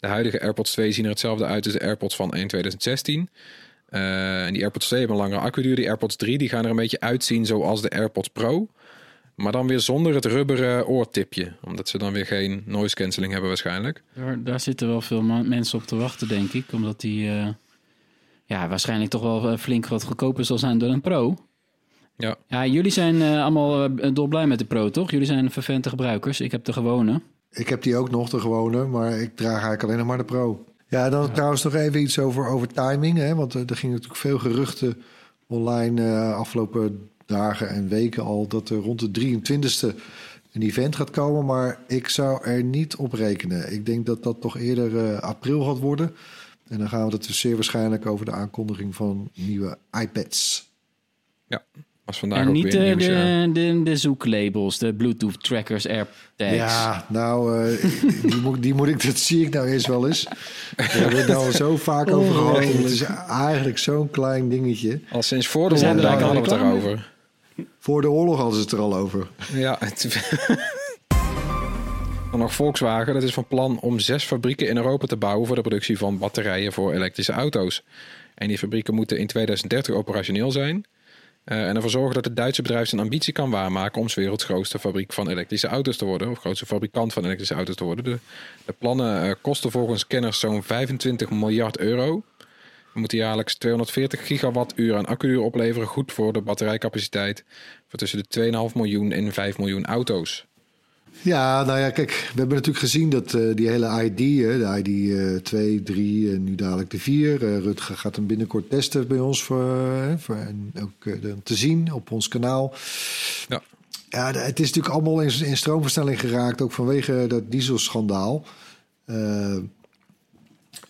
De 0.00 0.06
huidige 0.06 0.40
AirPods 0.40 0.72
2 0.72 0.92
zien 0.92 1.04
er 1.04 1.10
hetzelfde 1.10 1.44
uit 1.44 1.64
als 1.64 1.74
de 1.74 1.80
AirPods 1.80 2.16
van 2.16 2.32
1 2.32 2.48
2016. 2.48 3.28
Eh, 3.88 4.46
en 4.46 4.52
die 4.52 4.62
AirPods 4.62 4.86
2 4.86 4.98
hebben 4.98 5.16
een 5.18 5.22
langere 5.22 5.46
accuduur. 5.46 5.76
Die 5.76 5.88
AirPods 5.88 6.16
3 6.16 6.38
die 6.38 6.48
gaan 6.48 6.64
er 6.64 6.70
een 6.70 6.76
beetje 6.76 7.00
uitzien 7.00 7.46
zoals 7.46 7.82
de 7.82 7.90
AirPods 7.90 8.28
Pro. 8.28 8.68
Maar 9.38 9.52
dan 9.52 9.66
weer 9.66 9.80
zonder 9.80 10.14
het 10.14 10.24
rubberen 10.24 10.86
oortipje. 10.86 11.52
Omdat 11.62 11.88
ze 11.88 11.98
dan 11.98 12.12
weer 12.12 12.26
geen 12.26 12.62
noise 12.66 12.94
cancelling 12.94 13.32
hebben 13.32 13.50
waarschijnlijk. 13.50 14.02
Daar, 14.14 14.42
daar 14.42 14.60
zitten 14.60 14.88
wel 14.88 15.00
veel 15.00 15.22
mensen 15.22 15.78
op 15.78 15.84
te 15.84 15.96
wachten, 15.96 16.28
denk 16.28 16.52
ik. 16.52 16.64
Omdat 16.72 17.00
die 17.00 17.28
eh, 17.28 17.48
ja, 18.44 18.68
waarschijnlijk 18.68 19.10
toch 19.10 19.22
wel 19.22 19.48
eh, 19.48 19.58
flink 19.58 19.86
wat 19.86 20.04
goedkoper 20.04 20.44
zal 20.44 20.58
zijn 20.58 20.78
dan 20.78 20.90
een 20.90 21.00
Pro. 21.00 21.36
Ja, 22.16 22.36
Ja, 22.46 22.66
jullie 22.66 22.90
zijn 22.90 23.22
eh, 23.22 23.42
allemaal 23.42 23.88
dolblij 24.12 24.46
met 24.46 24.58
de 24.58 24.64
Pro, 24.64 24.90
toch? 24.90 25.10
Jullie 25.10 25.26
zijn 25.26 25.50
vervente 25.50 25.88
gebruikers. 25.88 26.40
Ik 26.40 26.50
heb 26.50 26.64
de 26.64 26.72
gewone. 26.72 27.20
Ik 27.50 27.68
heb 27.68 27.82
die 27.82 27.96
ook 27.96 28.10
nog, 28.10 28.28
de 28.28 28.40
gewone, 28.40 28.86
maar 28.86 29.20
ik 29.20 29.36
draag 29.36 29.52
eigenlijk 29.52 29.82
alleen 29.82 29.98
nog 29.98 30.06
maar 30.06 30.18
de 30.18 30.24
Pro. 30.24 30.64
Ja, 30.88 31.10
dan 31.10 31.32
trouwens 31.32 31.62
nog 31.62 31.74
even 31.74 32.00
iets 32.00 32.18
over, 32.18 32.46
over 32.46 32.68
timing. 32.68 33.18
Hè? 33.18 33.34
Want 33.34 33.54
eh, 33.54 33.62
er 33.66 33.76
gingen 33.76 33.94
natuurlijk 33.94 34.20
veel 34.20 34.38
geruchten 34.38 35.02
online 35.46 36.02
eh, 36.02 36.34
afgelopen 36.34 37.10
dagen 37.26 37.68
en 37.68 37.88
weken 37.88 38.22
al... 38.22 38.46
dat 38.46 38.68
er 38.68 38.76
rond 38.76 39.14
de 39.14 39.38
23e 39.38 39.96
een 40.52 40.62
event 40.62 40.96
gaat 40.96 41.10
komen. 41.10 41.44
Maar 41.44 41.80
ik 41.86 42.08
zou 42.08 42.44
er 42.44 42.64
niet 42.64 42.96
op 42.96 43.12
rekenen. 43.12 43.72
Ik 43.72 43.86
denk 43.86 44.06
dat 44.06 44.22
dat 44.22 44.40
toch 44.40 44.56
eerder 44.58 45.04
eh, 45.04 45.20
april 45.20 45.62
gaat 45.64 45.78
worden. 45.78 46.14
En 46.68 46.78
dan 46.78 46.88
gaan 46.88 47.06
we 47.06 47.12
het 47.12 47.26
dus 47.26 47.40
zeer 47.40 47.54
waarschijnlijk 47.54 48.06
over 48.06 48.24
de 48.24 48.32
aankondiging 48.32 48.94
van 48.94 49.30
nieuwe 49.34 49.78
iPads. 50.00 50.70
ja. 51.46 51.64
Was 52.08 52.18
vandaag 52.18 52.38
en 52.38 52.46
ook 52.48 52.52
niet 52.52 52.74
weer 52.74 52.96
de, 52.98 53.50
de, 53.52 53.80
de 53.84 53.96
zoeklabels, 53.96 54.78
de 54.78 54.94
Bluetooth 54.94 55.42
trackers, 55.42 55.86
AirTags. 55.88 56.54
Ja, 56.54 57.04
nou, 57.08 57.64
eh, 57.70 57.82
die, 58.22 58.36
moet, 58.36 58.62
die 58.62 58.74
moet 58.74 58.88
ik, 58.88 59.04
dat 59.06 59.16
zie 59.18 59.46
ik 59.46 59.52
nou 59.54 59.68
eerst 59.68 59.86
wel 59.86 60.06
eens. 60.06 60.26
We 60.76 60.82
hebben 60.82 61.18
het 61.18 61.28
nou 61.28 61.52
zo 61.52 61.76
vaak 61.76 62.10
over 62.10 62.34
gehad. 62.34 62.58
en 62.58 62.66
Het 62.76 62.90
is 62.90 63.02
eigenlijk 63.28 63.78
zo'n 63.78 64.10
klein 64.10 64.48
dingetje. 64.48 65.00
Al 65.12 65.22
sinds 65.22 65.46
voor 65.46 65.68
de 65.68 65.74
eigenlijk 65.74 66.20
hadden 66.20 66.42
we 66.42 66.50
het 66.50 66.60
al 66.60 66.66
erover. 66.66 67.10
Voor 67.78 68.00
de 68.00 68.10
oorlog 68.10 68.36
hadden 68.36 68.54
ze 68.54 68.60
het 68.60 68.72
er 68.72 68.78
al 68.78 68.96
over. 68.96 69.26
Ja, 69.52 69.76
het- 69.78 70.06
Dan 72.30 72.40
nog 72.40 72.54
Volkswagen, 72.54 73.14
dat 73.14 73.22
is 73.22 73.32
van 73.32 73.46
plan 73.46 73.80
om 73.80 73.98
zes 73.98 74.24
fabrieken 74.24 74.68
in 74.68 74.76
Europa 74.76 75.06
te 75.06 75.16
bouwen 75.16 75.46
voor 75.46 75.56
de 75.56 75.62
productie 75.62 75.98
van 75.98 76.18
batterijen 76.18 76.72
voor 76.72 76.92
elektrische 76.92 77.32
auto's. 77.32 77.82
En 78.34 78.48
die 78.48 78.58
fabrieken 78.58 78.94
moeten 78.94 79.18
in 79.18 79.26
2030 79.26 79.94
operationeel 79.94 80.50
zijn. 80.50 80.84
Uh, 81.48 81.68
en 81.68 81.76
ervoor 81.76 81.90
zorgen 81.90 82.14
dat 82.14 82.24
het 82.24 82.36
Duitse 82.36 82.62
bedrijf 82.62 82.88
zijn 82.88 83.00
ambitie 83.00 83.32
kan 83.32 83.50
waarmaken 83.50 84.00
om 84.00 84.08
's 84.08 84.14
werelds 84.14 84.44
grootste 84.44 84.78
fabriek 84.78 85.12
van 85.12 85.28
elektrische 85.28 85.66
auto's 85.66 85.96
te 85.96 86.04
worden. 86.04 86.30
Of 86.30 86.38
grootste 86.38 86.66
fabrikant 86.66 87.12
van 87.12 87.24
elektrische 87.24 87.54
auto's 87.54 87.74
te 87.74 87.84
worden. 87.84 88.20
De, 88.64 88.72
plannen 88.78 89.26
uh, 89.26 89.34
kosten 89.40 89.70
volgens 89.70 90.06
kenners 90.06 90.40
zo'n 90.40 90.62
25 90.62 91.30
miljard 91.30 91.78
euro. 91.78 92.22
We 92.92 93.00
moeten 93.00 93.18
jaarlijks 93.18 93.54
240 93.54 94.26
gigawattuur 94.26 94.96
aan 94.96 95.06
accuuur 95.06 95.40
opleveren. 95.40 95.88
Goed 95.88 96.12
voor 96.12 96.32
de 96.32 96.40
batterijcapaciteit 96.40 97.44
voor 97.88 97.98
tussen 97.98 98.24
de 98.28 98.68
2,5 98.70 98.74
miljoen 98.74 99.12
en 99.12 99.32
5 99.32 99.58
miljoen 99.58 99.84
auto's. 99.84 100.46
Ja, 101.22 101.64
nou 101.64 101.78
ja, 101.78 101.90
kijk, 101.90 102.10
we 102.10 102.38
hebben 102.38 102.56
natuurlijk 102.56 102.84
gezien 102.84 103.10
dat 103.10 103.32
uh, 103.32 103.54
die 103.56 103.68
hele 103.68 104.04
ID, 104.04 104.16
de 104.16 104.74
ID 104.78 104.88
uh, 104.88 105.36
2, 105.36 105.82
3 105.82 106.32
en 106.32 106.44
nu 106.44 106.54
dadelijk 106.54 106.90
de 106.90 106.98
4. 106.98 107.42
Uh, 107.42 107.58
Rutger 107.58 107.96
gaat 107.96 108.16
hem 108.16 108.26
binnenkort 108.26 108.70
testen 108.70 109.08
bij 109.08 109.18
ons 109.18 109.42
voor, 109.42 110.14
voor 110.18 110.36
en 110.36 110.72
ook 110.82 111.16
te 111.42 111.54
zien 111.54 111.92
op 111.92 112.10
ons 112.10 112.28
kanaal. 112.28 112.74
Ja, 113.48 113.62
ja 114.08 114.26
het 114.32 114.60
is 114.60 114.66
natuurlijk 114.66 114.94
allemaal 114.94 115.20
in, 115.20 115.44
in 115.44 115.56
stroomversnelling 115.56 116.20
geraakt, 116.20 116.62
ook 116.62 116.72
vanwege 116.72 117.24
dat 117.28 117.50
dieselschandaal. 117.50 118.44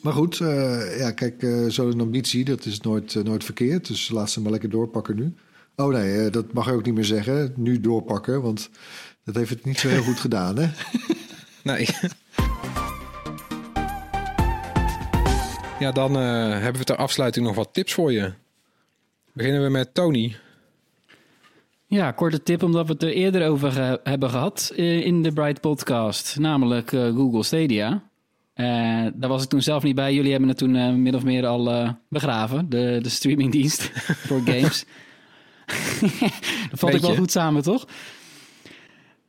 maar 0.00 0.12
goed, 0.12 0.36
ja, 0.98 1.10
kijk, 1.10 1.46
zo'n 1.68 2.00
ambitie, 2.00 2.44
dat 2.44 2.64
is 2.64 2.80
nooit, 2.80 3.24
nooit 3.24 3.44
verkeerd. 3.44 3.86
Dus 3.86 4.08
laat 4.08 4.30
ze 4.30 4.40
maar 4.40 4.50
lekker 4.50 4.70
doorpakken 4.70 5.16
nu. 5.16 5.34
Oh 5.76 5.92
nee, 5.92 6.30
dat 6.30 6.52
mag 6.52 6.68
ik 6.68 6.74
ook 6.74 6.84
niet 6.84 6.94
meer 6.94 7.04
zeggen. 7.04 7.52
Nu 7.56 7.80
doorpakken, 7.80 8.42
want 8.42 8.70
dat 9.28 9.36
heeft 9.36 9.50
het 9.50 9.64
niet 9.64 9.78
zo 9.78 9.88
heel 9.88 10.02
goed 10.02 10.20
gedaan, 10.20 10.58
hè? 10.58 10.68
Nee. 11.62 11.88
Ja, 15.78 15.92
dan 15.92 16.16
uh, 16.16 16.50
hebben 16.50 16.80
we 16.80 16.84
ter 16.84 16.96
afsluiting 16.96 17.46
nog 17.46 17.54
wat 17.54 17.68
tips 17.72 17.92
voor 17.92 18.12
je. 18.12 18.32
Beginnen 19.32 19.62
we 19.62 19.68
met 19.68 19.94
Tony. 19.94 20.36
Ja, 21.86 22.12
korte 22.12 22.42
tip 22.42 22.62
omdat 22.62 22.86
we 22.86 22.92
het 22.92 23.02
er 23.02 23.12
eerder 23.12 23.48
over 23.48 23.72
ge 23.72 24.00
hebben 24.02 24.30
gehad 24.30 24.72
uh, 24.76 25.06
in 25.06 25.22
de 25.22 25.32
Bright 25.32 25.60
Podcast, 25.60 26.38
namelijk 26.38 26.92
uh, 26.92 27.14
Google 27.14 27.42
Stadia. 27.42 28.02
daar 29.14 29.28
was 29.28 29.42
ik 29.42 29.48
toen 29.48 29.62
zelf 29.62 29.82
niet 29.82 29.94
bij. 29.94 30.14
Jullie 30.14 30.30
hebben 30.30 30.48
het 30.48 30.58
toen 30.58 31.02
min 31.02 31.14
of 31.14 31.24
meer 31.24 31.46
al 31.46 31.94
begraven, 32.08 32.70
de, 32.70 32.98
de 33.02 33.08
streamingdienst 33.08 33.90
voor 34.28 34.40
games. 34.44 34.84
dat 36.70 36.78
valt 36.78 36.94
ik 36.94 37.00
wel 37.00 37.16
goed 37.16 37.30
samen, 37.30 37.62
toch? 37.62 37.86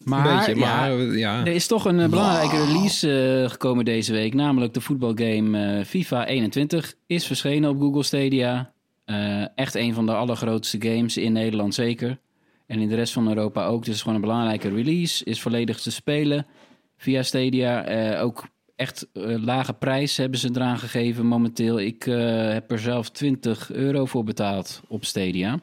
Maar, 0.06 0.38
beetje, 0.38 0.56
maar 0.56 0.92
ja, 0.92 1.14
ja, 1.14 1.40
er 1.40 1.54
is 1.54 1.68
toch 1.68 1.86
een 1.86 2.00
uh, 2.00 2.08
belangrijke 2.08 2.66
release 2.66 3.42
uh, 3.44 3.50
gekomen 3.50 3.86
deze 3.86 4.12
week. 4.14 4.34
Namelijk 4.34 4.74
de 4.74 4.82
voetbalgame 4.82 5.78
uh, 5.80 5.86
FIFA 5.86 6.26
21 6.26 6.94
is 7.06 7.28
verschenen 7.28 7.70
op 7.70 7.80
Google 7.80 8.04
Stadia. 8.04 8.72
echt 9.56 9.76
een 9.76 9.94
van 9.94 10.06
de 10.06 10.14
allergrootste 10.14 10.78
games 10.82 11.18
in 11.18 11.32
Nederland 11.32 11.74
zeker. 11.74 12.20
En 12.66 12.80
in 12.80 12.88
de 12.88 12.96
rest 12.96 13.14
van 13.14 13.28
Europa 13.28 13.66
ook. 13.66 13.78
Dus 13.80 13.88
het 13.88 13.96
is 13.96 14.02
gewoon 14.02 14.16
een 14.16 14.22
belangrijke 14.22 14.70
release. 14.70 15.26
Is 15.26 15.42
volledig 15.42 15.80
te 15.80 15.92
spelen 15.92 16.46
via 16.98 17.24
Stadia. 17.24 18.20
ook 18.20 18.48
echt 18.76 19.08
lage 19.14 19.74
prijs 19.74 20.18
hebben 20.18 20.40
ze 20.40 20.50
eraan 20.54 20.80
gegeven 20.80 21.26
momenteel. 21.26 21.80
Ik 21.80 22.04
heb 22.54 22.72
er 22.72 22.80
zelf 22.80 23.10
20 23.10 23.72
euro 23.72 24.06
voor 24.06 24.24
betaald 24.24 24.82
op 24.88 25.06
Stadia. 25.06 25.60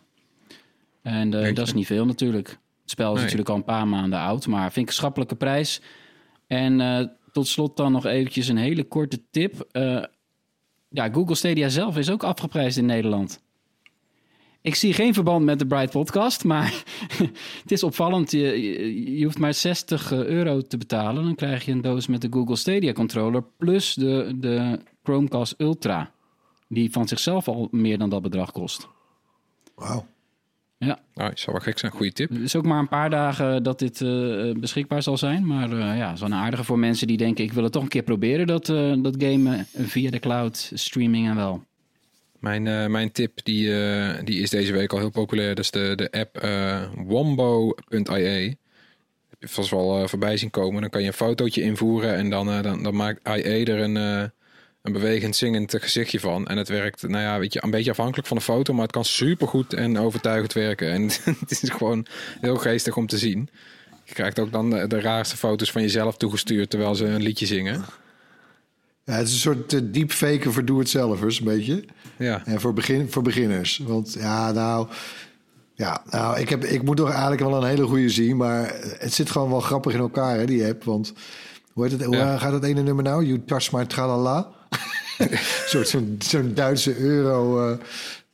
En 1.03 1.31
dat 1.31 1.67
is 1.67 1.73
niet 1.73 1.87
veel 1.87 2.07
natuurlijk. 2.07 2.59
Het 2.87 2.95
spel 2.95 3.09
is 3.09 3.15
nee. 3.15 3.23
natuurlijk 3.23 3.49
al 3.49 3.57
een 3.57 3.65
paar 3.65 3.89
maanden 3.89 4.19
oud, 4.19 4.47
maar 4.47 4.73
vind 4.73 4.77
ik 4.77 4.87
een 4.87 4.99
schappelijke 4.99 5.37
prijs. 5.37 5.81
En 6.47 6.81
uh, 6.81 7.01
tot 7.33 7.47
slot 7.47 7.77
dan 7.77 7.93
nog 7.93 8.07
eventjes 8.07 8.49
een 8.49 8.57
hele 8.57 8.85
korte 8.85 9.23
tip. 9.31 9.67
Uh, 9.73 10.05
ja, 10.89 11.09
Google 11.13 11.35
Stadia 11.35 11.69
zelf 11.69 11.97
is 11.97 12.11
ook 12.11 12.23
afgeprijsd 12.23 12.77
in 12.77 12.87
Nederland. 12.87 13.43
Ik 14.61 14.75
zie 14.75 14.93
geen 14.93 15.15
verband 15.15 15.45
met 15.45 15.59
de 15.59 15.67
Bright 15.67 15.91
Podcast, 15.91 16.45
maar 16.45 16.85
het 17.63 17.73
is 17.73 17.83
opvallend. 17.83 18.31
Je, 18.31 19.19
je, 19.19 19.25
hoeft 19.25 19.39
maar 19.39 19.55
60 19.55 20.13
euro 20.13 20.61
te 20.61 20.77
betalen. 20.77 21.25
Dan 21.25 21.35
krijg 21.35 21.65
je 21.65 21.73
een 21.73 21.81
doos 21.81 22.07
met 22.07 22.21
de 22.21 22.29
Google 22.31 22.57
Stadia 22.57 22.93
controller 22.93 23.45
plus 23.57 23.95
de, 23.95 24.33
de 24.37 24.81
Chromecast 25.03 25.55
Ultra. 25.59 26.11
Die 26.69 26.93
van 26.93 27.09
zichzelf 27.09 27.49
al 27.49 27.69
meer 27.71 27.99
dan 27.99 28.11
dat 28.11 28.23
bedrag 28.23 28.53
kost. 28.53 28.89
Wauw. 29.75 30.07
Ja. 30.79 30.99
Nou, 31.15 31.31
zou 31.35 31.57
wel 31.57 31.65
gek 31.65 31.79
zijn. 31.79 31.93
Goede 31.93 32.13
tip. 32.13 32.29
Het 32.29 32.41
is 32.41 32.57
ook 32.57 32.65
maar 32.65 32.79
een 32.79 32.89
paar 32.89 33.11
dagen 33.11 33.63
dat 33.63 33.79
dit 33.79 34.01
uh, 34.01 34.55
beschikbaar 34.55 35.03
zal 35.03 35.19
zijn. 35.19 35.47
Maar 35.47 35.73
uh, 35.73 35.97
ja, 35.97 36.17
zo'n 36.17 36.35
aardige 36.35 36.65
voor 36.65 36.79
mensen 36.79 37.07
die 37.07 37.17
denken... 37.17 37.45
ik 37.45 37.53
wil 37.53 37.63
het 37.63 37.73
toch 37.73 37.83
een 37.83 37.89
keer 37.89 38.03
proberen, 38.03 38.47
dat, 38.47 38.69
uh, 38.69 38.95
dat 39.03 39.15
game 39.19 39.65
via 39.75 40.11
de 40.11 40.19
cloud, 40.19 40.71
streaming 40.75 41.29
en 41.29 41.37
wel. 41.37 41.65
Mijn, 42.39 42.91
mijn 42.91 43.13
tip 43.13 43.45
die, 43.45 43.65
die 44.25 44.41
is 44.41 44.51
deze 44.51 44.73
week 44.73 44.93
al 44.93 44.99
heel 44.99 45.11
populair. 45.11 45.55
Dat 45.55 45.65
is 45.65 45.71
de, 45.71 45.93
de 45.95 46.11
app 46.11 46.47
wombo.ie. 47.07 48.59
Heb 49.29 49.41
je 49.41 49.49
vast 49.49 49.71
wel 49.71 50.09
voorbij 50.09 50.37
zien 50.37 50.51
komen. 50.51 50.81
Dan 50.81 50.91
kan 50.91 51.01
je 51.01 51.07
een 51.07 51.13
fotootje 51.13 51.63
invoeren 51.63 52.15
en 52.15 52.31
dan, 52.31 52.63
dan, 52.63 52.83
dan 52.83 52.97
maakt 52.97 53.29
IE 53.29 53.65
er 53.65 53.81
een 53.81 54.33
een 54.87 54.93
bewegend 54.93 55.37
zingend 55.37 55.75
gezichtje 55.79 56.21
van. 56.21 56.47
En 56.47 56.57
het 56.57 56.69
werkt, 56.69 57.09
nou 57.09 57.23
ja, 57.23 57.39
weet 57.39 57.53
je, 57.53 57.63
een 57.63 57.71
beetje 57.71 57.91
afhankelijk 57.91 58.29
van 58.29 58.37
de 58.37 58.43
foto, 58.43 58.73
maar 58.73 58.83
het 58.83 58.93
kan 58.93 59.05
supergoed 59.05 59.73
en 59.73 59.99
overtuigend 59.99 60.53
werken. 60.53 60.93
En 60.93 61.03
het 61.41 61.51
is 61.51 61.71
gewoon 61.71 62.07
heel 62.41 62.57
geestig 62.57 62.97
om 62.97 63.07
te 63.07 63.19
zien. 63.19 63.49
Je 64.05 64.15
krijgt 64.15 64.39
ook 64.39 64.53
dan 64.53 64.71
de, 64.71 64.87
de 64.87 65.01
raarste 65.01 65.37
foto's 65.37 65.71
van 65.71 65.83
jezelf 65.83 66.17
toegestuurd 66.17 66.71
terwijl 66.71 66.95
ze 66.95 67.05
een 67.05 67.23
liedje 67.23 67.47
zingen. 67.47 67.85
Ja, 69.05 69.13
het 69.13 69.27
is 69.27 69.33
een 69.33 69.39
soort 69.39 69.73
uh, 69.73 69.81
deepfaken 69.85 70.53
voor 70.53 70.65
doe-het-zelvers, 70.65 71.39
een 71.39 71.45
beetje. 71.45 71.85
Ja. 72.19 72.43
En 72.45 72.61
voor, 72.61 72.73
begin, 72.73 73.11
voor 73.11 73.23
beginners. 73.23 73.83
Want 73.87 74.13
ja, 74.19 74.53
nou... 74.53 74.89
Ja, 75.75 76.03
nou, 76.11 76.41
ik, 76.41 76.49
heb, 76.49 76.65
ik 76.65 76.83
moet 76.83 76.97
toch 76.97 77.11
eigenlijk 77.11 77.41
wel 77.41 77.57
een 77.57 77.69
hele 77.69 77.87
goede 77.87 78.09
zien. 78.09 78.37
Maar 78.37 78.75
het 78.99 79.13
zit 79.13 79.31
gewoon 79.31 79.51
wel 79.51 79.61
grappig 79.61 79.93
in 79.93 79.99
elkaar, 79.99 80.39
hè, 80.39 80.45
die 80.45 80.67
app. 80.67 80.85
Want 80.85 81.13
hoe, 81.73 81.85
heet 81.85 81.93
het, 81.93 82.05
hoe 82.05 82.17
ja. 82.17 82.39
gaat 82.39 82.53
het 82.53 82.65
ene 82.65 82.83
nummer 82.83 83.05
nou? 83.05 83.25
You 83.25 83.43
touch 83.47 83.73
my 83.73 83.85
tralala. 83.85 84.56
soort 85.73 85.89
zo'n 85.89 86.17
zo'n 86.19 86.55
Duitse 86.55 86.99
euro. 86.99 87.71
Uh, 87.71 87.79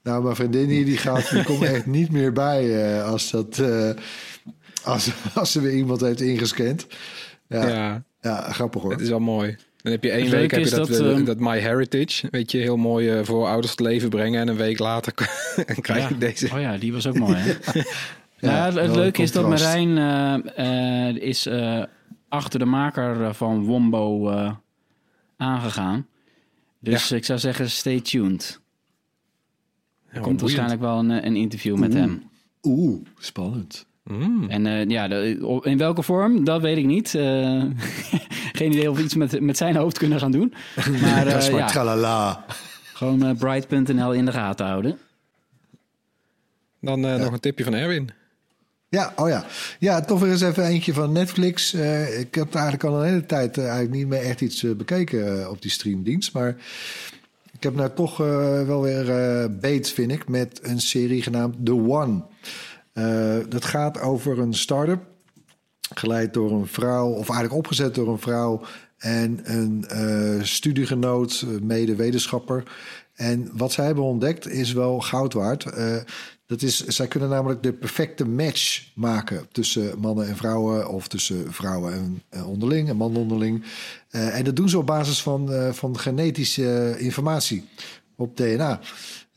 nou, 0.02 0.22
mijn 0.22 0.36
vriendin 0.36 0.68
hier 0.68 0.84
die 0.84 0.96
gaat, 0.96 1.30
die 1.30 1.44
komt 1.44 1.62
echt 1.62 1.86
niet 1.86 2.10
meer 2.10 2.32
bij 2.32 2.64
uh, 2.64 3.04
als 3.04 3.30
dat 3.30 3.58
uh, 3.58 3.90
als, 4.84 5.10
als 5.34 5.52
ze 5.52 5.60
weer 5.60 5.74
iemand 5.74 6.00
heeft 6.00 6.20
ingescand. 6.20 6.86
Ja, 7.48 7.68
ja. 7.68 8.02
ja 8.20 8.52
grappig 8.52 8.82
hoor. 8.82 8.90
Het 8.90 9.00
is 9.00 9.08
wel 9.08 9.20
mooi. 9.20 9.56
Dan 9.82 9.92
heb 9.92 10.04
je 10.04 10.10
één 10.10 10.30
week 10.30 10.50
heb 10.50 10.64
je 10.64 10.70
dat, 10.70 10.88
dat, 10.88 11.00
uh, 11.00 11.26
dat 11.26 11.38
My 11.38 11.58
Heritage, 11.58 12.28
weet 12.30 12.50
je, 12.50 12.58
heel 12.58 12.76
mooi 12.76 13.18
uh, 13.18 13.24
voor 13.24 13.46
ouders 13.46 13.70
het 13.70 13.80
leven 13.80 14.08
brengen. 14.08 14.40
En 14.40 14.48
een 14.48 14.56
week 14.56 14.78
later 14.78 15.12
krijg 15.80 16.02
ja. 16.02 16.08
je 16.08 16.18
deze. 16.18 16.50
Oh 16.54 16.60
ja, 16.60 16.76
die 16.76 16.92
was 16.92 17.06
ook 17.06 17.18
mooi. 17.18 17.36
Hè? 17.36 17.52
ja, 18.38 18.66
ja, 18.66 18.80
het 18.80 18.94
leuke 18.96 19.22
is 19.22 19.32
dat 19.32 19.48
Marijn 19.48 19.96
uh, 20.58 21.22
is 21.22 21.48
achter 22.28 22.58
de 22.58 22.64
maker 22.64 23.34
van 23.34 23.64
Wombo 23.64 24.30
aangegaan. 25.36 26.06
Dus 26.82 27.08
ja. 27.08 27.16
ik 27.16 27.24
zou 27.24 27.38
zeggen, 27.38 27.70
stay 27.70 28.00
tuned. 28.00 28.60
Er 30.08 30.16
ja, 30.16 30.20
komt 30.20 30.40
waarschijnlijk 30.40 30.80
wel 30.80 30.98
een, 30.98 31.26
een 31.26 31.36
interview 31.36 31.76
met 31.78 31.90
Oeh. 31.90 32.00
hem. 32.00 32.22
Oeh, 32.62 33.06
spannend. 33.18 33.86
Mm. 34.02 34.48
En 34.48 34.66
uh, 34.66 34.88
ja, 34.88 35.08
de, 35.08 35.60
in 35.62 35.78
welke 35.78 36.02
vorm, 36.02 36.44
dat 36.44 36.60
weet 36.60 36.76
ik 36.76 36.84
niet. 36.84 37.14
Uh, 37.14 37.22
geen 38.58 38.72
idee 38.72 38.90
of 38.90 38.96
we 38.96 39.02
iets 39.02 39.14
met, 39.14 39.40
met 39.40 39.56
zijn 39.56 39.76
hoofd 39.76 39.98
kunnen 39.98 40.18
gaan 40.18 40.32
doen. 40.32 40.54
Maar, 41.02 41.24
dat 41.24 41.34
is 41.34 41.46
uh, 41.46 41.52
maar 41.52 41.60
ja, 41.60 41.66
tralala. 41.66 42.44
gewoon 42.92 43.26
uh, 43.26 43.36
bright.nl 43.36 44.12
in 44.12 44.24
de 44.24 44.32
gaten 44.32 44.66
houden. 44.66 44.98
Dan 46.80 47.00
ja. 47.00 47.16
nog 47.16 47.32
een 47.32 47.40
tipje 47.40 47.64
van 47.64 47.74
Erwin. 47.74 48.10
Ja, 48.92 49.12
oh 49.16 49.28
ja. 49.28 49.44
Ja, 49.78 50.00
toch 50.00 50.20
weer 50.20 50.30
eens 50.30 50.40
even 50.40 50.64
eentje 50.64 50.94
van 50.94 51.12
Netflix. 51.12 51.74
Uh, 51.74 52.20
ik 52.20 52.34
heb 52.34 52.54
eigenlijk 52.54 52.84
al 52.84 52.98
een 52.98 53.08
hele 53.08 53.26
tijd 53.26 53.56
uh, 53.56 53.64
eigenlijk 53.64 53.94
niet 53.94 54.06
meer 54.06 54.20
echt 54.20 54.40
iets 54.40 54.62
uh, 54.62 54.74
bekeken 54.74 55.50
op 55.50 55.62
die 55.62 55.70
streamdienst. 55.70 56.32
Maar 56.32 56.56
ik 57.52 57.62
heb 57.62 57.74
nou 57.74 57.90
toch 57.94 58.16
wel 58.66 58.82
weer 58.82 59.06
beet, 59.60 59.90
vind 59.90 60.10
ik, 60.10 60.28
met 60.28 60.60
een 60.62 60.80
serie 60.80 61.22
genaamd 61.22 61.56
The 61.64 61.72
One. 61.72 62.22
dat 63.48 63.64
gaat 63.64 64.00
over 64.00 64.38
een 64.38 64.54
start-up. 64.54 65.02
Geleid 65.94 66.34
door 66.34 66.50
een 66.52 66.66
vrouw, 66.66 67.08
of 67.08 67.28
eigenlijk 67.28 67.54
opgezet 67.54 67.94
door 67.94 68.08
een 68.08 68.18
vrouw 68.18 68.60
en 68.98 69.40
een 69.44 69.86
studiegenoot, 70.46 71.46
mede-wetenschapper. 71.62 72.62
En 73.14 73.50
wat 73.52 73.72
zij 73.72 73.84
hebben 73.84 74.04
ontdekt 74.04 74.48
is 74.48 74.72
wel 74.72 75.00
goud 75.00 75.32
waard. 75.32 75.66
Dat 76.53 76.63
is, 76.63 76.87
zij 76.87 77.09
kunnen 77.09 77.29
namelijk 77.29 77.63
de 77.63 77.73
perfecte 77.73 78.25
match 78.25 78.90
maken 78.94 79.46
tussen 79.53 79.98
mannen 79.98 80.29
en 80.29 80.37
vrouwen, 80.37 80.88
of 80.88 81.09
tussen 81.09 81.53
vrouwen 81.53 81.92
en, 81.92 82.23
en 82.29 82.44
onderling 82.44 82.88
en 82.88 82.96
man 82.96 83.17
onderling. 83.17 83.65
Uh, 84.11 84.38
en 84.38 84.44
dat 84.44 84.57
doen 84.57 84.69
ze 84.69 84.79
op 84.79 84.87
basis 84.87 85.23
van, 85.23 85.53
uh, 85.53 85.73
van 85.73 85.98
genetische 85.98 86.96
informatie 86.98 87.65
op 88.17 88.37
DNA. 88.37 88.81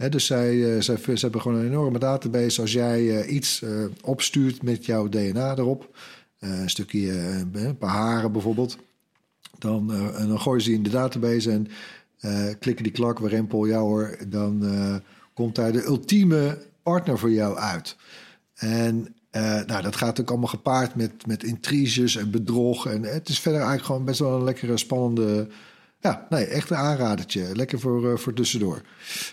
Dus 0.09 0.25
zij, 0.25 0.53
uh, 0.53 0.81
zij, 0.81 0.97
ze 0.97 1.11
hebben 1.19 1.41
gewoon 1.41 1.57
een 1.57 1.65
enorme 1.65 1.99
database. 1.99 2.61
Als 2.61 2.71
jij 2.71 3.25
iets 3.25 3.63
opstuurt 4.01 4.63
met 4.63 4.85
jouw 4.85 5.09
DNA 5.09 5.55
erop, 5.57 5.89
eh, 6.39 6.61
een 6.61 6.69
stukje, 6.69 7.11
eh, 7.11 7.63
een 7.63 7.77
paar 7.77 7.89
haren 7.89 8.31
bijvoorbeeld. 8.31 8.77
Dan, 9.57 9.93
eh, 9.93 10.27
dan 10.27 10.39
gooien 10.39 10.61
ze 10.61 10.73
in 10.73 10.83
de 10.83 10.89
database 10.89 11.51
en 11.51 11.67
eh, 12.19 12.53
klikken 12.59 12.83
die 12.83 12.93
klak 12.93 13.19
warempel, 13.19 13.65
ja 13.65 13.79
hoor, 13.79 14.17
dan 14.27 14.65
eh, 14.65 14.95
komt 15.33 15.55
daar 15.55 15.71
de 15.71 15.85
ultieme 15.85 16.57
partner 16.85 17.19
voor 17.19 17.31
jou 17.31 17.57
uit. 17.57 17.95
En 18.55 19.15
eh, 19.29 19.41
nou, 19.65 19.81
dat 19.81 19.95
gaat 19.95 20.21
ook 20.21 20.29
allemaal 20.29 20.47
gepaard 20.47 20.95
met, 20.95 21.27
met 21.27 21.43
intriges 21.43 22.15
en 22.15 22.31
bedrog. 22.31 22.87
En 22.87 23.03
het 23.03 23.29
is 23.29 23.39
verder 23.39 23.59
eigenlijk 23.59 23.87
gewoon 23.89 24.05
best 24.05 24.19
wel 24.19 24.35
een 24.37 24.43
lekkere, 24.43 24.77
spannende... 24.77 25.47
Ja, 25.99 26.25
nee, 26.29 26.45
echt 26.45 26.69
een 26.69 26.77
aanradertje. 26.77 27.55
Lekker 27.55 27.79
voor, 27.79 28.11
eh, 28.11 28.17
voor 28.17 28.33
tussendoor. 28.33 28.81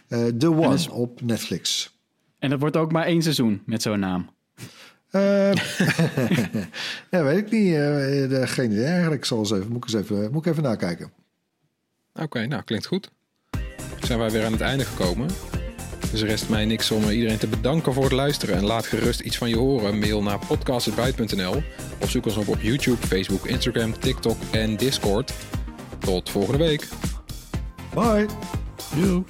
Eh 0.08 0.26
The 0.26 0.50
One 0.50 0.74
is- 0.74 0.88
op 0.88 1.20
Netflix. 1.20 1.96
En 2.38 2.50
dat 2.50 2.60
wordt 2.60 2.76
ook 2.76 2.92
maar 2.92 3.04
één 3.06 3.22
seizoen 3.22 3.62
met 3.66 3.82
zo'n 3.82 3.98
naam. 3.98 4.30
Eh, 5.10 5.52
ja, 7.12 7.22
weet 7.24 7.38
ik 7.38 7.50
niet. 7.50 7.72
eh, 7.74 8.42
eh, 8.42 8.48
geen 8.48 8.70
idee 8.72 8.84
eigenlijk. 8.84 9.20
Ik 9.20 9.24
zal 9.24 9.38
eens 9.38 9.50
even, 9.52 9.68
moet, 9.68 9.76
ik 9.88 9.94
eens 9.94 10.02
even, 10.10 10.32
moet 10.32 10.46
ik 10.46 10.52
even 10.52 10.62
nakijken. 10.62 11.12
Oké, 12.14 12.46
nou 12.46 12.62
klinkt 12.62 12.86
goed. 12.86 13.10
Zijn 14.00 14.18
wij 14.18 14.30
weer 14.30 14.44
aan 14.44 14.52
het 14.52 14.60
einde 14.60 14.84
gekomen. 14.84 15.28
Dus 16.12 16.20
er 16.20 16.26
rest 16.26 16.48
mij 16.48 16.64
niks 16.64 16.90
om 16.90 17.08
iedereen 17.10 17.38
te 17.38 17.46
bedanken 17.46 17.92
voor 17.92 18.02
het 18.02 18.12
luisteren. 18.12 18.56
En 18.56 18.64
laat 18.64 18.86
gerust 18.86 19.20
iets 19.20 19.36
van 19.38 19.48
je 19.48 19.56
horen. 19.56 19.98
Mail 19.98 20.22
naar 20.22 20.38
podcast.buit.nl 20.46 21.62
of 22.00 22.10
zoek 22.10 22.26
ons 22.26 22.36
op 22.36 22.48
op 22.48 22.60
YouTube, 22.60 23.06
Facebook, 23.06 23.46
Instagram, 23.46 23.98
TikTok 23.98 24.36
en 24.50 24.76
Discord. 24.76 25.32
Tot 25.98 26.30
volgende 26.30 26.64
week. 26.64 26.88
Bye! 27.94 28.26
Doei. 28.94 29.24